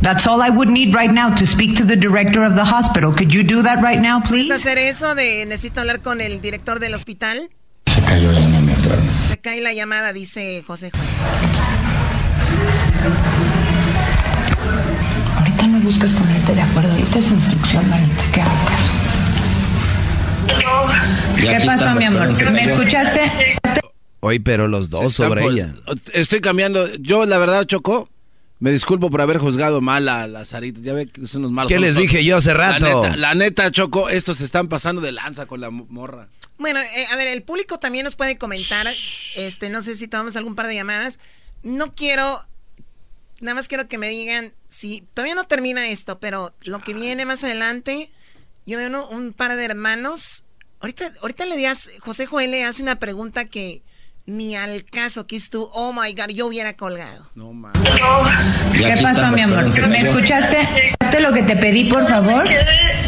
[0.00, 3.12] That's all I would need right now to speak to the director of the hospital.
[3.12, 4.48] Could you do that right now, please?
[4.48, 7.50] ¿Puedes hacer eso de necesito hablar con el director del hospital?
[7.86, 8.40] Se cayó la
[9.28, 11.06] se cae la llamada, dice José Juan.
[15.36, 18.80] Ahorita no buscas ponerte de acuerdo, ahorita es instrucción, Marita, ¿qué hagas?
[21.36, 22.52] ¿Qué pasó, mi amor?
[22.52, 23.20] ¿Me escuchaste?
[24.20, 25.74] Hoy, pero los dos sobre ella.
[26.12, 26.86] Estoy cambiando.
[27.00, 28.08] Yo, la verdad, Choco,
[28.60, 30.78] me disculpo por haber juzgado mal a la Sarita.
[30.80, 31.72] Ya ve que son unos malos.
[31.72, 32.84] ¿Qué les dije yo hace rato?
[32.84, 36.28] La neta, la neta, Choco, estos se están pasando de lanza con la morra.
[36.58, 38.86] Bueno, eh, a ver, el público también nos puede comentar.
[39.36, 41.18] Este, no sé si tomamos algún par de llamadas.
[41.62, 42.40] No quiero.
[43.40, 47.26] Nada más quiero que me digan si todavía no termina esto, pero lo que viene
[47.26, 48.10] más adelante,
[48.66, 50.44] yo veo un par de hermanos.
[50.80, 53.82] Ahorita, ahorita le das, José Joel le hace una pregunta que
[54.26, 57.28] ni al caso que es tú, oh my god, yo hubiera colgado.
[57.34, 57.52] No
[58.72, 59.64] ¿Qué pasó, mi amor?
[59.88, 60.60] ¿Me escuchaste?
[60.60, 62.46] ¿Escuchaste lo que te pedí, por favor?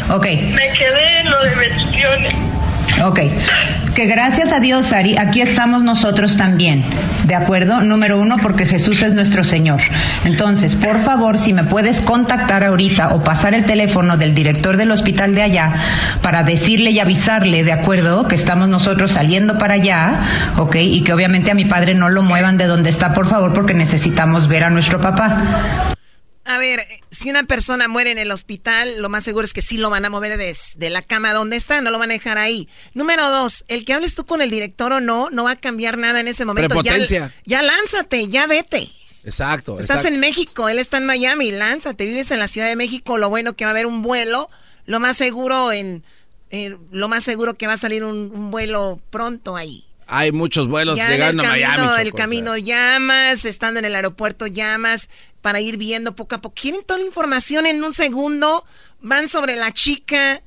[0.09, 0.25] Ok.
[0.25, 2.35] Me quedé en lo de bendiciones.
[3.03, 3.19] Ok.
[3.93, 6.83] Que gracias a Dios, Ari, aquí estamos nosotros también.
[7.25, 7.81] ¿De acuerdo?
[7.81, 9.79] Número uno, porque Jesús es nuestro Señor.
[10.25, 14.91] Entonces, por favor, si me puedes contactar ahorita o pasar el teléfono del director del
[14.91, 15.73] hospital de allá
[16.21, 18.27] para decirle y avisarle, ¿de acuerdo?
[18.27, 20.75] Que estamos nosotros saliendo para allá, ¿ok?
[20.75, 23.73] Y que obviamente a mi padre no lo muevan de donde está, por favor, porque
[23.73, 25.95] necesitamos ver a nuestro papá.
[26.47, 29.77] A ver, si una persona muere en el hospital, lo más seguro es que sí
[29.77, 32.69] lo van a mover de, la cama donde está, no lo van a dejar ahí.
[32.93, 35.97] Número dos, el que hables tú con el director o no, no va a cambiar
[35.97, 36.83] nada en ese momento.
[36.83, 38.87] Ya, ya lánzate, ya vete.
[39.23, 39.79] Exacto.
[39.79, 43.29] Estás en México, él está en Miami, lánzate, vives en la Ciudad de México, lo
[43.29, 44.51] bueno que va a haber un vuelo,
[44.85, 46.03] lo más seguro en,
[46.91, 49.83] lo más seguro que va a salir un vuelo pronto ahí.
[50.07, 52.01] Hay muchos vuelos llegando a Miami.
[52.01, 55.09] el camino llamas, estando en el aeropuerto llamas
[55.41, 56.55] para ir viendo poco a poco.
[56.59, 58.65] Quieren toda la información en un segundo,
[59.01, 60.41] van sobre la chica.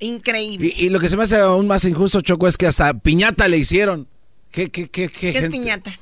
[0.00, 0.72] Increíble.
[0.76, 3.58] Y, lo que se me hace aún más injusto, Choco, es que hasta piñata le
[3.58, 4.06] hicieron.
[4.50, 5.98] ¿Qué, qué, qué, qué, ¿Qué es piñata?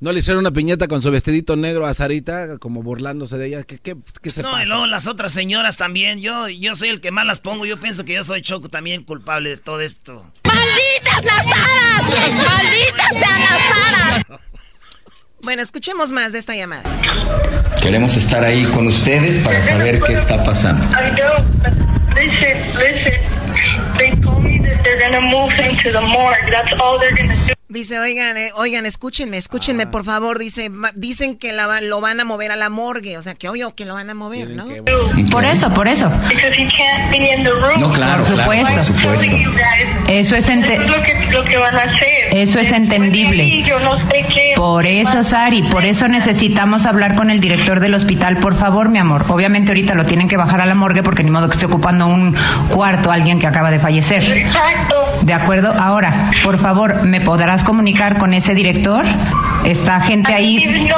[0.00, 3.62] ¿No le hicieron una piñata con su vestidito negro a Sarita, como burlándose de ella?
[3.62, 6.20] ¿Qué, qué, qué se no, y luego las otras señoras también.
[6.20, 7.64] Yo, yo soy el que más las pongo.
[7.64, 10.24] Yo pienso que yo soy Choco también culpable de todo esto.
[10.64, 12.34] ¡Malditas las aras!
[12.34, 14.40] ¡Malditas sean las aras!
[15.42, 16.82] Bueno, escuchemos más de esta llamada.
[17.82, 20.86] Queremos estar ahí con ustedes para saber qué está pasando.
[20.86, 21.44] I know.
[22.14, 23.20] Listen, listen.
[23.98, 26.50] They told me that they're gonna move him to the morgue.
[26.50, 27.54] That's all they're gonna do.
[27.74, 29.90] Dice, oigan, eh, oigan, escúchenme, escúchenme, ah.
[29.90, 30.38] por favor.
[30.38, 33.18] Dice, dicen que la, lo van a mover a la morgue.
[33.18, 34.64] O sea, que obvio que lo van a mover, ¿no?
[35.32, 36.08] Por eso, por eso.
[37.80, 38.74] No, claro, por supuesto.
[38.74, 39.26] por supuesto.
[40.06, 40.48] Eso es,
[42.30, 43.64] Eso es entendible.
[44.54, 48.98] Por eso, Sari, por eso necesitamos hablar con el director del hospital, por favor, mi
[48.98, 49.26] amor.
[49.30, 52.06] Obviamente ahorita lo tienen que bajar a la morgue porque ni modo que esté ocupando
[52.06, 52.36] un
[52.68, 54.22] cuarto alguien que acaba de fallecer.
[54.22, 54.94] Exacto.
[55.22, 55.74] De acuerdo.
[55.76, 59.04] Ahora, por favor, ¿me podrás comunicar con ese director?
[59.64, 60.88] ¿Está gente ahí?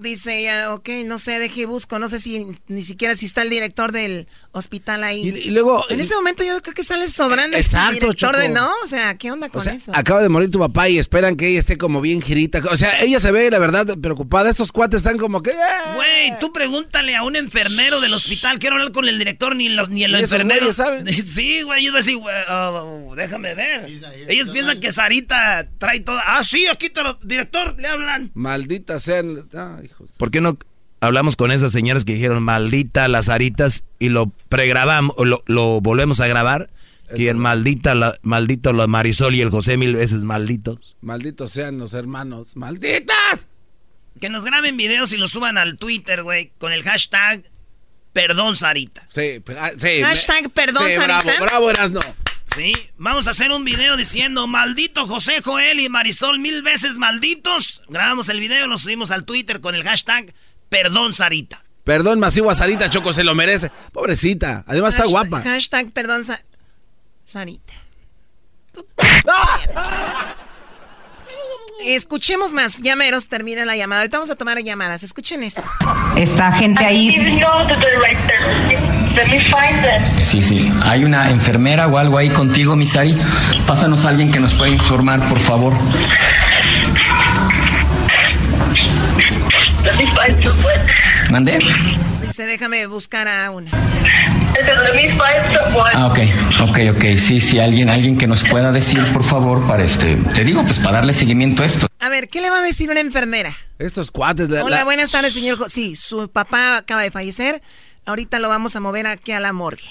[0.00, 3.50] Dice ella, ok, no sé, deje busco, no sé si ni siquiera si está el
[3.50, 5.28] director del hospital ahí.
[5.28, 5.84] Y, luego...
[5.90, 8.66] En ese momento yo creo que sale sobrando exacto, el director de, ¿no?
[8.82, 9.92] O sea, ¿qué onda con eso?
[9.94, 12.62] Acaba de morir tu papá y esperan que ella esté como bien girita.
[12.70, 14.48] O sea, ella se ve, la verdad, preocupada.
[14.48, 15.50] Estos cuates están como que...
[15.50, 15.92] Ah".
[15.96, 18.58] Güey, tú pregúntale a un enfermero del hospital.
[18.58, 20.72] Quiero hablar con el director ni, los, ni el enfermero.
[20.72, 21.06] saben?
[21.30, 22.16] Sí, güey, yo decía,
[22.48, 23.86] oh, déjame ver.
[24.28, 26.18] Ellos piensan que Sarita trae todo.
[26.24, 28.30] Ah, sí, aquí te lo, director, le hablan.
[28.34, 29.46] Maldita sean...
[30.16, 30.58] ¿Por qué no
[31.00, 36.20] hablamos con esas señoras que dijeron maldita las aritas y lo pregrabamos, o lo, volvemos
[36.20, 36.70] a grabar?
[37.16, 40.96] Que maldita la, maldito la Marisol y el José mil veces malditos.
[41.00, 42.56] Malditos sean los hermanos.
[42.56, 43.48] ¡Malditas!
[44.20, 47.42] Que nos graben videos y los suban al Twitter, güey, con el hashtag
[48.12, 49.06] Perdón Sarita.
[49.08, 50.02] Sí, pues, ah, sí.
[50.02, 51.22] Hashtag Perdón Sarita.
[51.22, 52.00] Bravo, bravo Erasno.
[52.54, 57.82] Sí, vamos a hacer un video diciendo maldito José Joel y Marisol mil veces malditos.
[57.88, 60.34] Grabamos el video, lo subimos al Twitter con el hashtag
[60.68, 61.62] Perdón Sarita.
[61.84, 63.70] Perdón masivo a Sarita, Choco, se lo merece.
[63.92, 65.42] Pobrecita, además está guapa.
[65.42, 66.24] Hashtag Perdón
[67.24, 67.74] Sarita.
[71.84, 72.78] Escuchemos más.
[72.78, 74.02] Llameros, termina la llamada.
[74.02, 75.02] Ahorita vamos a tomar llamadas.
[75.02, 75.62] Escuchen esto.
[76.16, 77.40] Está gente ahí.
[80.22, 80.72] Sí, sí.
[80.82, 83.16] ¿Hay una enfermera o algo ahí contigo, Misari?
[83.66, 85.74] Pásanos a alguien que nos pueda informar, por favor.
[91.30, 91.58] ¿Mande?
[92.26, 93.70] Dice, déjame buscar a una.
[95.94, 96.18] Ah, ok,
[96.68, 97.04] ok, ok.
[97.16, 100.78] Sí, sí, alguien, alguien que nos pueda decir, por favor, para este, te digo, pues
[100.78, 101.86] para darle seguimiento a esto.
[101.98, 103.52] A ver, ¿qué le va a decir una enfermera?
[103.78, 105.58] Estos cuates de Hola, buenas tardes, señor.
[105.68, 107.62] Sí, su papá acaba de fallecer.
[108.06, 109.88] Ahorita lo vamos a mover aquí a la morgue.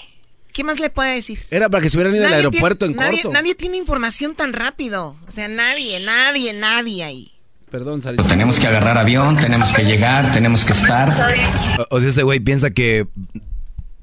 [0.52, 1.40] ¿Qué más le puede decir?
[1.50, 3.32] Era para que se hubieran ido al aeropuerto en corto.
[3.32, 5.16] Nadie tiene información tan rápido.
[5.28, 7.32] O sea, nadie, nadie, nadie ahí.
[7.70, 8.24] Perdón, Sarita.
[8.26, 11.36] Tenemos que agarrar avión, tenemos que llegar, tenemos que estar.
[11.90, 13.06] O, sea, este güey piensa que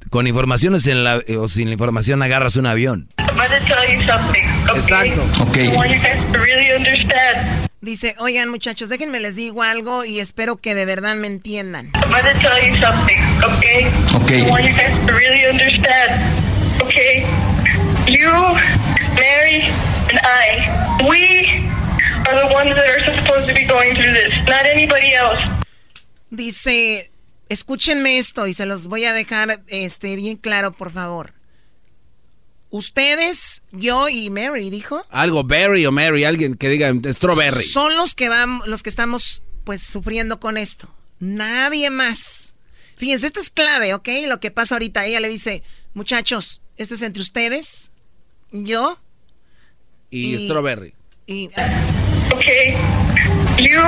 [0.10, 3.10] con informaciones en la, o sin información agarras un avión.
[4.76, 5.26] Exacto.
[5.50, 5.70] Okay.
[7.82, 11.92] Dice, oigan muchachos, déjenme les digo algo y espero que de verdad me entiendan.
[18.08, 18.32] You,
[19.16, 19.64] Mary,
[20.10, 21.46] and I, we
[22.26, 25.40] are the ones that are supposed to be going through this, not anybody else.
[26.32, 27.12] Dice,
[27.50, 31.34] escúchenme esto y se los voy a dejar este bien claro, por favor.
[32.70, 35.06] Ustedes, yo y Mary, dijo.
[35.10, 37.64] Algo Berry o Mary, alguien que diga strawberry.
[37.64, 40.94] Son los que van, los que estamos pues sufriendo con esto.
[41.20, 42.54] Nadie más.
[42.98, 44.10] Fíjense, esto es clave, ¿ok?
[44.28, 45.06] Lo que pasa ahorita.
[45.06, 45.64] Ella le dice,
[45.94, 47.92] muchachos, esto es entre ustedes,
[48.52, 49.00] yo
[50.10, 50.94] y, Strawberry.
[51.26, 51.50] Y,
[52.34, 52.74] okay,
[53.58, 53.82] you,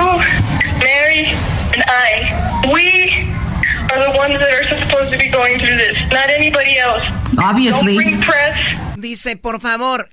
[0.78, 1.26] Mary,
[1.72, 3.29] and I, we
[3.92, 7.02] are the ones that are supposed to be going through this, not anybody else.
[7.38, 7.98] Obviously.
[8.96, 10.08] Dice, por favor,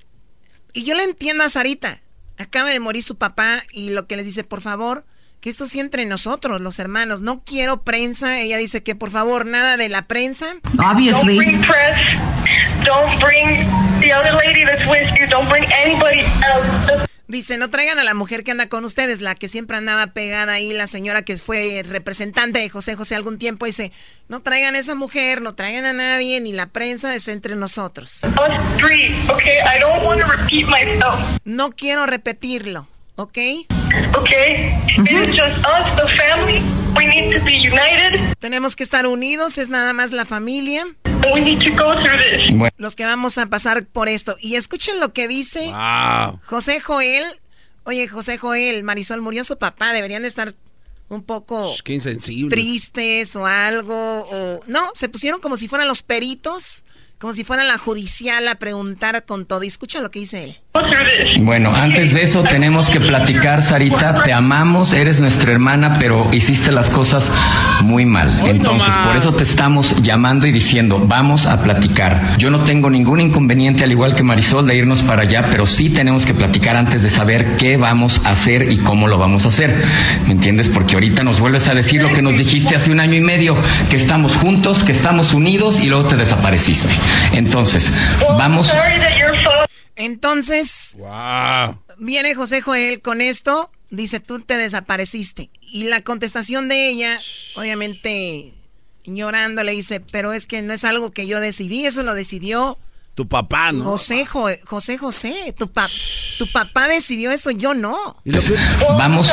[0.72, 2.00] y yo le entiendo a Sarita.
[2.38, 5.04] Acaba de morir su papá y lo que les dice, por favor,
[5.40, 7.20] que esto sea entre nosotros, los hermanos.
[7.20, 8.40] No quiero prensa.
[8.40, 10.54] Ella dice que por favor, nada de la prensa.
[10.78, 11.36] Obviously.
[11.36, 11.98] Don't bring press.
[12.84, 13.66] Don't bring
[14.00, 15.26] the other lady that's with you.
[15.26, 17.07] Don't bring anybody else.
[17.28, 20.54] Dice, no traigan a la mujer que anda con ustedes, la que siempre andaba pegada
[20.54, 23.92] ahí, la señora que fue representante de José José algún tiempo, dice,
[24.28, 28.22] no traigan a esa mujer, no traigan a nadie, ni la prensa, es entre nosotros.
[31.44, 33.38] No quiero repetirlo, ¿ok?
[34.16, 34.30] Ok.
[34.96, 36.62] It's just us, the family.
[36.96, 38.34] We need to be united.
[38.38, 40.86] Tenemos que estar unidos, es nada más la familia.
[41.32, 42.72] We need to go through this.
[42.76, 44.36] Los que vamos a pasar por esto.
[44.40, 45.72] Y escuchen lo que dice
[46.44, 47.24] José Joel.
[47.84, 50.54] Oye, José Joel, Marisol murió su papá, deberían de estar
[51.08, 51.74] un poco
[52.50, 53.94] tristes o algo.
[54.30, 54.60] O...
[54.66, 56.84] No, se pusieron como si fueran los peritos
[57.18, 59.64] como si fuera la judicial a preguntar con todo.
[59.64, 60.56] Y escucha lo que dice él.
[61.40, 66.70] Bueno, antes de eso tenemos que platicar, Sarita, te amamos, eres nuestra hermana, pero hiciste
[66.72, 67.32] las cosas
[67.82, 68.40] muy mal.
[68.46, 72.36] Entonces, por eso te estamos llamando y diciendo, vamos a platicar.
[72.38, 75.90] Yo no tengo ningún inconveniente, al igual que Marisol, de irnos para allá, pero sí
[75.90, 79.48] tenemos que platicar antes de saber qué vamos a hacer y cómo lo vamos a
[79.48, 79.74] hacer.
[80.26, 80.68] ¿Me entiendes?
[80.68, 83.56] Porque ahorita nos vuelves a decir lo que nos dijiste hace un año y medio,
[83.88, 86.88] que estamos juntos, que estamos unidos y luego te desapareciste.
[87.32, 87.92] Entonces,
[88.36, 88.70] vamos...
[89.96, 90.96] Entonces,
[91.98, 95.50] viene José Joel con esto, dice, tú te desapareciste.
[95.60, 97.18] Y la contestación de ella,
[97.56, 98.54] obviamente
[99.04, 102.78] llorando, le dice, pero es que no es algo que yo decidí, eso lo decidió
[103.18, 103.82] tu papá, ¿no?
[103.82, 105.68] José, José, José, tu,
[106.38, 108.22] tu papá decidió esto, yo no.
[108.96, 109.26] Vamos.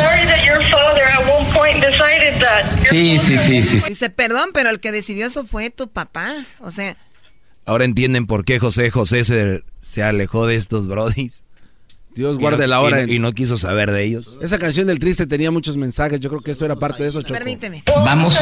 [2.89, 3.79] Sí, sí, sí, sí.
[3.87, 6.33] Dice, perdón, pero el que decidió eso fue tu papá.
[6.61, 6.97] O sea,
[7.65, 11.45] Ahora entienden por qué José José se, se alejó de estos brodis.
[12.15, 13.03] Dios guarde la hora.
[13.03, 14.39] Y, no quiso saber de ellos.
[14.41, 16.21] Esa canción del triste tenía muchos mensajes.
[16.21, 17.33] Yo creo que esto era parte de eso, Choco.
[17.33, 17.83] Permíteme.
[17.87, 18.39] Vamos.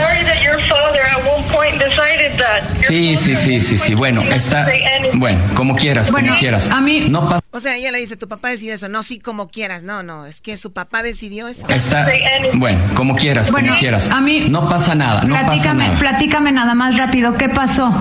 [2.88, 3.95] Sí, sí, sí, sí, sí.
[3.95, 4.72] Bueno, está.
[5.16, 6.70] Bueno, como quieras, como quieras.
[6.70, 7.08] A mí.
[7.10, 8.90] No O sea, ella le dice, tu papá decidió eso.
[8.90, 9.82] No, sí, como quieras.
[9.82, 11.66] No, no, es que su papá decidió eso.
[11.68, 12.08] Está.
[12.54, 14.08] Bueno, como quieras, como quieras.
[14.12, 14.45] A mí.
[14.50, 15.98] No pasa nada, no pasa nada.
[15.98, 17.36] Platícame nada más rápido.
[17.38, 17.91] ¿Qué pasó?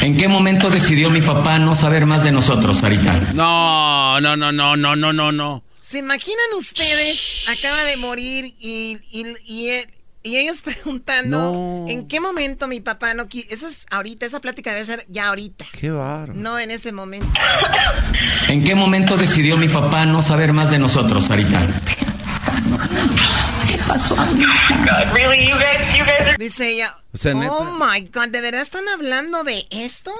[0.00, 3.32] ¿En qué momento decidió mi papá no saber más de nosotros, Sarita?
[3.34, 5.64] No, no, no, no, no, no, no, no.
[5.80, 7.46] ¿Se imaginan ustedes?
[7.48, 9.70] Acaba de morir y, y,
[10.22, 13.48] ellos preguntando en qué momento mi papá no quiso.
[13.50, 15.66] Eso es ahorita, esa plática debe ser ya ahorita.
[15.78, 16.34] Qué barro.
[16.34, 17.28] No en ese momento.
[18.48, 21.66] ¿En qué momento decidió mi papá no saber más de nosotros, Sarita?
[26.38, 26.92] Dice ella,
[27.48, 30.12] oh my God, ¿de verdad están hablando de esto?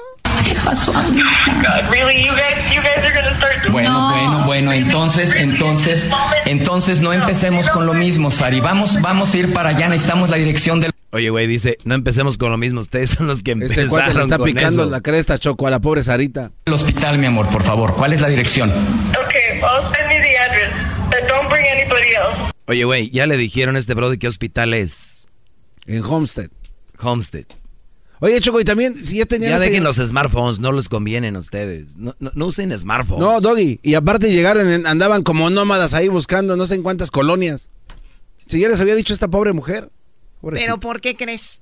[3.71, 6.07] Bueno, bueno, bueno, entonces, entonces,
[6.45, 8.59] entonces no empecemos con lo mismo, Sari.
[8.61, 10.94] Vamos, vamos a ir para allá, necesitamos la dirección del...
[11.15, 14.23] Oye, güey, dice, no empecemos con lo mismo, ustedes son los que este empezaron le
[14.23, 16.51] está picando la cresta, Choco, a la pobre Sarita.
[16.65, 18.69] El hospital, mi amor, por favor, ¿cuál es la dirección?
[18.69, 20.73] Okay, I'll send you the address.
[21.29, 22.51] Don't bring anybody else.
[22.67, 25.29] Oye, güey, ya le dijeron a este brother qué hospital es.
[25.85, 26.49] En Homestead.
[26.99, 27.45] Homestead.
[28.19, 29.51] Oye, Choco, y también, si ya tenían...
[29.51, 31.95] Ya dejen los smartphones, no les convienen a ustedes.
[31.95, 33.25] No, no, usen smartphones.
[33.25, 33.79] No, Doggy.
[33.83, 37.69] Y aparte llegaron, andaban como nómadas ahí buscando no sé en cuántas colonias.
[38.47, 39.91] Si ya les había dicho esta pobre mujer.
[40.51, 41.61] Pero ¿por qué crees?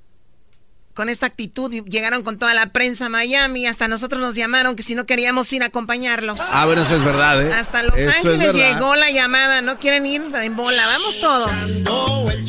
[0.93, 4.83] con esta actitud llegaron con toda la prensa a Miami, hasta nosotros nos llamaron que
[4.83, 6.39] si no queríamos ir a acompañarlos.
[6.51, 7.51] Ah, bueno, eso es verdad, ¿eh?
[7.51, 11.83] Hasta Los Ángeles llegó la llamada, no quieren ir en bola, vamos todos.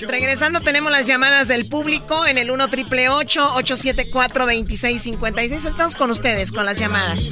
[0.07, 5.65] Regresando tenemos las llamadas del público en el 1 triple 874 2656.
[5.65, 7.23] Estamos con ustedes con las llamadas.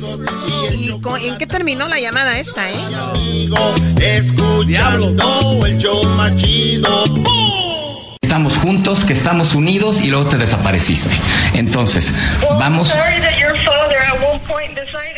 [0.73, 0.93] ¿Y
[1.27, 2.79] en qué terminó la llamada esta, eh?
[4.67, 5.67] Diablo.
[5.67, 7.05] el show machido
[8.33, 11.11] estamos juntos, que estamos unidos y luego te desapareciste.
[11.53, 12.91] Entonces, vamos...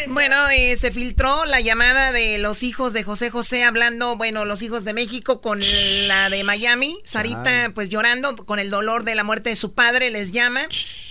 [0.09, 4.63] Bueno, eh, se filtró la llamada de los hijos de José José hablando, bueno, los
[4.63, 5.61] hijos de México con
[6.09, 6.99] la de Miami.
[7.05, 10.63] Sarita, pues llorando con el dolor de la muerte de su padre, les llama.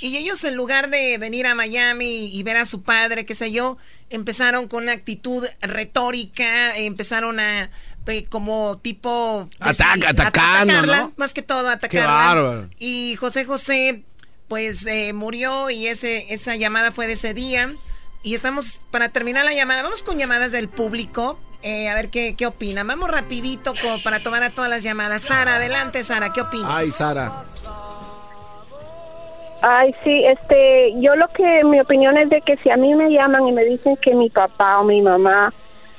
[0.01, 3.53] Y ellos, en lugar de venir a Miami y ver a su padre, qué sé
[3.53, 3.77] yo,
[4.09, 7.69] empezaron con una actitud retórica, empezaron a
[8.07, 9.47] eh, como tipo...
[9.59, 11.13] Ataca, atacando, ¿no?
[11.15, 12.69] Más que todo atacarla.
[12.77, 14.03] Y José José,
[14.47, 17.71] pues, eh, murió y ese, esa llamada fue de ese día.
[18.21, 21.39] Y estamos, para terminar la llamada, vamos con llamadas del público.
[21.61, 22.87] Eh, a ver qué, qué opinan.
[22.87, 25.21] Vamos rapidito como para tomar a todas las llamadas.
[25.23, 26.69] Sara, adelante, Sara, ¿qué opinas?
[26.69, 27.43] Ay, Sara.
[29.61, 33.09] Ay, sí, este, yo lo que, mi opinión es de que si a mí me
[33.09, 35.53] llaman y me dicen que mi papá o mi mamá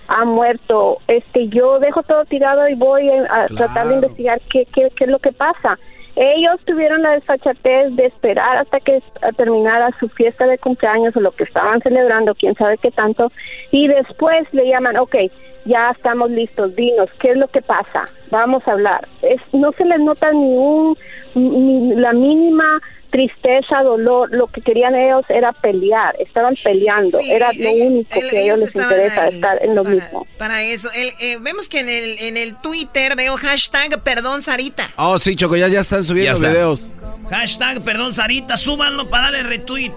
[0.09, 4.89] ha muerto, este, yo dejo todo tirado y voy a, tratar de investigar qué, qué,
[4.97, 5.78] qué es lo que pasa.
[6.16, 9.02] Ellos tuvieron la desfachatez de esperar hasta que
[9.36, 13.32] terminara su fiesta de cumpleaños o lo que estaban celebrando, quién sabe qué tanto,
[13.72, 15.16] y después le llaman, ok,
[15.64, 18.05] ya estamos listos, dinos, ¿qué es lo que pasa?
[18.31, 19.09] Vamos a hablar.
[19.22, 20.97] Es, no se les nota ni, un,
[21.35, 22.81] ni la mínima
[23.15, 28.41] tristeza, dolor, lo que querían ellos era pelear, estaban peleando, era lo único que a
[28.41, 30.27] ellos les interesa, estar en lo mismo.
[30.36, 34.91] Para eso, eh, vemos que en el, en el Twitter veo hashtag perdón Sarita.
[34.97, 36.91] Oh, sí, Choco, ya, ya están subiendo videos.
[37.31, 39.93] Hashtag perdón Sarita, súbanlo para darle retweet.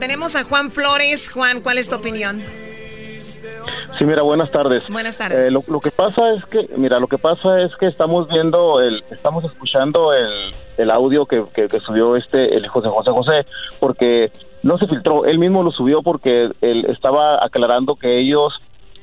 [0.00, 1.30] Tenemos a Juan Flores.
[1.30, 2.42] Juan, ¿cuál es tu opinión?
[3.98, 4.88] Sí, mira, buenas tardes.
[4.90, 5.48] Buenas tardes.
[5.48, 9.02] Eh, lo, que pasa es que, mira, lo que pasa es que estamos viendo, el,
[9.10, 13.46] estamos escuchando el, el audio que, que, subió este, el hijo de José José,
[13.80, 14.30] porque
[14.62, 18.52] no se filtró, él mismo lo subió porque él estaba aclarando que ellos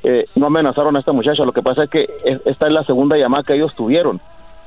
[0.04, 2.08] eh, no amenazaron a esta muchacha, lo que pasa es que
[2.46, 4.22] esta es la segunda llamada que ellos tuvieron,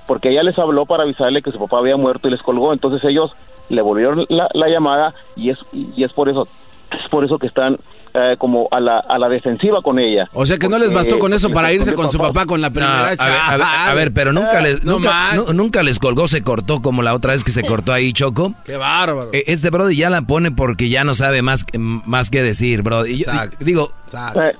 [0.08, 3.04] porque ella les habló para avisarle que su papá había muerto y les colgó, entonces
[3.04, 3.30] ellos
[3.68, 6.48] le volvieron la, la llamada y es, y es por eso,
[6.90, 7.78] es por eso que están
[8.18, 10.30] eh, como a la, a la defensiva con ella.
[10.32, 12.70] O sea que no les bastó con eso para irse con su papá con la
[12.70, 17.44] primera a, ver, pero nunca les nunca, les colgó, se cortó como la otra vez
[17.44, 18.54] que se cortó ahí Choco.
[18.64, 19.28] Qué bárbaro.
[19.34, 23.24] E, este Brody ya la pone porque ya no sabe más, más que decir, Brody.
[23.60, 24.54] digo, eh,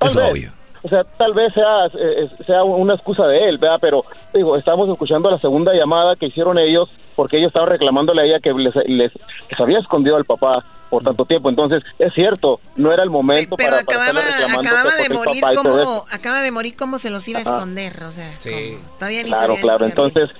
[0.00, 0.50] es obvio.
[0.82, 3.78] O sea, tal vez sea, eh, sea una excusa de él, ¿verdad?
[3.80, 8.24] Pero, digo, estamos escuchando la segunda llamada que hicieron ellos porque ellos estaban reclamándole a
[8.24, 9.12] ella que les, les,
[9.50, 11.48] les había escondido al papá por tanto tiempo.
[11.48, 14.20] Entonces, es cierto, no era el momento pero para, acababa,
[14.58, 18.34] acababa de morir como acaba de morir como se los iba a esconder, o sea,
[18.38, 18.78] sí.
[18.98, 20.30] todavía ni Claro, claro, entonces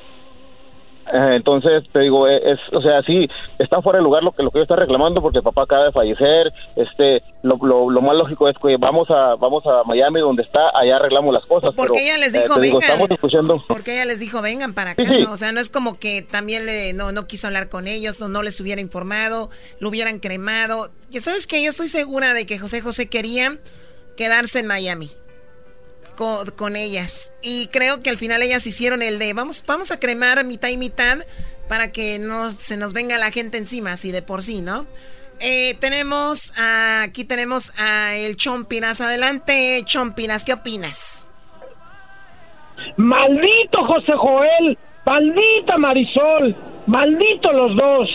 [1.12, 3.28] entonces, te digo, e, es, o sea, sí,
[3.59, 5.85] está fuera de lugar lo que lo que yo está reclamando porque el papá acaba
[5.85, 6.53] de fallecer.
[6.74, 7.57] Este, lo,
[7.91, 11.47] lo, más lógico es que vamos a vamos a Miami donde está, allá arreglamos las
[11.47, 11.73] cosas.
[11.74, 12.83] Porque ella les dijo, vengan.
[12.83, 13.65] estamos escuchando.
[13.69, 15.03] Porque ella les dijo, vengan para acá.
[15.31, 18.28] O sea, no es como que también le, no, no quiso hablar con ellos, no,
[18.28, 19.51] no les hubiera informado,
[19.81, 20.89] lo hubieran cremado.
[21.11, 23.59] Ya sabes que yo estoy segura de que José José quería
[24.16, 25.11] quedarse en Miami
[26.17, 27.33] con, ellas.
[27.43, 30.77] Y creo que al final ellas hicieron el de vamos, vamos a cremar mitad y
[30.77, 31.19] mitad
[31.69, 34.87] para que no se nos venga la gente encima, así de por sí, ¿no?
[35.39, 39.01] Eh, tenemos, aquí tenemos a el Chompinas.
[39.01, 41.29] Adelante, Chompinas, ¿qué opinas?
[42.97, 46.57] Maldito José Joel, maldita Marisol,
[46.87, 48.09] maldito los dos.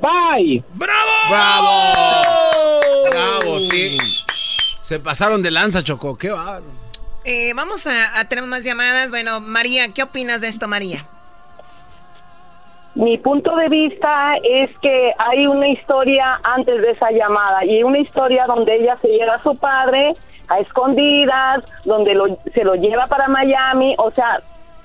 [0.00, 0.62] Bye.
[0.74, 1.10] ¡Bravo!
[1.30, 2.80] ¡Bravo!
[3.10, 3.60] ¡Bravo!
[3.60, 3.96] Sí.
[4.80, 6.16] Se pasaron de lanza, Chocó.
[6.16, 6.60] ¡Qué va!
[7.28, 9.10] Eh, vamos a, tener más llamadas.
[9.10, 11.00] Bueno, María, ¿qué opinas de esto, María?
[12.94, 17.98] Mi punto de vista es que hay una historia antes de esa llamada y una
[17.98, 20.14] historia donde ella se lleva a su padre
[20.48, 24.40] a escondidas, donde lo, se lo lleva para Miami, o sea,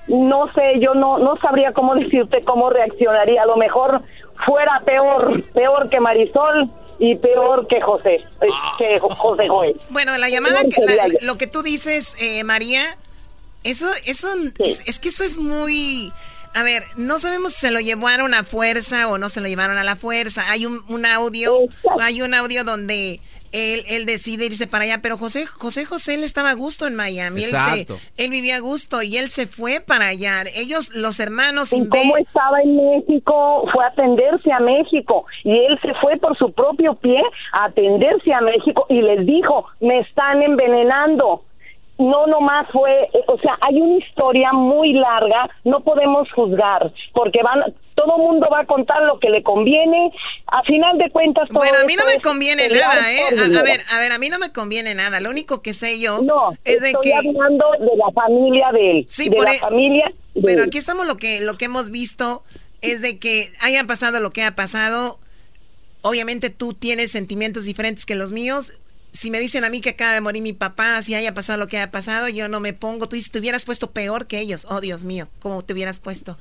[0.08, 4.02] no sé, yo no, no sabría cómo decirte cómo reaccionaría, a lo mejor
[4.44, 8.74] fuera peor, peor que Marisol, y peor que José, eh, ah.
[8.78, 9.80] que José Joel.
[9.90, 10.60] Bueno, la llamada,
[11.22, 12.96] lo que tú dices, eh, María,
[13.64, 14.28] eso, eso,
[14.58, 16.12] es, que eso es muy...
[16.54, 19.78] A ver, no sabemos si se lo llevaron a fuerza o no se lo llevaron
[19.78, 20.50] a la fuerza.
[20.50, 21.56] Hay un, un audio,
[21.98, 23.20] hay un audio donde
[23.52, 26.94] él, él decide irse para allá, pero José José José él estaba a gusto en
[26.94, 27.44] Miami.
[27.44, 27.98] Exacto.
[28.16, 30.42] Él, vivía a gusto y él se fue para allá.
[30.54, 31.72] Ellos, los hermanos...
[31.72, 33.64] ¿Y cómo estaba en México?
[33.72, 37.22] Fue a atenderse a México y él se fue por su propio pie
[37.52, 41.44] a atenderse a México y les dijo, me están envenenando
[41.98, 47.72] no nomás fue, o sea, hay una historia muy larga, no podemos juzgar, porque van,
[47.94, 50.12] todo mundo va a contar lo que le conviene,
[50.46, 51.48] a final de cuentas...
[51.50, 53.20] bueno, a mí no me conviene nada, ¿eh?
[53.58, 56.22] A, ver, a ver, a mí no me conviene nada, lo único que sé yo
[56.22, 57.14] no, es de estoy que...
[57.14, 60.12] hablando de la familia de él, sí, de la e- familia...
[60.42, 62.42] Pero aquí estamos lo que, lo que hemos visto
[62.80, 65.18] es de que haya pasado lo que ha pasado,
[66.00, 68.72] obviamente tú tienes sentimientos diferentes que los míos,
[69.12, 71.66] si me dicen a mí que acaba de morir mi papá, si haya pasado lo
[71.66, 73.08] que haya pasado, yo no me pongo.
[73.08, 74.66] Tú dices, te hubieras puesto peor que ellos.
[74.70, 76.36] Oh, Dios mío, ¿cómo te hubieras puesto?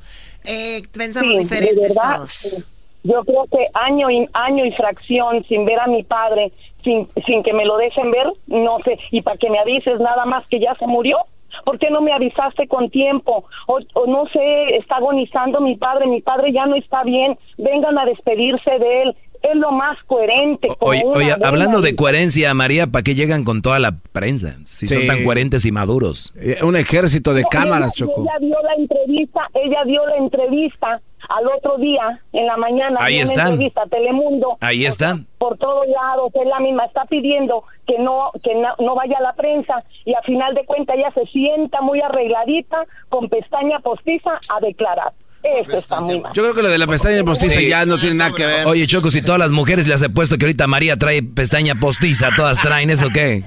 [0.45, 2.65] Eh, pensamos diferentes todos.
[3.03, 6.52] Yo creo que año y, año y fracción sin ver a mi padre
[6.84, 10.26] sin, sin que me lo dejen ver, no sé, y para que me avises nada
[10.26, 11.18] más que ya se murió.
[11.65, 13.43] ¿Por qué no me avisaste con tiempo?
[13.68, 18.06] O, no sé, está agonizando mi padre, mi padre ya no está bien, vengan a
[18.06, 19.15] despedirse de él.
[19.42, 20.68] Es lo más coherente.
[20.80, 21.04] Oye,
[21.44, 24.58] hablando de coherencia, María, ¿para qué llegan con toda la prensa?
[24.66, 26.34] Si son tan coherentes y maduros.
[26.38, 28.22] Eh, un ejército de cámaras, Choco.
[28.22, 33.20] Ella dio la entrevista, ella dio la entrevista al otro día, en la mañana, Ahí
[33.20, 33.52] está.
[33.90, 34.58] Telemundo.
[34.60, 35.18] Ahí está.
[35.38, 39.34] Por, todos lados, es la misma, está pidiendo que no que no, vaya a la
[39.34, 44.60] prensa y a final de cuentas ella se sienta muy arregladita, con pestaña postiza, a
[44.60, 45.14] declarar.
[45.44, 46.32] Eso está muy mal.
[46.34, 48.68] Yo creo que lo de la pestaña postiza ya no tiene nada que ver.
[48.68, 52.30] Oye, Choco, si todas las mujeres les he puesto que ahorita María trae pestaña postiza,
[52.36, 53.44] ¿todas traen eso qué?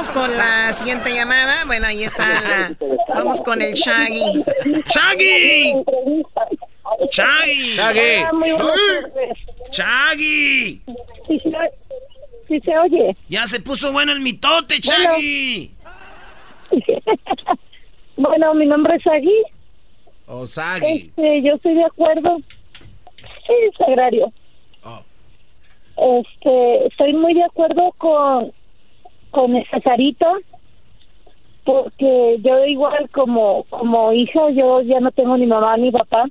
[0.00, 1.64] vamos con la siguiente llamada.
[1.66, 2.76] Bueno, ahí está la.
[3.14, 4.44] Vamos con el Shaggy.
[4.86, 5.74] ¡Shaggy!
[7.10, 7.76] ¡Shaggy!
[7.76, 8.24] ¡Shaggy!
[9.70, 10.82] ¡Shaggy!
[12.48, 13.16] Sí, se oye.
[13.28, 15.70] Ya se puso bueno el mitote, Shaggy.
[16.70, 16.86] Bueno,
[18.54, 19.42] mi nombre es Shaggy.
[20.26, 21.12] Oh, Shaggy.
[21.16, 22.38] Este, yo estoy de acuerdo.
[23.46, 24.32] Sí, Sagrario.
[24.84, 25.00] Oh.
[26.22, 28.52] Este, estoy muy de acuerdo con
[29.30, 30.32] con esa Sarita
[31.64, 36.26] porque yo igual como como hija yo ya no tengo ni mamá ni papá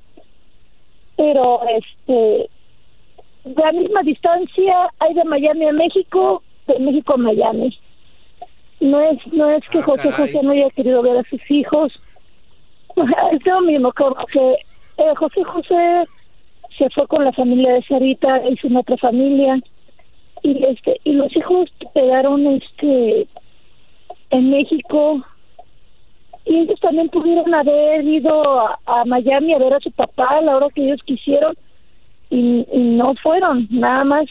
[1.16, 2.50] pero este
[3.46, 7.78] la misma distancia hay de Miami a México de México a Miami
[8.80, 11.92] no es no es que ah, José José no haya querido ver a sus hijos.
[13.32, 14.56] Es lo mismo como que
[14.98, 16.04] eh, José José
[16.78, 19.60] se fue con la familia de Sarita hizo una otra familia.
[20.44, 23.28] Y este y los hijos quedaron este
[24.32, 25.22] en México.
[26.46, 30.56] Y ellos también pudieron haber ido a, Miami a ver a su papá a la
[30.56, 31.56] hora que ellos quisieron.
[32.32, 34.26] Y, no fueron nada más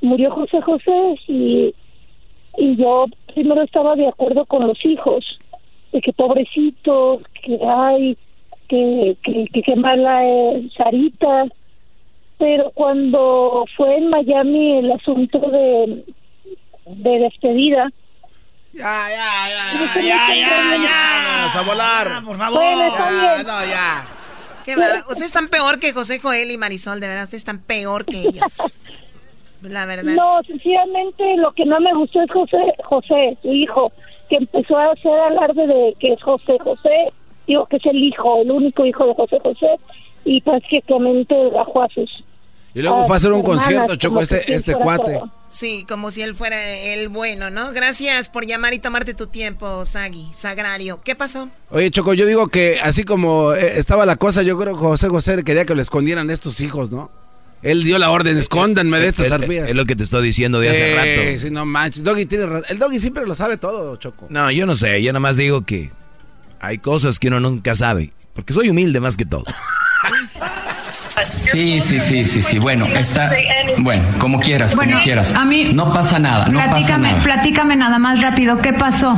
[0.00, 1.74] murió José José y
[2.58, 3.06] y yo
[3.38, 5.24] primero estaba de acuerdo con los hijos
[5.92, 8.16] de que pobrecitos que hay
[8.68, 11.46] que que, que, mala es Sarita
[12.36, 16.04] pero cuando fue en Miami el asunto de,
[16.86, 17.88] de despedida.
[18.72, 22.24] Ya, ya, ya, ya, ya, ya, vamos a volar.
[22.24, 22.60] por favor.
[22.60, 24.06] ya, no, ya.
[24.64, 25.00] Qué verdad.
[25.08, 28.78] Ustedes están peor que José Joel y Marisol, de verdad, ustedes están peor que ellos.
[29.62, 30.14] La verdad.
[30.14, 33.92] No, sencillamente lo que no me gustó es José, José, su hijo,
[34.28, 37.12] que empezó a hacer alarde de que es José José,
[37.46, 39.78] digo que es el hijo, el único hijo de José José,
[40.24, 42.24] y prácticamente bajó a sus
[42.74, 45.20] y luego fue a hacer un concierto, Choco, este, este cuate.
[45.48, 47.72] Sí, como si él fuera el bueno, ¿no?
[47.72, 51.00] Gracias por llamar y tomarte tu tiempo, Sagui, Sagrario.
[51.02, 51.48] ¿Qué pasó?
[51.70, 55.08] Oye, Choco, yo digo que así como eh, estaba la cosa, yo creo que José
[55.08, 57.10] José quería que le escondieran estos hijos, ¿no?
[57.62, 59.68] Él dio la orden, escóndanme de estas arpías.
[59.68, 61.40] Es lo que te estoy diciendo de hace rato.
[61.40, 62.04] Sí, no manches.
[62.04, 64.26] Doggy tiene El Doggy siempre lo sabe todo, Choco.
[64.30, 65.02] No, yo no sé.
[65.02, 65.90] Yo nomás digo que
[66.60, 68.12] hay cosas que uno nunca sabe.
[68.34, 69.44] Porque soy humilde más que todo.
[71.24, 72.58] Sí, sí, sí, sí, sí.
[72.58, 73.32] Bueno, está.
[73.78, 75.34] Bueno, como quieras, como quieras.
[75.34, 75.72] A mí.
[75.72, 77.22] No pasa nada, no pasa nada.
[77.22, 79.16] Platícame nada más rápido, ¿qué pasó?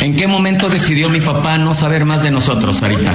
[0.00, 3.12] ¿En qué momento decidió mi papá no saber más de nosotros, Sarita?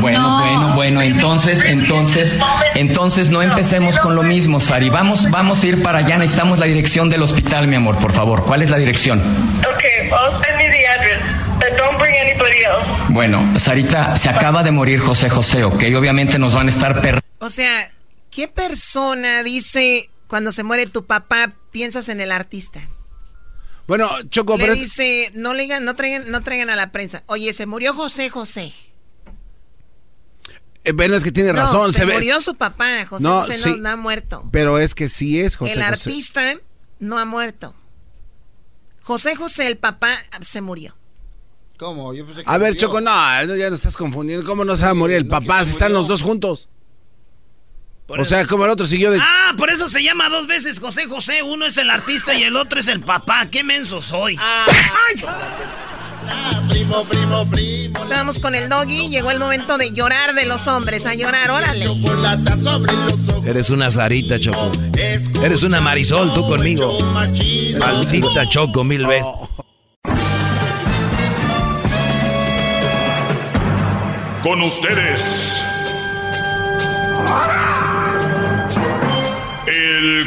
[0.00, 2.38] Bueno, bueno, bueno, entonces, entonces,
[2.74, 4.90] entonces no empecemos con lo mismo, Sari.
[4.90, 6.18] Vamos, vamos a ir para allá.
[6.18, 8.44] Necesitamos la dirección del hospital, mi amor, por favor.
[8.44, 9.20] ¿Cuál es la dirección?
[9.60, 11.38] Okay, I'll send me the address.
[11.76, 13.12] don't bring anybody else.
[13.12, 15.82] Bueno, Sarita, se acaba de morir José José, ¿ok?
[15.96, 17.20] Obviamente nos van a estar per...
[17.40, 17.88] O sea,
[18.30, 22.80] ¿qué persona dice cuando se muere tu papá piensas en el artista?
[23.88, 27.22] Bueno, Choco, Le dice, no le digan, no traigan, no traigan a la prensa.
[27.24, 28.74] Oye, se murió José José.
[30.84, 31.94] Eh, bueno, es que tiene razón.
[31.94, 34.46] Se, murió su papá, José José no, ha muerto.
[34.52, 36.42] Pero es que sí es José El artista
[36.98, 37.74] no ha muerto.
[39.00, 40.10] José José, el papá,
[40.42, 40.94] se murió.
[41.78, 42.12] ¿Cómo?
[42.12, 43.10] Yo pensé que a ver, Choco, no,
[43.56, 44.44] ya no estás confundiendo.
[44.46, 45.64] ¿Cómo no se va a morir el papá?
[45.64, 46.68] Si están los dos juntos
[48.08, 49.18] o sea, como el otro siguió de...
[49.20, 51.42] Ah, por eso se llama dos veces José José.
[51.42, 53.46] Uno es el artista y el otro es el papá.
[53.50, 54.36] ¡Qué menso soy!
[54.40, 54.66] Ah.
[56.70, 58.06] primo, primo, primo.
[58.08, 59.10] Vamos con el doggy.
[59.10, 61.04] Llegó el momento de llorar de los hombres.
[61.04, 61.86] A llorar, órale.
[63.44, 64.72] Eres una Sarita, Choco.
[65.42, 66.98] Eres una Marisol, tú conmigo.
[67.78, 69.26] Maldita Choco, mil veces.
[74.42, 75.62] Con ustedes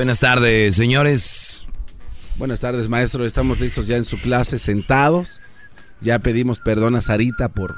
[0.00, 1.66] Buenas tardes, señores.
[2.36, 3.26] Buenas tardes, maestro.
[3.26, 5.42] Estamos listos ya en su clase, sentados.
[6.00, 7.76] Ya pedimos perdón a Sarita por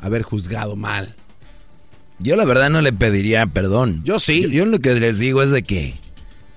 [0.00, 1.16] haber juzgado mal.
[2.20, 4.02] Yo la verdad no le pediría perdón.
[4.04, 4.48] Yo sí.
[4.52, 5.98] Yo, lo que les digo es de que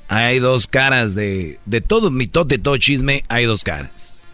[0.07, 4.27] hay dos caras de, de todo mitote, todo chisme, hay dos caras.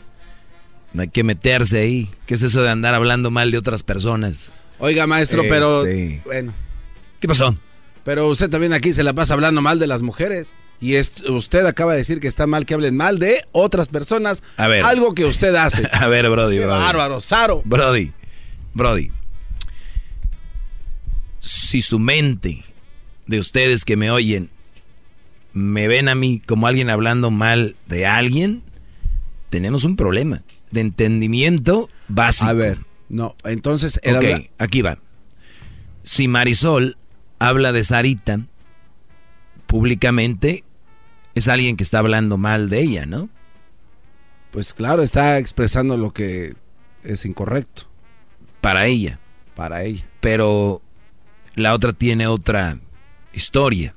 [0.91, 2.11] No hay que meterse ahí.
[2.25, 4.51] ¿Qué es eso de andar hablando mal de otras personas?
[4.79, 5.85] Oiga, maestro, pero...
[6.25, 6.53] Bueno.
[7.21, 7.55] ¿Qué pasó?
[8.03, 10.55] Pero usted también aquí se la pasa hablando mal de las mujeres.
[10.83, 14.43] Y usted acaba de decir que está mal que hablen mal de otras personas.
[14.57, 14.83] A ver.
[14.83, 15.87] Algo que usted hace.
[15.93, 16.59] A ver, Brody.
[16.59, 16.83] Brody.
[16.83, 17.61] bárbaro, Saro.
[17.63, 18.11] Brody.
[18.73, 19.09] Brody.
[21.39, 22.65] Si su mente
[23.27, 24.49] de ustedes que me oyen
[25.53, 28.61] me ven a mí como alguien hablando mal de alguien,
[29.49, 32.49] tenemos un problema de entendimiento básico.
[32.49, 34.01] A ver, no, entonces...
[34.03, 34.97] ok, aquí va.
[36.01, 36.97] Si Marisol
[37.39, 38.41] habla de Sarita
[39.65, 40.65] públicamente,
[41.35, 43.29] es alguien que está hablando mal de ella, ¿no?
[44.51, 46.53] Pues claro, está expresando lo que
[47.03, 47.89] es incorrecto.
[48.61, 49.19] Para ella.
[49.55, 50.05] Para ella.
[50.21, 50.81] Pero
[51.55, 52.79] la otra tiene otra
[53.33, 53.95] historia.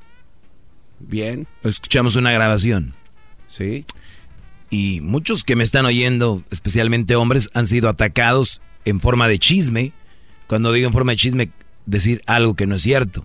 [0.99, 1.47] Bien.
[1.63, 2.95] Escuchamos una grabación.
[3.49, 3.85] Sí.
[4.71, 9.93] Y muchos que me están oyendo, especialmente hombres, han sido atacados en forma de chisme.
[10.47, 11.51] Cuando digo en forma de chisme,
[11.85, 13.25] decir algo que no es cierto.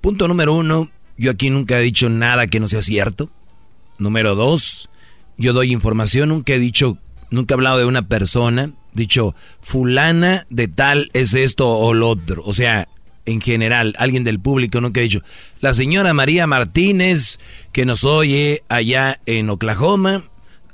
[0.00, 3.28] Punto número uno, yo aquí nunca he dicho nada que no sea cierto.
[3.98, 4.88] Número dos,
[5.36, 6.96] yo doy información, nunca he dicho,
[7.30, 12.42] nunca he hablado de una persona, dicho, fulana de tal es esto o lo otro.
[12.46, 12.88] O sea,
[13.26, 15.20] en general, alguien del público nunca he dicho,
[15.60, 17.38] la señora María Martínez,
[17.70, 20.24] que nos oye allá en Oklahoma,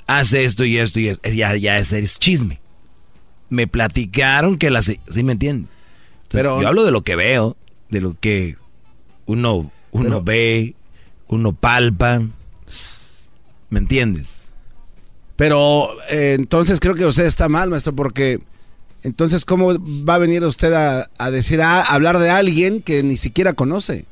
[0.05, 1.29] hace esto y esto y esto.
[1.29, 2.61] Ya, ya ese es chisme.
[3.49, 4.81] Me platicaron que la...
[4.81, 5.67] ¿Sí me entienden?
[6.29, 7.57] Pero yo hablo de lo que veo,
[7.89, 8.55] de lo que
[9.25, 10.75] uno uno ve,
[11.27, 12.21] uno palpa.
[13.69, 14.51] ¿Me entiendes?
[15.35, 18.41] Pero eh, entonces creo que usted está mal, maestro, porque
[19.03, 19.73] entonces ¿cómo
[20.03, 24.05] va a venir usted a, decir, a, hablar de alguien que ni siquiera conoce?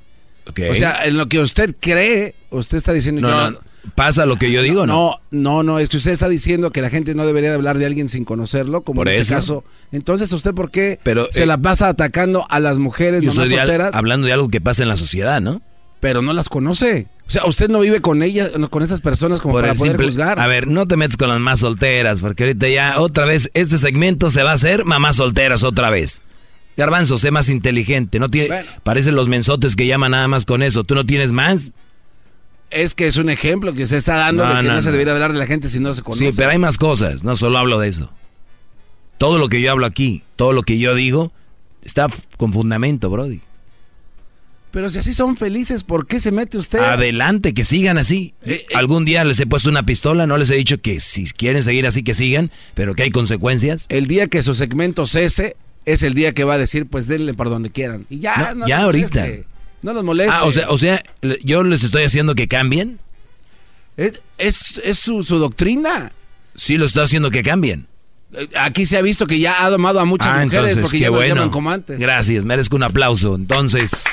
[0.70, 3.22] O sea, en lo que usted cree, usted está diciendo...
[3.22, 3.60] No, no,
[3.94, 5.20] pasa lo que yo digo, ¿no?
[5.32, 7.86] No, no, es que usted está diciendo que la gente no debería de hablar de
[7.86, 9.64] alguien sin conocerlo, como en este caso.
[9.92, 11.00] Entonces, ¿usted por qué
[11.32, 13.94] se eh, la pasa atacando a las mujeres yo solteras?
[13.94, 15.62] hablando de algo que pasa en la sociedad, ¿no?
[16.06, 17.08] pero no las conoce.
[17.28, 20.40] O sea, usted no vive con ellas, con esas personas como para poder juzgar.
[20.40, 23.80] A ver, no te metes con las más solteras, porque ahorita ya otra vez este
[23.80, 26.22] segmento se va a hacer mamás solteras otra vez.
[26.78, 28.20] Garbanzo, sé más inteligente.
[28.20, 30.84] No tiene, parecen los mensotes que llaman nada más con eso.
[30.84, 31.74] ¿Tú no tienes más?
[32.76, 35.34] Es que es un ejemplo que se está dando de que no, se debería hablar
[35.34, 36.32] de la gente si no se conoce.
[36.32, 37.24] Sí, pero hay más cosas.
[37.24, 38.12] No solo hablo de eso.
[39.18, 41.32] Todo lo que yo hablo aquí, todo lo que yo digo,
[41.84, 42.08] está
[42.38, 43.40] con fundamento, Brody.
[44.72, 46.80] Pero si así son felices, ¿por qué se mete usted?
[46.80, 48.34] Adelante, que sigan así.
[48.44, 48.76] Eh, eh.
[48.76, 51.88] Algún día les he puesto una pistola, no les he dicho que si quieren seguir
[51.88, 53.86] así, que sigan, pero que hay consecuencias.
[53.88, 57.34] El día que su segmento cese, es el día que va a decir, pues denle
[57.34, 58.06] por donde quieran.
[58.10, 59.26] Y ya, no, ya ahorita.
[59.86, 60.34] No los moleste.
[60.34, 61.00] Ah, o sea, o sea,
[61.44, 62.98] yo les estoy haciendo que cambien.
[63.98, 66.12] Es, es, su, doctrina.
[66.56, 67.86] Sí, lo estoy haciendo que cambien.
[68.34, 71.12] Eh, aquí se ha visto que ya ha domado a muchas ah, mujeres porque ya
[71.12, 71.36] bueno.
[71.36, 72.00] llaman como antes.
[72.00, 73.36] Gracias, merezco un aplauso.
[73.36, 74.06] Entonces.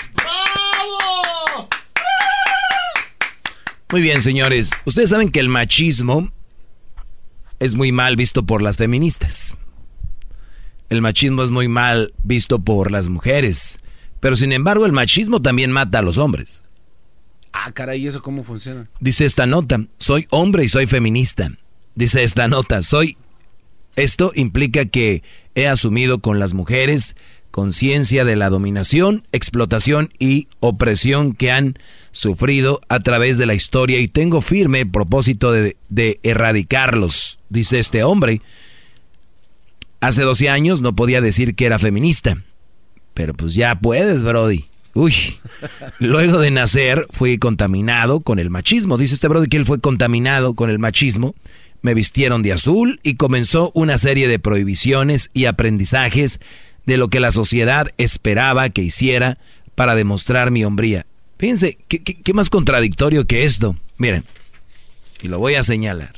[3.91, 4.73] Muy bien, señores.
[4.85, 6.31] Ustedes saben que el machismo
[7.61, 9.57] es muy mal visto por las feministas.
[10.91, 13.79] El machismo es muy mal visto por las mujeres.
[14.23, 16.63] Pero sin embargo, el machismo también mata a los hombres.
[17.53, 18.89] Ah, caray, ¿y eso cómo funciona?
[19.01, 21.51] Dice esta nota, soy hombre y soy feminista.
[21.97, 23.17] Dice esta nota, soy...
[23.97, 25.25] Esto implica que
[25.57, 27.17] he asumido con las mujeres
[27.51, 31.77] conciencia de la dominación, explotación y opresión que han
[32.13, 35.77] sufrido a través de la historia y tengo firme propósito de,
[36.23, 38.41] erradicarlos, dice este hombre.
[40.01, 42.45] Hace 12 años no podía decir que era feminista,
[43.15, 44.67] pero pues ya puedes, Brody.
[44.95, 45.15] Uy,
[45.99, 48.99] luego de nacer fui contaminado con el machismo.
[48.99, 51.35] Dice este Brody que él fue contaminado con el machismo.
[51.81, 56.41] Me vistieron de azul y comenzó una serie de prohibiciones y aprendizajes
[56.87, 59.39] de lo que la sociedad esperaba que hiciera
[59.75, 61.07] para demostrar mi hombría.
[61.39, 63.77] Fíjense, ¿qué, más contradictorio que esto?
[63.99, 64.25] Miren,
[65.23, 66.13] y lo voy a señalar.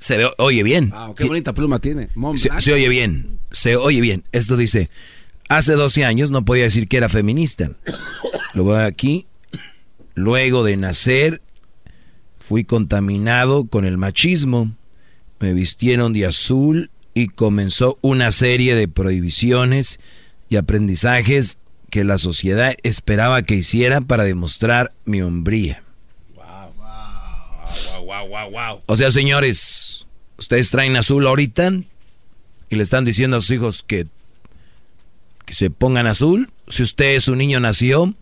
[0.00, 0.90] Se oye bien.
[0.94, 2.08] Ah, qué bonita pluma tiene.
[2.34, 3.38] Se, se, oye bien.
[3.52, 4.24] Se oye bien.
[4.32, 4.90] Esto dice,
[5.48, 7.70] hace 12 años no podía decir que era feminista.
[8.54, 9.26] Lo voy aquí.
[10.14, 11.40] Luego de nacer,
[12.38, 14.72] fui contaminado con el machismo.
[15.40, 20.00] Me vistieron de azul y comenzó una serie de prohibiciones
[20.48, 21.58] y aprendizajes
[21.90, 25.82] que la sociedad esperaba que hiciera para demostrar mi hombría.
[26.34, 26.72] Wow.
[26.76, 30.06] Wow, wow, wow, wow, O sea, señores,
[30.38, 31.72] ustedes traen azul ahorita
[32.72, 34.06] y le están diciendo a sus hijos que,
[35.44, 36.50] que se pongan azul.
[36.68, 38.14] Si usted es un niño nació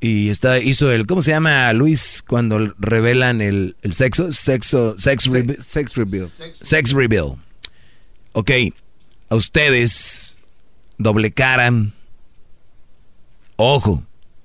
[0.00, 4.32] y está hizo el ¿cómo se llama Luis cuando revelan el, el sexo?
[4.32, 5.28] Sexo sex,
[5.60, 6.30] sex reveal.
[6.62, 7.32] Sex reveal.
[8.32, 8.50] Ok,
[9.28, 10.38] a ustedes
[10.96, 11.70] doble cara
[13.56, 14.02] Ojo,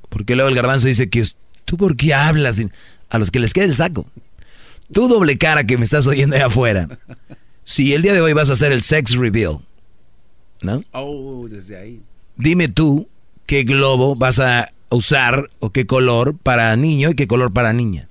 [0.09, 1.23] porque luego el garbanzo dice que
[1.63, 2.61] tú por qué hablas
[3.09, 4.05] a los que les quede el saco.
[4.91, 6.99] Tú doble cara que me estás oyendo ahí afuera.
[7.71, 9.59] Si el día de hoy vas a hacer el sex reveal,
[10.61, 10.83] ¿no?
[10.91, 12.01] Oh, desde ahí.
[12.35, 13.07] Dime tú
[13.45, 18.09] qué globo vas a usar o qué color para niño y qué color para niña.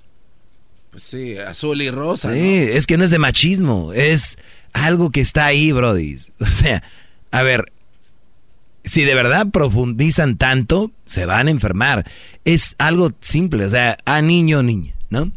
[0.91, 2.33] Pues sí, azul y rosa.
[2.33, 4.39] Sí, es que no es de machismo, es
[4.73, 6.17] algo que está ahí, Brody.
[6.41, 6.83] O sea,
[7.31, 7.71] a ver,
[8.83, 12.11] si de verdad profundizan tanto, se van a enfermar.
[12.47, 15.31] Es algo simple, o sea, a niño o niña, ¿no?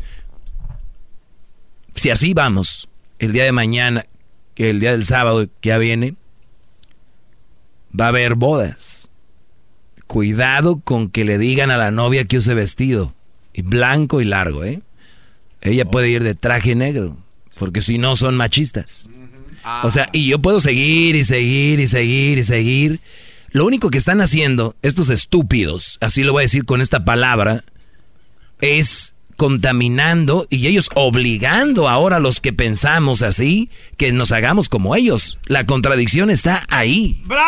[1.96, 2.88] Si así vamos,
[3.20, 4.06] el día de mañana,
[4.56, 6.16] que el día del sábado que ya viene,
[8.00, 9.12] va a haber bodas.
[10.08, 13.14] Cuidado con que le digan a la novia que use vestido,
[13.54, 14.82] y blanco y largo, ¿eh?
[15.62, 17.18] Ella puede ir de traje negro,
[17.58, 19.10] porque si no son machistas.
[19.84, 23.00] O sea, y yo puedo seguir y seguir y seguir y seguir.
[23.52, 27.64] Lo único que están haciendo estos estúpidos, así lo voy a decir con esta palabra,
[28.60, 34.96] es contaminando y ellos obligando ahora a los que pensamos así que nos hagamos como
[34.96, 35.38] ellos.
[35.48, 37.22] La contradicción está ahí.
[37.26, 37.44] ¡Bravo!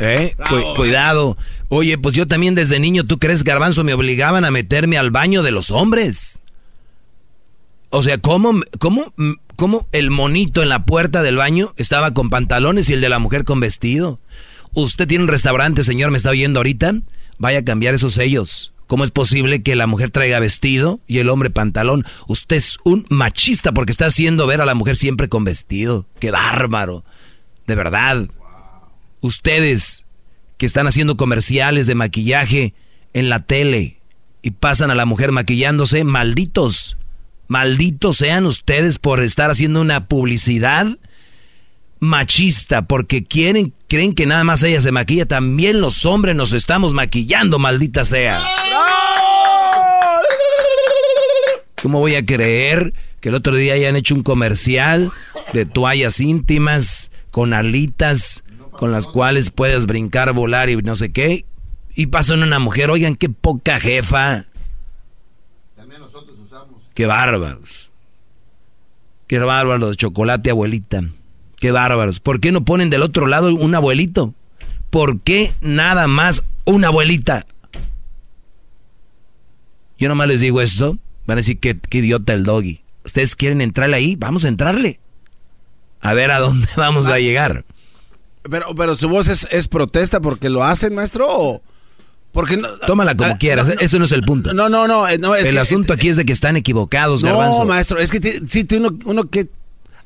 [0.00, 0.34] ¿Eh?
[0.74, 1.36] cuidado.
[1.68, 5.42] Oye, pues yo también desde niño, ¿tú crees, garbanzo, me obligaban a meterme al baño
[5.42, 6.41] de los hombres?
[7.94, 9.12] O sea, ¿cómo, cómo,
[9.54, 13.18] cómo el monito en la puerta del baño estaba con pantalones y el de la
[13.18, 14.18] mujer con vestido?
[14.72, 16.94] Usted tiene un restaurante, señor, me está oyendo ahorita.
[17.36, 18.72] Vaya a cambiar esos sellos.
[18.86, 22.06] ¿Cómo es posible que la mujer traiga vestido y el hombre pantalón?
[22.28, 26.06] Usted es un machista porque está haciendo ver a la mujer siempre con vestido.
[26.18, 27.04] ¡Qué bárbaro!
[27.66, 28.26] De verdad.
[29.20, 30.06] Ustedes
[30.56, 32.72] que están haciendo comerciales de maquillaje
[33.12, 34.00] en la tele
[34.40, 36.96] y pasan a la mujer maquillándose, malditos,
[37.48, 40.86] malditos sean ustedes por estar haciendo una publicidad
[42.00, 46.94] machista porque quieren creen que nada más ella se maquilla, también los hombres nos estamos
[46.94, 48.42] maquillando, maldita sea.
[51.82, 55.12] ¿Cómo voy a creer que el otro día hayan hecho un comercial
[55.52, 61.44] de toallas íntimas con alitas con las cuales puedes brincar, volar y no sé qué.
[61.94, 64.46] Y pasó en una mujer, oigan, qué poca jefa.
[66.94, 67.90] Qué bárbaros.
[69.26, 71.02] Qué bárbaros de chocolate, abuelita.
[71.56, 72.20] Qué bárbaros.
[72.20, 74.34] ¿Por qué no ponen del otro lado un abuelito?
[74.90, 77.46] ¿Por qué nada más una abuelita?
[79.98, 80.98] Yo nomás les digo esto.
[81.26, 82.82] Van a decir que qué idiota el doggy.
[83.04, 84.16] ¿Ustedes quieren entrarle ahí?
[84.16, 84.98] Vamos a entrarle.
[86.00, 87.64] A ver a dónde vamos a llegar.
[88.50, 91.62] Pero, pero su voz es, protesta porque lo hacen, maestro, o
[92.32, 94.54] porque no, Tómala como ah, quieras, eso no es el punto.
[94.54, 95.06] No, no, no.
[95.18, 97.60] no el asunto aquí es de que están equivocados, Garbanzo.
[97.60, 99.48] No, maestro, es que sí, uno, uno que...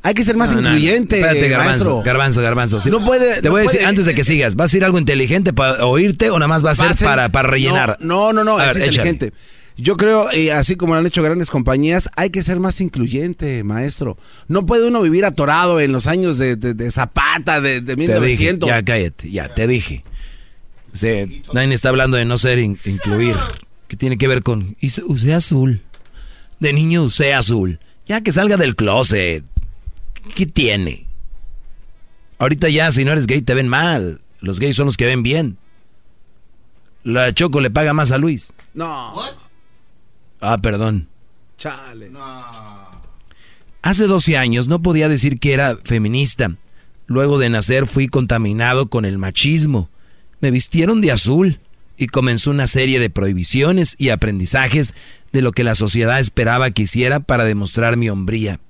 [0.02, 2.78] Hay que ser más incluyente, Espérate, garbanzo, Garbanzo, garbanzo.
[2.90, 3.40] No puede...
[3.40, 6.30] Te voy a decir, antes de que sigas, ¿vas a decir algo inteligente para oírte
[6.30, 7.96] o nada más va a ser, para, para rellenar?
[8.00, 9.32] No, no, no, es inteligente.
[9.78, 14.16] Yo creo, así como lo han hecho grandes compañías, hay que ser más incluyente, maestro.
[14.48, 18.68] No puede uno vivir atorado en los años de, Zapata, de, de 1900.
[18.68, 20.04] ya cállate, ya te dije.
[20.96, 23.36] O sea, nadie está hablando de no ser incluir.
[23.86, 25.82] ¿Qué tiene que ver con usé azul?
[26.58, 27.80] De niño usé azul.
[28.06, 29.44] Ya que salga del closet.
[30.34, 31.06] ¿Qué tiene?
[32.38, 34.22] Ahorita ya, si no eres gay, te ven mal.
[34.40, 35.58] Los gays son los que ven bien.
[37.04, 38.54] La Choco le paga más a Luis.
[38.72, 39.14] No.
[40.40, 41.08] Ah, perdón.
[41.58, 42.10] Chale.
[43.82, 46.56] Hace 12 años no podía decir que era feminista.
[47.06, 49.90] Luego de nacer fui contaminado con el machismo.
[50.40, 51.60] Me vistieron de azul
[51.96, 54.94] y comenzó una serie de prohibiciones y aprendizajes
[55.32, 58.60] de lo que la sociedad esperaba que hiciera para demostrar mi hombría.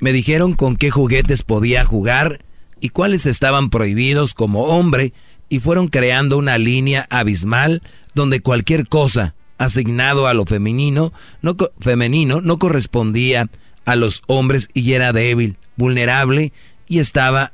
[0.00, 2.44] Me dijeron con qué juguetes podía jugar
[2.80, 5.12] y cuáles estaban prohibidos como hombre
[5.48, 7.82] y fueron creando una línea abismal
[8.14, 13.48] donde cualquier cosa asignado a lo femenino no, femenino no correspondía
[13.84, 16.52] a los hombres y era débil, vulnerable
[16.88, 17.52] y estaba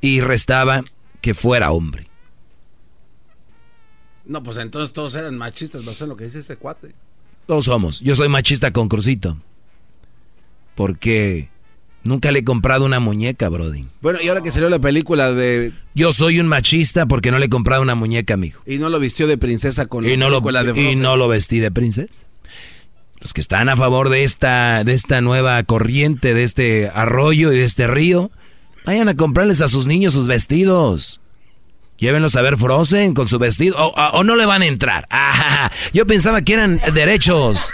[0.00, 0.82] y restaba
[1.22, 2.06] que fuera hombre.
[4.26, 6.94] No, pues entonces todos eran machistas, no sé lo que dice este cuate.
[7.46, 8.00] Todos somos.
[8.00, 9.36] Yo soy machista con Crucito.
[10.74, 11.48] Porque
[12.04, 13.86] nunca le he comprado una muñeca, Brody.
[14.00, 15.72] Bueno, y ahora que salió la película de...
[15.94, 18.60] Yo soy un machista porque no le he comprado una muñeca, amigo.
[18.66, 21.58] Y no lo vistió de princesa con y no lo, de Y no lo vestí
[21.58, 22.26] de princesa.
[23.20, 27.56] Los que están a favor de esta, de esta nueva corriente, de este arroyo y
[27.56, 28.30] de este río,
[28.84, 31.20] vayan a comprarles a sus niños sus vestidos.
[31.98, 33.76] Llévenlos a ver Frozen con su vestido.
[33.78, 35.06] O, no le van a entrar.
[35.54, 37.72] Ah, yo pensaba que eran derechos.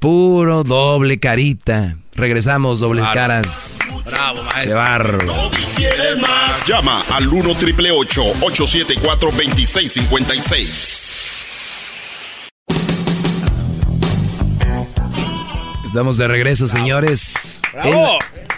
[0.00, 1.96] Puro doble carita.
[2.14, 3.78] Regresamos, doble caras.
[4.10, 4.64] Bravo, maestro.
[4.64, 5.18] Qué barro.
[5.76, 6.66] quieres más?
[6.66, 11.12] Llama al 1 triple 874 2656.
[15.84, 17.62] Estamos de regreso, señores.
[17.72, 18.18] ¡Bravo!
[18.34, 18.55] En,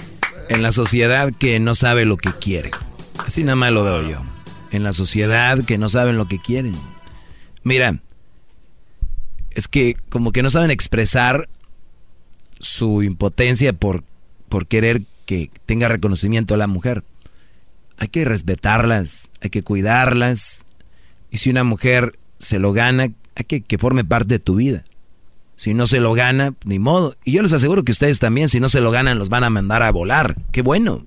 [0.49, 2.71] en la sociedad que no sabe lo que quiere.
[3.19, 4.23] Así nada más lo veo yo
[4.71, 6.77] en la sociedad que no saben lo que quieren.
[7.63, 8.01] Mira,
[9.51, 11.49] es que como que no saben expresar
[12.61, 14.05] su impotencia por,
[14.49, 17.05] por querer que tenga reconocimiento a la mujer.
[17.99, 20.65] Hay que respetarlas, hay que cuidarlas.
[21.31, 24.85] Y si una mujer se lo gana, hay que que forme parte de tu vida.
[25.59, 27.17] Si no se lo gana, ni modo.
[27.25, 29.51] Y yo les aseguro que ustedes también, si no se lo ganan, los van a
[29.51, 30.37] mandar a volar.
[30.53, 31.05] Qué bueno.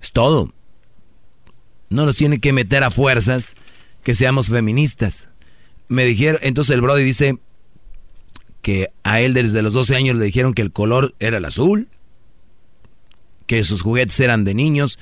[0.00, 0.50] Es todo.
[1.90, 3.54] No nos tiene que meter a fuerzas
[4.02, 5.28] que seamos feministas.
[5.88, 7.36] Me dijeron, entonces el Brody dice
[8.62, 11.88] que a él desde los 12 años le dijeron que el color era el azul,
[13.46, 14.98] que sus juguetes eran de niños.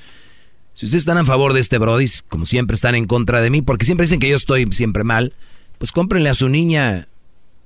[0.73, 3.61] Si ustedes están a favor de este Brody, como siempre están en contra de mí,
[3.61, 5.33] porque siempre dicen que yo estoy siempre mal,
[5.77, 7.07] pues cómprenle a su niña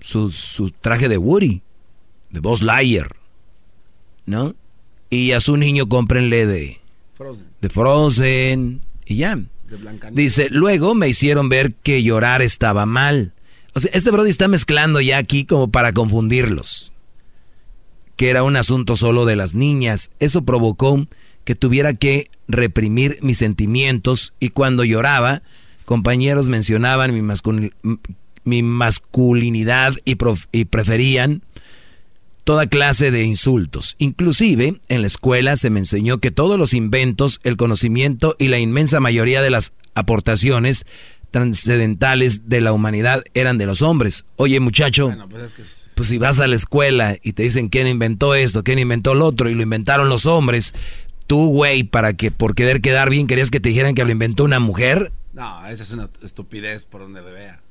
[0.01, 1.61] su, su traje de Woody,
[2.29, 3.15] de Buzz Lightyear,
[4.25, 4.55] ¿no?
[5.09, 6.79] Y a su niño cómprenle de
[7.15, 9.39] Frozen, de Frozen y ya.
[10.11, 13.33] Dice, luego me hicieron ver que llorar estaba mal.
[13.73, 16.91] O sea, este Brody está mezclando ya aquí como para confundirlos.
[18.17, 20.11] Que era un asunto solo de las niñas.
[20.19, 21.07] Eso provocó
[21.45, 25.41] que tuviera que reprimir mis sentimientos y cuando lloraba,
[25.85, 27.21] compañeros mencionaban mi,
[28.43, 30.17] mi masculinidad y,
[30.51, 31.41] y preferían
[32.43, 33.95] toda clase de insultos.
[33.97, 38.59] Inclusive en la escuela se me enseñó que todos los inventos, el conocimiento y la
[38.59, 40.85] inmensa mayoría de las aportaciones
[41.31, 44.25] trascendentales de la humanidad eran de los hombres.
[44.35, 48.63] Oye muchacho, pues, pues, si vas a la escuela y te dicen quién inventó esto,
[48.63, 50.73] quién inventó lo otro y lo inventaron los hombres,
[51.27, 54.43] tú güey, para que por querer quedar bien querías que te dijeran que lo inventó
[54.43, 55.13] una mujer.
[55.33, 57.61] No, esa es una estupidez por donde le vea.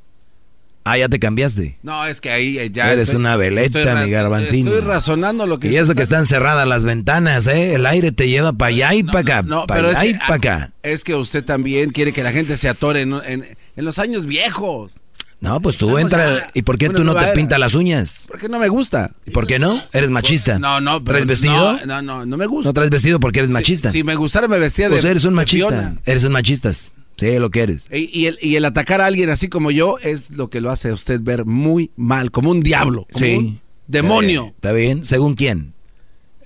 [0.85, 1.79] Ah, ya te cambiaste.
[1.83, 2.93] No, es que ahí eh, ya.
[2.93, 4.71] Eres una veleta, mi garbancino.
[4.71, 5.69] Estoy razonando lo que.
[5.69, 7.75] Y eso que están cerradas las ventanas, ¿eh?
[7.75, 9.43] El aire te lleva para allá y para acá.
[9.43, 10.73] No, para allá y para acá.
[10.83, 13.45] Es que usted también quiere que la gente se atore en, en,
[13.77, 15.01] los años viejos.
[15.41, 16.49] No, pues tú entra.
[16.55, 18.27] ¿Y por qué tú no te pintas las uñas?
[18.29, 19.11] Porque no me gusta.
[19.27, 19.83] ¿Y por qué no?
[19.93, 20.59] ¿Eres machista?
[20.59, 21.03] No, no.
[21.03, 21.79] ¿Traes vestido?
[21.87, 22.69] No, no, no me gusta.
[22.69, 23.91] ¿No traes vestido porque eres machista?
[23.91, 24.97] Si, me gustara me vestía de.
[24.97, 25.95] Pues eres un machista.
[26.07, 26.73] Eres un machista.
[27.21, 27.87] Sí, lo que eres.
[27.93, 28.25] Y,
[28.55, 31.45] el, atacar a alguien así como yo es lo que lo hace a usted ver
[31.45, 33.35] muy mal, como un diablo, como sí.
[33.35, 34.47] un demonio.
[34.55, 35.05] ¿Está bien?
[35.05, 35.75] ¿Según quién?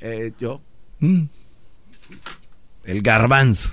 [0.00, 0.60] Eh, yo.
[0.98, 1.26] Mm.
[2.86, 3.70] El garbanzo.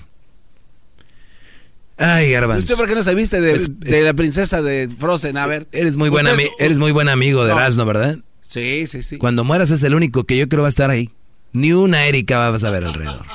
[1.98, 2.66] Ay, garbanzo.
[2.66, 5.38] ¿Usted por qué no se viste de, la princesa de Frozen?
[5.38, 5.68] A ver.
[5.72, 6.28] Eres muy buen,
[6.60, 7.86] eres muy buen amigo de no.
[7.88, 8.20] ¿verdad?
[8.44, 9.18] Sí, sí, sí.
[9.18, 11.10] Cuando mueras es el único que yo creo va a estar ahí.
[11.52, 13.26] Ni una Erika vas a ver alrededor.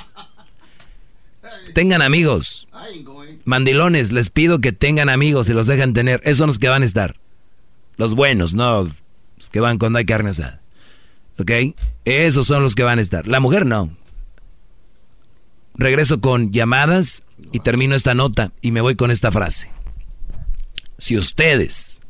[1.75, 2.69] Tengan amigos.
[3.45, 6.21] Mandilones, les pido que tengan amigos y los dejan tener.
[6.25, 7.17] Esos son los que van a estar.
[7.97, 8.89] Los buenos, no
[9.37, 10.61] los que van cuando hay carne asada.
[11.39, 11.51] ¿Ok?
[12.05, 13.27] Esos son los que van a estar.
[13.27, 13.97] La mujer no.
[15.75, 17.23] Regreso con llamadas
[17.53, 19.71] y termino esta nota y me voy con esta frase.
[20.99, 22.01] Si ustedes,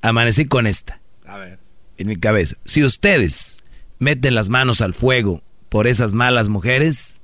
[0.00, 1.60] amanecí con esta, a ver.
[1.96, 3.62] en mi cabeza, si ustedes
[4.00, 7.20] meten las manos al fuego por esas malas mujeres,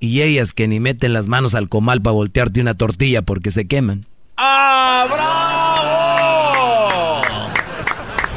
[0.00, 3.66] y ellas que ni meten las manos al comal para voltearte una tortilla porque se
[3.68, 4.06] queman.
[4.36, 5.60] ¡Ah, bravo!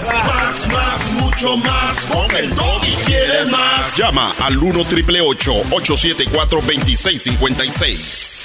[0.06, 2.06] Más, más, mucho más.
[2.06, 3.98] Con el y quieres más.
[3.98, 8.44] Llama al 1 triple 874 2656.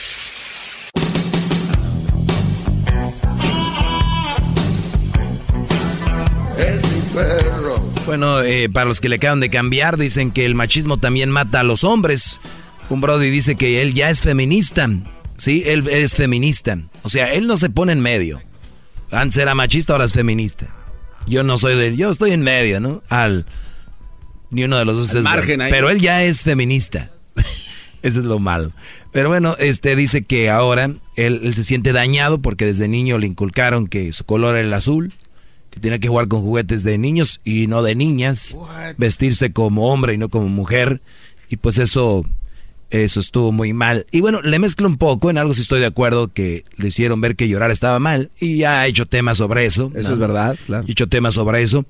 [6.56, 10.54] Es mi perro Bueno, eh, para los que le acaban de cambiar, dicen que el
[10.54, 12.40] machismo también mata a los hombres.
[12.90, 14.88] Un Brody dice que él ya es feminista.
[15.36, 16.78] Sí, él, es feminista.
[17.02, 18.42] O sea, él no se pone en medio.
[19.10, 20.74] Antes era machista, ahora es feminista.
[21.26, 21.96] Yo no soy de...
[21.96, 23.02] Yo estoy en medio, ¿no?
[23.08, 23.46] Al...
[24.50, 25.22] Ni uno de los dos es...
[25.22, 27.10] Margen Pero él ya es feminista.
[28.02, 28.72] Eso es lo malo.
[29.12, 33.86] Pero bueno, este dice que ahora él, se siente dañado porque desde niño le inculcaron
[33.86, 35.12] que su color era el azul,
[35.70, 38.56] que tiene que jugar con juguetes de niños y no de niñas,
[38.96, 41.02] vestirse como hombre y no como mujer.
[41.50, 42.24] Y pues eso,
[42.90, 44.06] eso estuvo muy mal.
[44.10, 47.20] Y bueno, le mezclo un poco, en algo si estoy de acuerdo, que le hicieron
[47.20, 48.30] ver que llorar estaba mal.
[48.40, 49.92] Y ya ha hecho temas sobre eso.
[49.94, 50.86] Eso es verdad, claro.
[50.88, 51.84] Ha hecho temas sobre eso.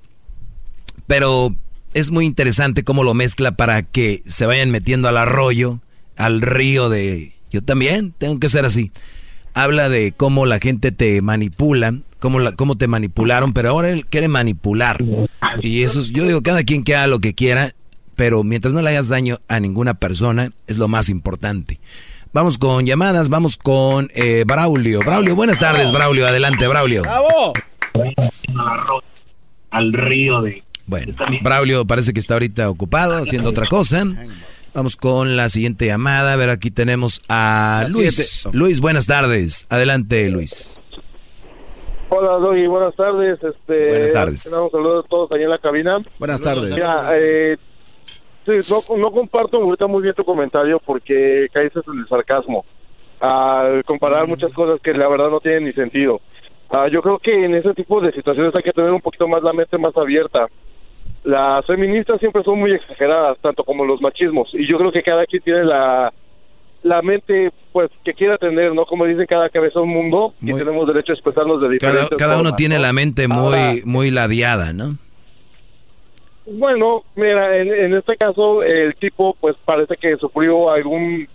[1.06, 1.54] Pero
[1.94, 5.80] es muy interesante cómo lo mezcla para que se vayan metiendo al arroyo
[6.16, 8.92] al río de yo también tengo que ser así.
[9.54, 14.06] Habla de cómo la gente te manipula, cómo, la, cómo te manipularon, pero ahora él
[14.06, 15.02] quiere manipular.
[15.62, 17.72] Y eso es, yo digo, cada quien que haga lo que quiera,
[18.18, 21.78] pero mientras no le hagas daño a ninguna persona, es lo más importante.
[22.32, 24.98] Vamos con llamadas, vamos con eh, Braulio.
[25.00, 26.26] Braulio, buenas tardes, Braulio.
[26.26, 27.02] Adelante, Braulio.
[27.02, 27.52] ¡Bravo!
[29.70, 30.64] Al río de...
[30.86, 34.04] Bueno, Braulio parece que está ahorita ocupado haciendo otra cosa.
[34.74, 36.32] Vamos con la siguiente llamada.
[36.32, 38.48] A ver, aquí tenemos a Luis.
[38.52, 39.68] Luis, buenas tardes.
[39.70, 40.80] Adelante, Luis.
[42.08, 43.38] Hola, Doggy, buenas tardes.
[43.44, 44.46] Este, buenas tardes.
[44.46, 45.98] Un saludo a todos ahí en la cabina.
[46.18, 46.74] Buenas tardes.
[47.12, 47.56] Eh,
[48.96, 52.64] no, comparto ahorita muy bien tu comentario porque caes en el sarcasmo
[53.20, 54.30] al comparar mm.
[54.30, 56.20] muchas cosas que la verdad no tienen ni sentido.
[56.70, 59.42] Ah, yo creo que en ese tipo de situaciones hay que tener un poquito más
[59.42, 60.48] la mente más abierta
[61.24, 65.26] las feministas siempre son muy exageradas, tanto como los machismos, y yo creo que cada
[65.26, 66.12] quien tiene la,
[66.82, 68.86] la mente pues que quiera tener, ¿no?
[68.86, 72.40] Como dicen, cada cabeza un mundo y tenemos derecho a expresarnos de diferentes Cada, cada
[72.40, 74.96] uno tiene la mente muy, muy ladeada, ¿no?
[76.50, 81.28] Bueno, mira, en, en este caso el tipo pues parece que sufrió algún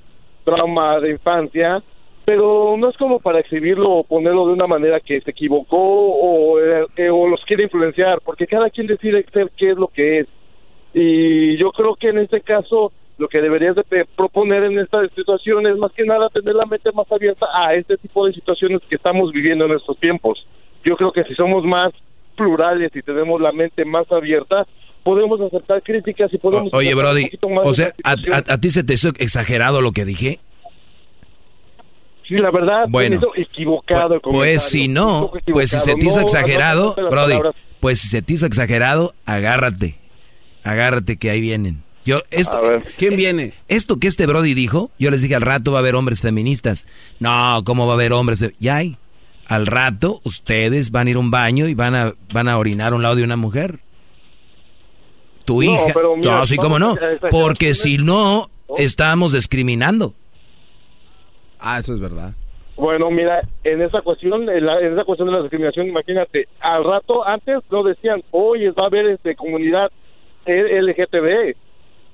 [0.44, 1.84] trauma de infancia
[2.26, 6.60] pero no es como para exhibirlo o ponerlo de una manera que se equivocó o,
[6.60, 10.27] eh, los quiere influenciar, porque cada quien decide ser qué es lo que es.
[10.94, 15.68] Y yo creo que en este caso lo que deberías de proponer en esta situación
[15.68, 18.95] es más que nada tener la mente más abierta a este tipo de situaciones que
[18.95, 20.48] estamos viviendo en estos tiempos.
[20.84, 21.91] Yo creo que si somos más
[22.35, 24.65] plurales y tenemos la mente más abierta,
[25.03, 26.69] podemos aceptar críticas y podemos...
[26.71, 30.39] oye, Brody, o sea, ¿a, a, ti se te hizo exagerado lo que dije?
[32.27, 34.21] Sí, la verdad, bueno, equivocado.
[34.21, 37.38] Pues, pues si no, pues si se te hizo exagerado, Brody,
[37.80, 39.95] pues si se te hizo exagerado, agárrate,
[40.63, 41.84] agárrate que ahí vienen.
[42.05, 42.59] Yo, esto,
[42.97, 43.53] ¿Quién viene?
[43.67, 46.85] Esto que este Brody dijo, yo les dije al rato va a haber hombres feministas.
[47.19, 48.45] No, ¿cómo va a haber hombres?
[48.59, 48.97] Ya hay.
[49.47, 52.93] Al rato ustedes van a ir a un baño y van a, van a orinar
[52.93, 53.80] a un lado de una mujer.
[55.45, 55.94] Tu hija.
[56.24, 56.95] no, así como no.
[57.32, 58.48] Porque si no,
[58.78, 60.14] estamos discriminando.
[61.60, 62.34] Ah, eso es verdad.
[62.76, 67.60] Bueno, mira, en esa cuestión, en, esa cuestión de la discriminación, imagínate, al rato antes
[67.70, 69.91] lo decían, oye, va a haber este comunidad
[70.45, 71.56] LGTB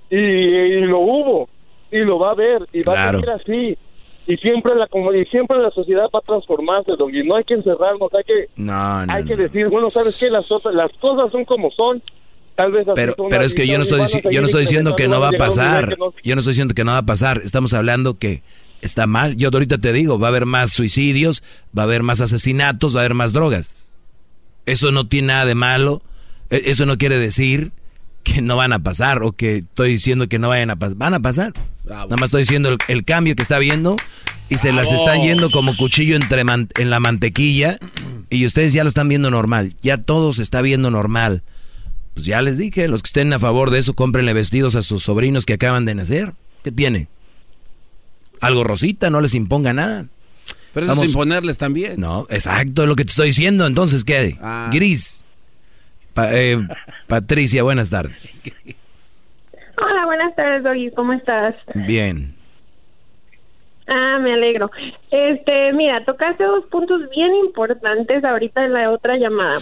[0.10, 1.50] y, lo hubo
[1.92, 3.78] y lo va a haber y va a ser así
[4.28, 4.88] y siempre la
[5.18, 8.48] y siempre la sociedad va a transformarse, y no hay que encerrarnos, hay que
[9.10, 12.00] hay que decir, bueno, sabes qué, las las cosas son como son.
[12.60, 15.22] Tal vez pero, pero es que yo no estoy yo no estoy diciendo que no
[15.22, 15.96] va a pasar.
[16.26, 17.40] Yo no estoy diciendo que no va a pasar.
[17.42, 18.44] Estamos hablando que
[18.82, 19.38] está mal.
[19.38, 21.42] Yo ahorita te digo, va a haber más suicidios,
[21.78, 23.94] va a haber más asesinatos, va a haber más drogas.
[24.66, 26.02] Eso no tiene nada de malo.
[26.50, 27.72] E, eso no quiere decir
[28.24, 30.98] que no van a pasar o que estoy diciendo que no vayan a pasar.
[30.98, 31.54] Van a pasar.
[31.86, 33.96] Nada más estoy diciendo el, cambio que está viendo
[34.50, 37.80] y se las están yendo como cuchillo entre en la mantequilla
[38.30, 39.76] y ustedes ya lo están viendo normal.
[39.82, 41.42] Ya todo se está viendo normal.
[42.20, 45.04] Pues ya les dije, los que estén a favor de eso, cómprenle vestidos a sus
[45.04, 46.34] sobrinos que acaban de nacer.
[46.66, 47.08] ¿Qué tiene?
[48.42, 50.08] algo rosita, no les imponga nada.
[50.74, 51.98] Pero eso es imponerles también.
[51.98, 53.66] No, exacto, es lo que te estoy diciendo.
[53.66, 54.36] Entonces, ¿qué?
[54.42, 54.70] Ah.
[54.70, 55.24] Gris.
[56.18, 56.58] Eh,
[57.08, 58.54] Patricia, buenas tardes.
[59.78, 60.92] Hola, buenas tardes, Doggy.
[60.92, 61.56] ¿Cómo estás?
[61.74, 62.36] Bien.
[63.88, 64.70] Ah, me alegro.
[65.10, 69.60] Este, mira, tocaste dos puntos bien importantes ahorita en la otra llamada.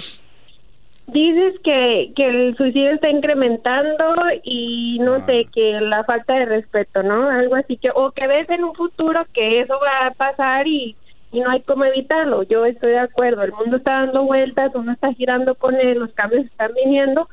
[1.07, 4.03] Dices que, que el suicidio está incrementando
[4.43, 5.49] y no sé, ah.
[5.53, 7.29] que la falta de respeto, ¿no?
[7.29, 10.97] Algo así que, o que ves en un futuro que eso va a pasar y,
[11.31, 12.43] y no hay cómo evitarlo.
[12.43, 16.11] Yo estoy de acuerdo, el mundo está dando vueltas, uno está girando con él, los
[16.11, 17.29] cambios están viniendo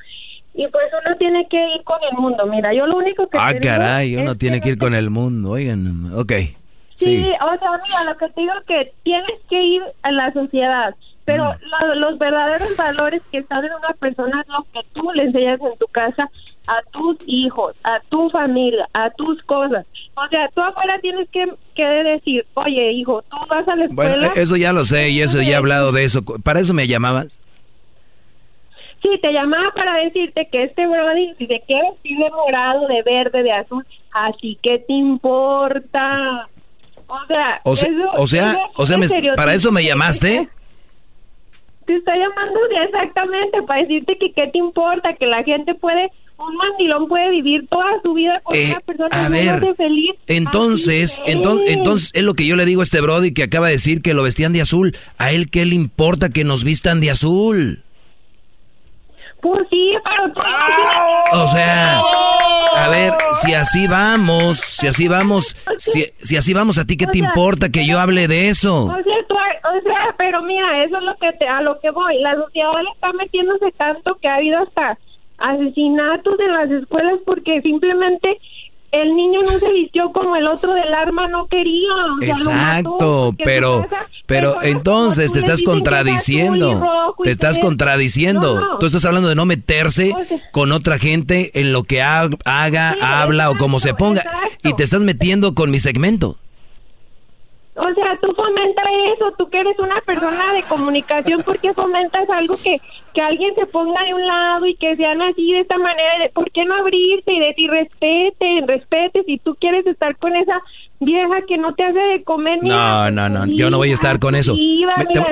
[0.55, 2.47] y pues uno tiene que ir con el mundo.
[2.47, 3.39] Mira, yo lo único que...
[3.41, 6.33] Ah, caray, uno tiene que ir con el mundo, oigan, ok.
[6.95, 10.95] Sí, o sea, mira, lo que te digo que tienes que ir a la sociedad
[11.25, 11.99] pero mm.
[11.99, 15.79] los verdaderos valores que están en una persona es lo que tú le enseñas en
[15.79, 16.31] tu casa
[16.67, 19.87] a tus hijos, a tu familia, a tus cosas.
[20.17, 24.17] O sea, tú afuera tienes que, que decir, oye, hijo, tú vas a la escuela.
[24.17, 26.23] Bueno, eso ya lo sé y eso ya he hablado de eso.
[26.43, 27.39] ¿Para eso me llamabas?
[29.03, 33.03] Sí, te llamaba para decirte que este brody, si te quiere vestir de morado, de
[33.03, 36.49] verde, de azul, así que te importa.
[37.07, 40.49] O sea, o sea, o sea, o sea ¿para eso me llamaste?
[41.87, 46.57] Te estoy llamando exactamente para decirte que qué te importa, que la gente puede un
[46.57, 50.15] mandilón puede vivir toda su vida con eh, una persona a ver, feliz.
[50.27, 53.75] Entonces, entonces, entonces es lo que yo le digo a este Brody que acaba de
[53.75, 54.97] decir que lo vestían de azul.
[55.17, 57.84] ¿A él qué le importa que nos vistan de azul?
[59.45, 61.43] Pues sí, pero...
[61.43, 62.01] O sea,
[62.79, 63.13] a ver,
[63.43, 67.69] si así vamos, si así vamos, si, si así vamos, ¿a ti qué te importa
[67.69, 68.85] que yo hable de eso?
[68.85, 72.19] O sea, pero mira, eso es lo que te, a lo que voy.
[72.23, 74.99] La sociedad está metiéndose tanto que ha habido hasta
[75.37, 78.39] asesinatos en las escuelas porque simplemente
[78.95, 81.93] el niño no se vistió como el otro del arma no quería.
[82.23, 83.85] Exacto, pero
[84.27, 87.15] pero entonces te estás contradiciendo.
[87.23, 88.79] Te estás contradiciendo.
[88.79, 90.15] Tú estás hablando de no meterse
[90.53, 94.23] con otra gente en lo que haga, habla o como se ponga
[94.63, 96.37] y te estás metiendo con mi segmento.
[97.77, 98.85] O sea, tú fomentas
[99.17, 102.81] eso, tú que eres una persona de comunicación, ¿por qué fomentas algo que,
[103.15, 106.29] que alguien se ponga de un lado y que sean así de esta manera?
[106.35, 110.61] ¿Por qué no abrirte y decir respete, respete si tú quieres estar con esa
[111.01, 112.59] vieja que no te hace de comer?
[112.63, 114.55] No, no, no, yo no voy a estar con eso.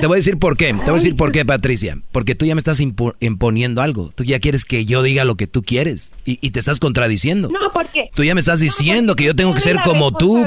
[0.01, 1.97] te, voy a decir por qué, te voy a decir por qué, Patricia.
[2.13, 4.11] Porque tú ya me estás imponiendo algo.
[4.15, 7.49] Tú ya quieres que yo diga lo que tú quieres y, y te estás contradiciendo.
[7.49, 8.11] No, ¿por qué?
[8.15, 10.45] Tú ya me estás diciendo que yo tengo que ser como tú.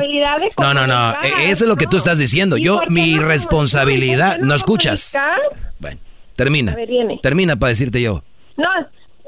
[0.58, 2.58] No, no, no, e, eso es lo que tú estás diciendo.
[2.58, 5.18] Yo, mi responsabilidad, ¿no escuchas?
[5.80, 6.00] Bueno,
[6.36, 6.76] termina.
[7.22, 8.22] Termina para decirte yo.
[8.58, 8.70] No,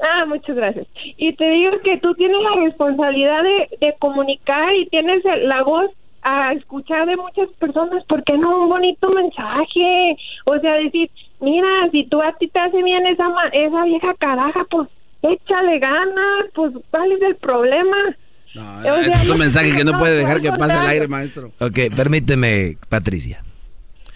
[0.02, 0.86] ah, muchas gracias.
[1.16, 5.90] Y te digo que tú tienes la responsabilidad de, comunicar y tienes la voz
[6.22, 10.16] a escuchar de muchas personas, ¿por qué no un bonito mensaje?
[10.44, 11.10] O sea, decir,
[11.40, 14.88] mira, si tú a ti te hace bien esa, esa vieja caraja, pues
[15.22, 17.96] échale ganas, pues ¿cuál es el problema?
[18.84, 21.52] es un mensaje que no puede dejar que pase al aire, maestro.
[21.60, 23.42] Ok, permíteme, Patricia.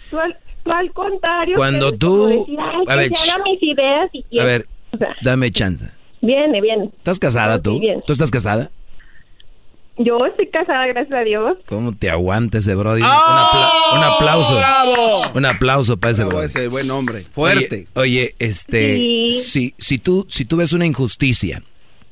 [0.09, 0.17] Tú
[0.65, 1.55] al, contrario.
[1.55, 2.45] Cuando tú...
[2.87, 4.65] a ver, mis ideas y a ver,
[5.21, 5.89] dame chance.
[6.21, 6.89] Viene, viene.
[6.97, 7.81] ¿Estás casada tú?
[8.05, 8.69] ¿Tú estás casada?
[9.97, 11.57] Yo estoy casada, gracias a Dios.
[11.67, 13.01] ¿Cómo te aguanta ese Brody?
[13.01, 14.15] un, ¡Oh!
[14.15, 14.55] aplauso.
[14.55, 15.21] ¡Bravo!
[15.35, 16.45] Un aplauso para ese Brody.
[16.45, 17.25] Ese buen hombre.
[17.31, 17.87] Fuerte.
[17.93, 21.61] Oye, este, si, si, tú, si tú ves una injusticia,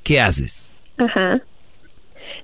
[0.03, 0.69] ¿qué haces?
[0.97, 1.41] Ajá.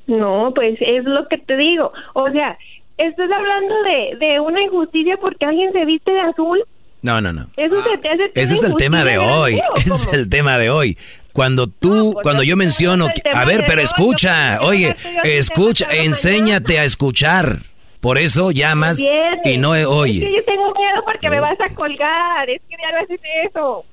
[0.07, 1.91] No, pues es lo que te digo.
[2.13, 2.57] O sea,
[2.97, 6.63] estás hablando de, de una injusticia porque alguien se viste de azul.
[7.01, 7.47] No, no, no.
[7.55, 9.61] Eso se te hace Ese es el tema de hoy.
[9.77, 10.97] Ese es el tema de hoy.
[11.31, 17.59] Cuando tú, pues cuando yo menciono, a ver, pero escucha, oye, escucha, enséñate a escuchar.
[18.01, 18.99] Por eso llamas
[19.43, 20.23] y no oyes.
[20.23, 22.49] Es que yo tengo miedo porque me vas a colgar.
[22.49, 23.85] Es que ya no haces eso.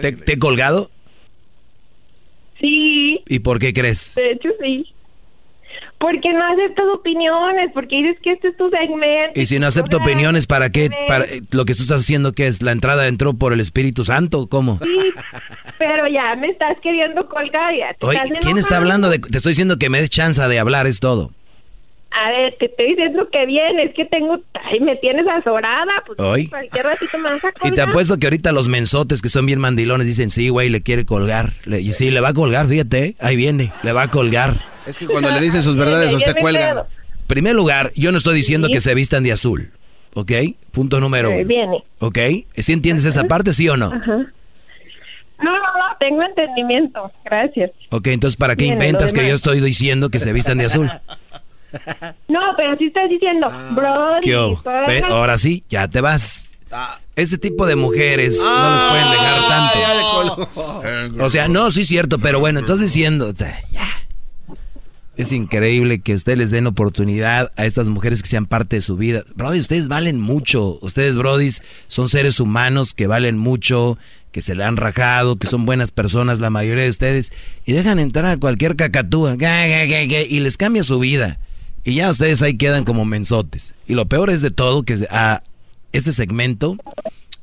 [0.00, 0.90] ¿Te, ¿Te he colgado?
[2.60, 3.22] Sí.
[3.28, 4.14] ¿Y por qué crees?
[4.14, 4.93] De hecho, sí.
[6.04, 9.40] Porque no aceptas opiniones, porque dices que este es tu segmento.
[9.40, 10.90] Y si no acepto opiniones, ¿para qué?
[11.08, 12.60] Para, lo que tú estás haciendo, que es?
[12.60, 14.46] ¿La entrada entró por el Espíritu Santo?
[14.46, 14.78] ¿Cómo?
[14.82, 14.98] Sí,
[15.78, 17.74] pero ya me estás queriendo colgar.
[17.74, 19.18] Ya Oye, ¿quién está hablando de...?
[19.18, 21.30] Te estoy diciendo que me des chance de hablar, es todo.
[22.16, 26.20] A ver, te estoy diciendo que viene, es que tengo, ay, me tienes azorada, pues
[26.20, 26.46] ¿Hoy?
[26.46, 27.72] cualquier ratito me vas a colgar.
[27.72, 30.80] Y te apuesto que ahorita los mensotes que son bien mandilones dicen, sí, güey, le
[30.80, 31.54] quiere colgar.
[31.66, 34.54] y sí, le va a colgar, fíjate, ahí viene, le va a colgar.
[34.86, 36.86] Es que cuando le dicen sus verdades, usted cuelga.
[37.26, 39.72] Primer lugar, yo no estoy diciendo que se vistan de azul,
[40.14, 40.30] ¿ok?
[40.70, 41.48] Punto número uno.
[41.48, 41.82] Viene.
[41.98, 42.18] ¿Ok?
[42.56, 43.86] ¿Sí entiendes esa parte, sí o no?
[43.86, 44.26] Ajá.
[45.42, 47.72] No, no, no, tengo entendimiento, gracias.
[47.90, 50.88] Ok, entonces, ¿para qué inventas que yo estoy diciendo que se vistan de azul?
[52.28, 54.18] No, pero si estás diciendo, bro.
[55.08, 56.56] Ahora sí, ya te vas.
[57.16, 61.24] Ese tipo de mujeres no les pueden dejar tanto.
[61.24, 63.32] O sea, no, sí es cierto, pero bueno, estás diciendo,
[63.70, 63.86] ya.
[65.16, 68.96] Es increíble que ustedes les den oportunidad a estas mujeres que sean parte de su
[68.96, 69.22] vida.
[69.36, 70.80] Brody, ustedes valen mucho.
[70.82, 71.50] Ustedes, Brody,
[71.86, 73.96] son seres humanos que valen mucho,
[74.32, 77.32] que se le han rajado, que son buenas personas, la mayoría de ustedes,
[77.64, 81.38] y dejan entrar a cualquier cacatúa y les cambia su vida.
[81.84, 83.74] Y ya ustedes ahí quedan como mensotes.
[83.86, 85.42] Y lo peor es de todo que a
[85.92, 86.76] este segmento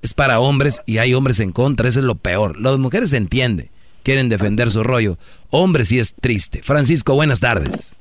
[0.01, 1.87] es para hombres y hay hombres en contra.
[1.87, 2.59] Eso es lo peor.
[2.59, 3.69] Las mujeres se entiende.
[4.03, 5.17] Quieren defender su rollo.
[5.51, 6.63] Hombres sí es triste.
[6.63, 7.95] Francisco, buenas tardes.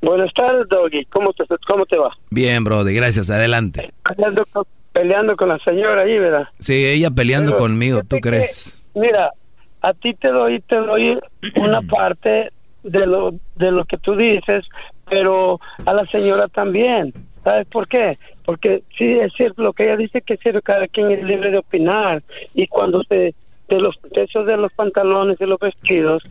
[0.00, 1.04] Buenas tardes, Doggy.
[1.06, 2.16] ¿Cómo te, ¿Cómo te va?
[2.30, 3.28] Bien, Brody, gracias.
[3.28, 3.92] Adelante.
[4.08, 6.48] Peleando con, peleando con la señora ahí, ¿verdad?
[6.58, 8.82] Sí, ella peleando Pero, conmigo, ¿tú que, crees?
[8.94, 9.30] mira,
[9.82, 11.18] a ti te doy, te doy
[11.56, 12.50] una parte
[12.86, 14.64] de lo, de lo que tú dices,
[15.08, 17.12] pero a la señora también.
[17.42, 18.18] ¿Sabes por qué?
[18.44, 21.50] Porque sí es cierto lo que ella dice que es cierto, cada quien es libre
[21.50, 22.22] de opinar
[22.54, 23.34] y cuando se
[23.68, 26.22] de los de los pantalones y los vestidos,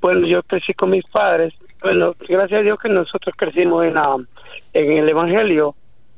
[0.00, 4.16] bueno, yo crecí con mis padres, bueno, gracias a Dios que nosotros crecimos en la,
[4.74, 5.74] en el evangelio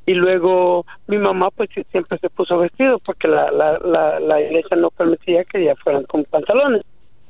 [0.07, 4.77] y luego mi mamá pues siempre se puso vestido porque la, la, la, la iglesia
[4.77, 6.83] no permitía que ella fueran con pantalones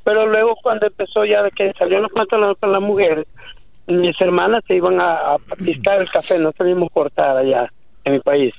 [0.04, 3.26] pero luego cuando empezó ya de que salieron los pantalones para las mujeres
[3.86, 7.70] mis hermanas se iban a, a piscar el café no sabíamos cortar allá
[8.04, 8.54] en mi país.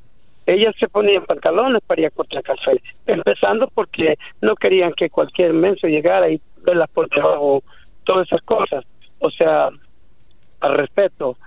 [0.47, 5.53] Ellas se ponían pantalones para ir a cortar café empezando porque no querían que cualquier
[5.53, 7.63] menso llegara y verlas por debajo
[8.03, 8.84] todas esas cosas.
[9.17, 9.69] O sea
[10.59, 11.38] al respeto.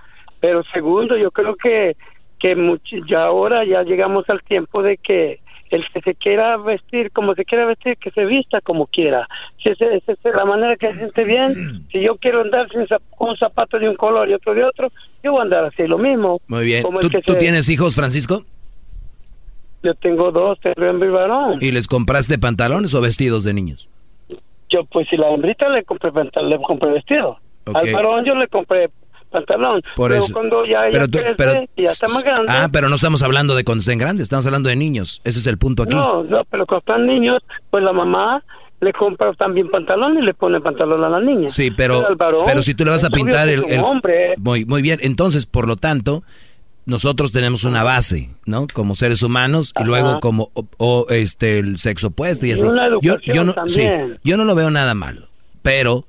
[0.40, 1.96] Pero segundo yo creo que
[2.40, 5.38] que much- ya ahora ya llegamos al tiempo de que
[5.70, 9.28] el que se quiera vestir como se quiera vestir que se vista como quiera
[9.62, 12.86] si esa esa es la manera que se siente bien si yo quiero andar sin
[12.86, 14.90] zap- con un zapato de un color y otro de otro
[15.23, 16.82] yo voy a andar así lo mismo Muy bien.
[16.82, 18.43] Como ¿Tú, tú se- tienes hijos, Francisco?
[19.82, 23.89] yo tengo dos tengo y varón ¿Y les compraste pantalones o vestidos de niños?
[24.70, 26.11] yo pues si la hembrita le compré
[26.43, 27.77] le compré vestido Ok.
[27.77, 28.89] al varón yo le compré
[29.28, 30.32] pantalón Por pero eso.
[30.32, 32.94] cuando ya ella Pero tú- crece pero- y ya está más grande Ah, pero no
[32.94, 35.20] estamos hablando de cuando estén grandes, estamos hablando de niños.
[35.24, 35.96] Ese es el punto aquí.
[35.96, 38.42] No, no, pero cuando están niños, pues la mamá
[38.80, 41.50] le compra también pantalón y le pone pantalón a la niña.
[41.50, 43.64] Sí, pero, al varón, pero si tú le vas a pintar el...
[43.68, 44.34] el- hombre.
[44.38, 46.22] Muy, muy bien, entonces, por lo tanto,
[46.86, 48.66] nosotros tenemos una base, ¿no?
[48.72, 49.86] Como seres humanos y Ajá.
[49.86, 52.66] luego como o, o, este el sexo opuesto y Y así.
[52.66, 53.86] una yo, yo no, sí,
[54.24, 55.26] yo no lo veo nada malo,
[55.62, 56.06] pero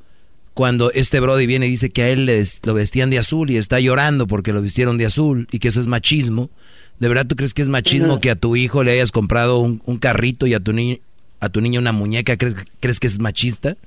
[0.60, 3.56] cuando este Brody viene y dice que a él le lo vestían de azul y
[3.56, 6.49] está llorando porque lo vistieron de azul y que eso es machismo,
[6.99, 9.81] ¿de verdad tú crees que es machismo que a tu hijo le hayas comprado un,
[9.86, 10.98] un carrito y a tu niño
[11.40, 12.36] a tu niña una muñeca?
[12.36, 13.77] ¿Crees, ¿Crees que es machista?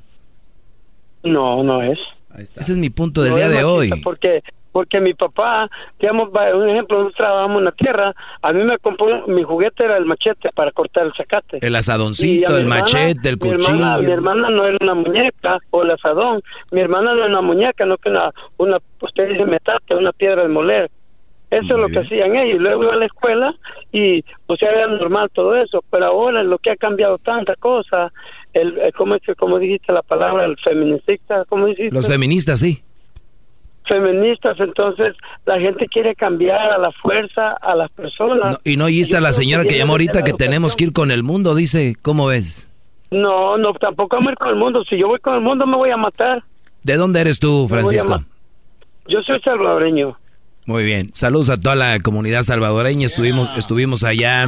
[1.23, 1.99] No, no es.
[2.39, 3.91] Ese es mi punto del No día de hoy.
[4.03, 4.43] Porque
[4.73, 5.69] porque mi papá,
[6.01, 9.97] digamos, un ejemplo, nosotros trabajamos en la tierra, a mí me compró, mi juguete era
[9.99, 11.59] el machete para cortar el zacate.
[11.61, 14.13] El asadoncito, el hermana- machete, el mi hermana, mi cuchillo.
[14.15, 16.43] hermana no era una muñeca o el asadón.
[16.71, 20.43] Mi hermana no era una muñeca, no que una, una usted dice metate, una piedra
[20.43, 20.91] de moler.
[21.51, 22.61] Eso es lo que hacían ellos.
[22.63, 23.55] Luego iba a la escuela
[23.93, 25.85] y, o sea, era normal todo eso.
[25.91, 28.11] Pero ahora lo que ha cambiado tanta cosa,
[28.55, 30.47] el, el ¿cómo, es que- cómo dijiste la palabra?
[30.47, 31.95] El feminicista, ¿cómo dijiste?
[31.95, 32.83] Los feministas, sí.
[33.87, 35.15] Feministas, entonces
[35.45, 38.53] la gente quiere cambiar a la fuerza a las personas.
[38.53, 41.11] No, y no oíste a la señora que llamó ahorita que tenemos que ir con
[41.11, 42.69] el mundo, dice, ¿cómo ves?
[43.11, 44.85] No, no, tampoco vamos a ir con el mundo.
[44.89, 46.43] Si yo voy con el mundo me voy a matar.
[46.83, 48.25] ¿De dónde eres tú, Francisco?
[49.07, 50.17] Yo soy salvadoreño.
[50.65, 51.11] Muy bien.
[51.13, 53.07] Saludos a toda la comunidad salvadoreña.
[53.07, 54.47] Estuvimos, estuvimos allá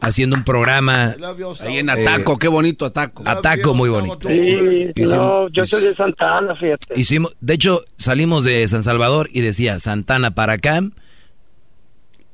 [0.00, 1.14] haciendo un programa.
[1.60, 3.22] Ahí en Ataco, qué bonito Ataco.
[3.24, 4.28] Ataco, muy bonito.
[4.28, 6.98] Sí, Hicimos- no, yo soy de Santa Ana, fíjate.
[7.00, 10.80] Hicimos, de hecho, salimos de San Salvador y decía Santana para acá,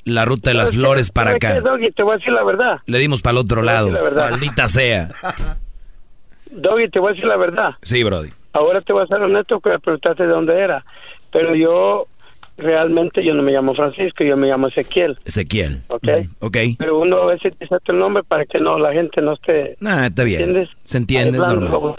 [0.05, 1.61] la ruta de las flores para ¿Sabes qué, acá.
[1.61, 1.91] Doggy?
[1.91, 2.79] Te voy a decir la verdad.
[2.87, 3.91] Le dimos para el otro lado.
[3.91, 4.31] la.
[4.31, 5.11] Maldita sea.
[6.51, 7.71] Doggy, te voy a decir la verdad.
[7.83, 8.31] Sí, Brody.
[8.55, 10.85] Ahora te voy a ser honesto que me preguntaste de dónde era.
[11.31, 12.09] Pero yo,
[12.61, 15.19] realmente, yo no me llamo Francisco, yo me llamo Ezequiel.
[15.25, 15.83] Ezequiel.
[15.89, 16.09] ¿Ok?
[16.41, 16.57] Ok.
[16.79, 20.07] Pero uno a veces dice tu nombre para que no la gente no esté Nah,
[20.07, 20.43] está bien.
[20.43, 20.71] ¿Entiendes?
[20.85, 21.95] Se entiende, es normal.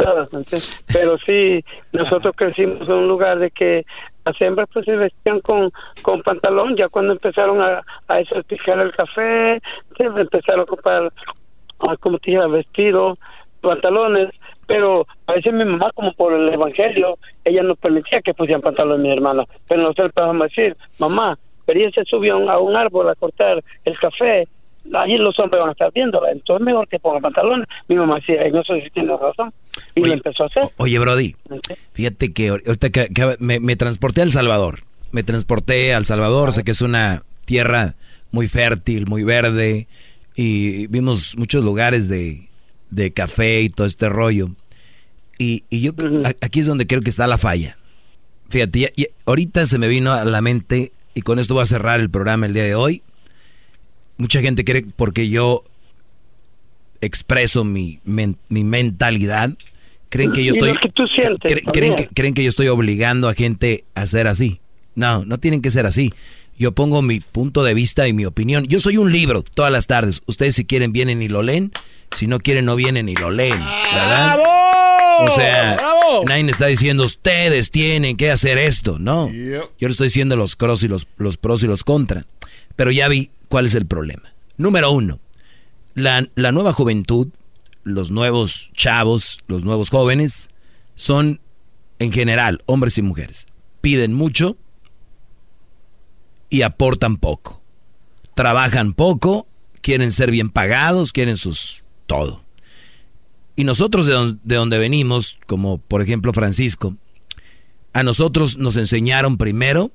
[0.91, 1.63] Pero sí,
[1.93, 3.85] nosotros crecimos en un lugar de que
[4.25, 5.71] las hembras pues se vestían con,
[6.01, 9.61] con pantalón, ya cuando empezaron a, a a el café,
[9.97, 11.11] se empezaron a comprar,
[11.79, 13.17] ah, como te dije, vestidos,
[13.61, 14.29] pantalones,
[14.67, 19.01] pero a veces mi mamá, como por el evangelio, ella no permitía que pusieran pantalones
[19.01, 23.15] mi hermana, pero nosotros podíamos decir, mamá, pero ella se subió a un, árbol a
[23.15, 24.47] cortar el café,
[24.93, 27.67] allí los hombres van a estar viéndola, entonces mejor que ponga pantalones.
[27.88, 29.53] Mi mamá decía, "Ay, no sé si tiene razón,
[29.95, 30.63] y lo empezó a hacer.
[30.77, 31.35] Oye, Brody,
[31.93, 34.79] fíjate que ahor- ahorita que, que me, me transporté a El Salvador.
[35.11, 37.95] Me transporté a El Salvador, sé que es una tierra
[38.31, 39.88] muy fértil, muy verde,
[40.35, 42.47] y vimos muchos lugares de,
[42.91, 44.51] de café y todo este rollo.
[45.39, 45.93] Y, y yo
[46.41, 47.77] aquí es donde creo que está la falla.
[48.49, 51.65] Fíjate, ya- ya- ahorita se me vino a la mente, y con esto voy a
[51.65, 53.01] cerrar el programa el día de hoy.
[54.18, 55.63] Mucha gente cree porque yo
[57.01, 59.51] expreso mi, men- mi mentalidad,
[60.09, 62.68] creen que yo estoy lo que tú sientes cre- creen que creen que yo estoy
[62.68, 64.59] obligando a gente a ser así.
[64.93, 66.11] No, no tienen que ser así.
[66.61, 68.65] Yo pongo mi punto de vista y mi opinión.
[68.67, 70.21] Yo soy un libro todas las tardes.
[70.27, 71.71] Ustedes si quieren vienen y lo leen,
[72.11, 74.38] si no quieren no vienen y lo leen, ¿verdad?
[75.21, 75.79] O sea,
[76.27, 79.31] nadie está diciendo ustedes tienen que hacer esto, no.
[79.31, 82.27] Yo le estoy diciendo los, y los, los pros y los contra.
[82.75, 84.31] Pero ya vi cuál es el problema.
[84.57, 85.19] Número uno,
[85.95, 87.29] la, la nueva juventud,
[87.83, 90.51] los nuevos chavos, los nuevos jóvenes,
[90.93, 91.41] son
[91.97, 93.47] en general, hombres y mujeres,
[93.81, 94.57] piden mucho
[96.52, 97.60] y aportan poco.
[98.36, 99.48] Trabajan poco,
[99.82, 102.44] quieren ser bien pagados, quieren sus todo.
[103.56, 106.95] Y nosotros de, de donde venimos, como por ejemplo Francisco,
[107.94, 109.91] a nosotros nos enseñaron primero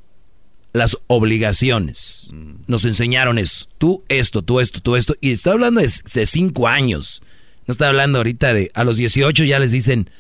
[0.73, 2.29] las obligaciones.
[2.33, 2.55] Mm.
[2.67, 3.67] Nos enseñaron eso.
[3.79, 5.15] Tú esto, tú esto, tú esto.
[5.21, 7.23] Y estoy hablando de, de cinco años.
[7.67, 10.11] No estoy hablando ahorita de a los 18 ya les dicen,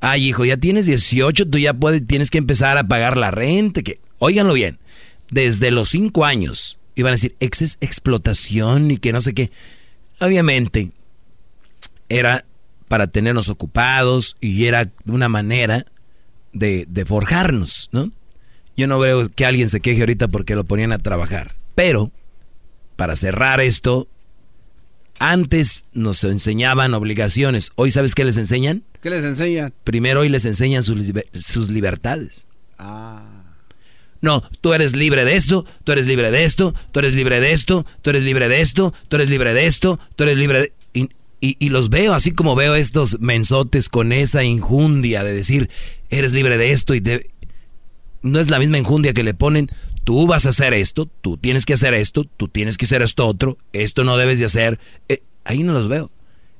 [0.00, 3.82] ay hijo, ya tienes 18, tú ya puedes, tienes que empezar a pagar la renta.
[3.82, 4.78] Que, óiganlo bien,
[5.30, 9.50] desde los cinco años iban a decir, ex explotación y que no sé qué.
[10.20, 10.90] Obviamente,
[12.08, 12.44] era
[12.88, 15.86] para tenernos ocupados y era una manera
[16.52, 18.10] de, de forjarnos, ¿no?
[18.76, 21.54] Yo no veo que alguien se queje ahorita porque lo ponían a trabajar.
[21.74, 22.10] Pero,
[22.96, 24.08] para cerrar esto,
[25.18, 27.70] antes nos enseñaban obligaciones.
[27.74, 28.84] Hoy, ¿sabes qué les enseñan?
[29.02, 29.72] ¿Qué les enseñan?
[29.84, 32.46] Primero hoy les enseñan sus, sus libertades.
[32.78, 33.37] Ah.
[34.20, 37.52] No, tú eres libre de esto, tú eres libre de esto, tú eres libre de
[37.52, 40.72] esto, tú eres libre de esto, tú eres libre de esto, tú eres libre de...
[41.40, 45.70] Y, y, los veo así como veo estos mensotes con esa injundia de decir,
[46.10, 47.28] eres libre de esto y de
[48.22, 49.70] no es la misma enjundia que le ponen,
[50.04, 53.26] tú vas a hacer esto, tú tienes que hacer esto, tú tienes que hacer esto
[53.26, 54.78] otro, esto no debes de hacer.
[55.08, 56.10] Eh, ahí no los veo.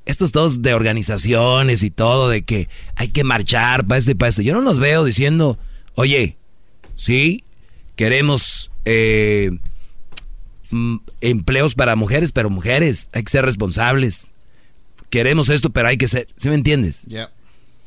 [0.05, 4.29] Estos todos de organizaciones y todo, de que hay que marchar para este y para
[4.29, 4.43] este.
[4.43, 5.57] Yo no los veo diciendo,
[5.95, 6.37] oye,
[6.95, 7.43] sí,
[7.99, 9.51] queremos eh,
[10.69, 14.31] mm, empleos para mujeres, pero mujeres, hay que ser responsables.
[15.09, 17.05] Queremos esto, pero hay que ser, ¿sí me entiendes?
[17.09, 17.29] Ya.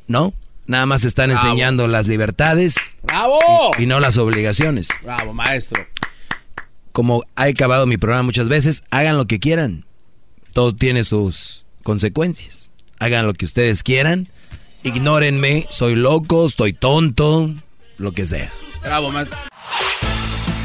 [0.07, 0.31] ¿No?
[0.67, 2.75] Nada más están enseñando las libertades.
[3.01, 3.39] ¡Bravo!
[3.79, 4.89] Y, no las obligaciones.
[5.01, 5.83] Bravo, maestro.
[6.91, 9.83] Como he acabado mi programa muchas veces, hagan lo que quieran.
[10.53, 12.71] Todo tiene sus consecuencias.
[12.99, 14.27] Hagan lo que ustedes quieran.
[14.83, 17.51] Ignórenme, soy loco, estoy tonto,
[17.97, 18.51] lo que sea.
[18.83, 19.39] Bravo, maestro.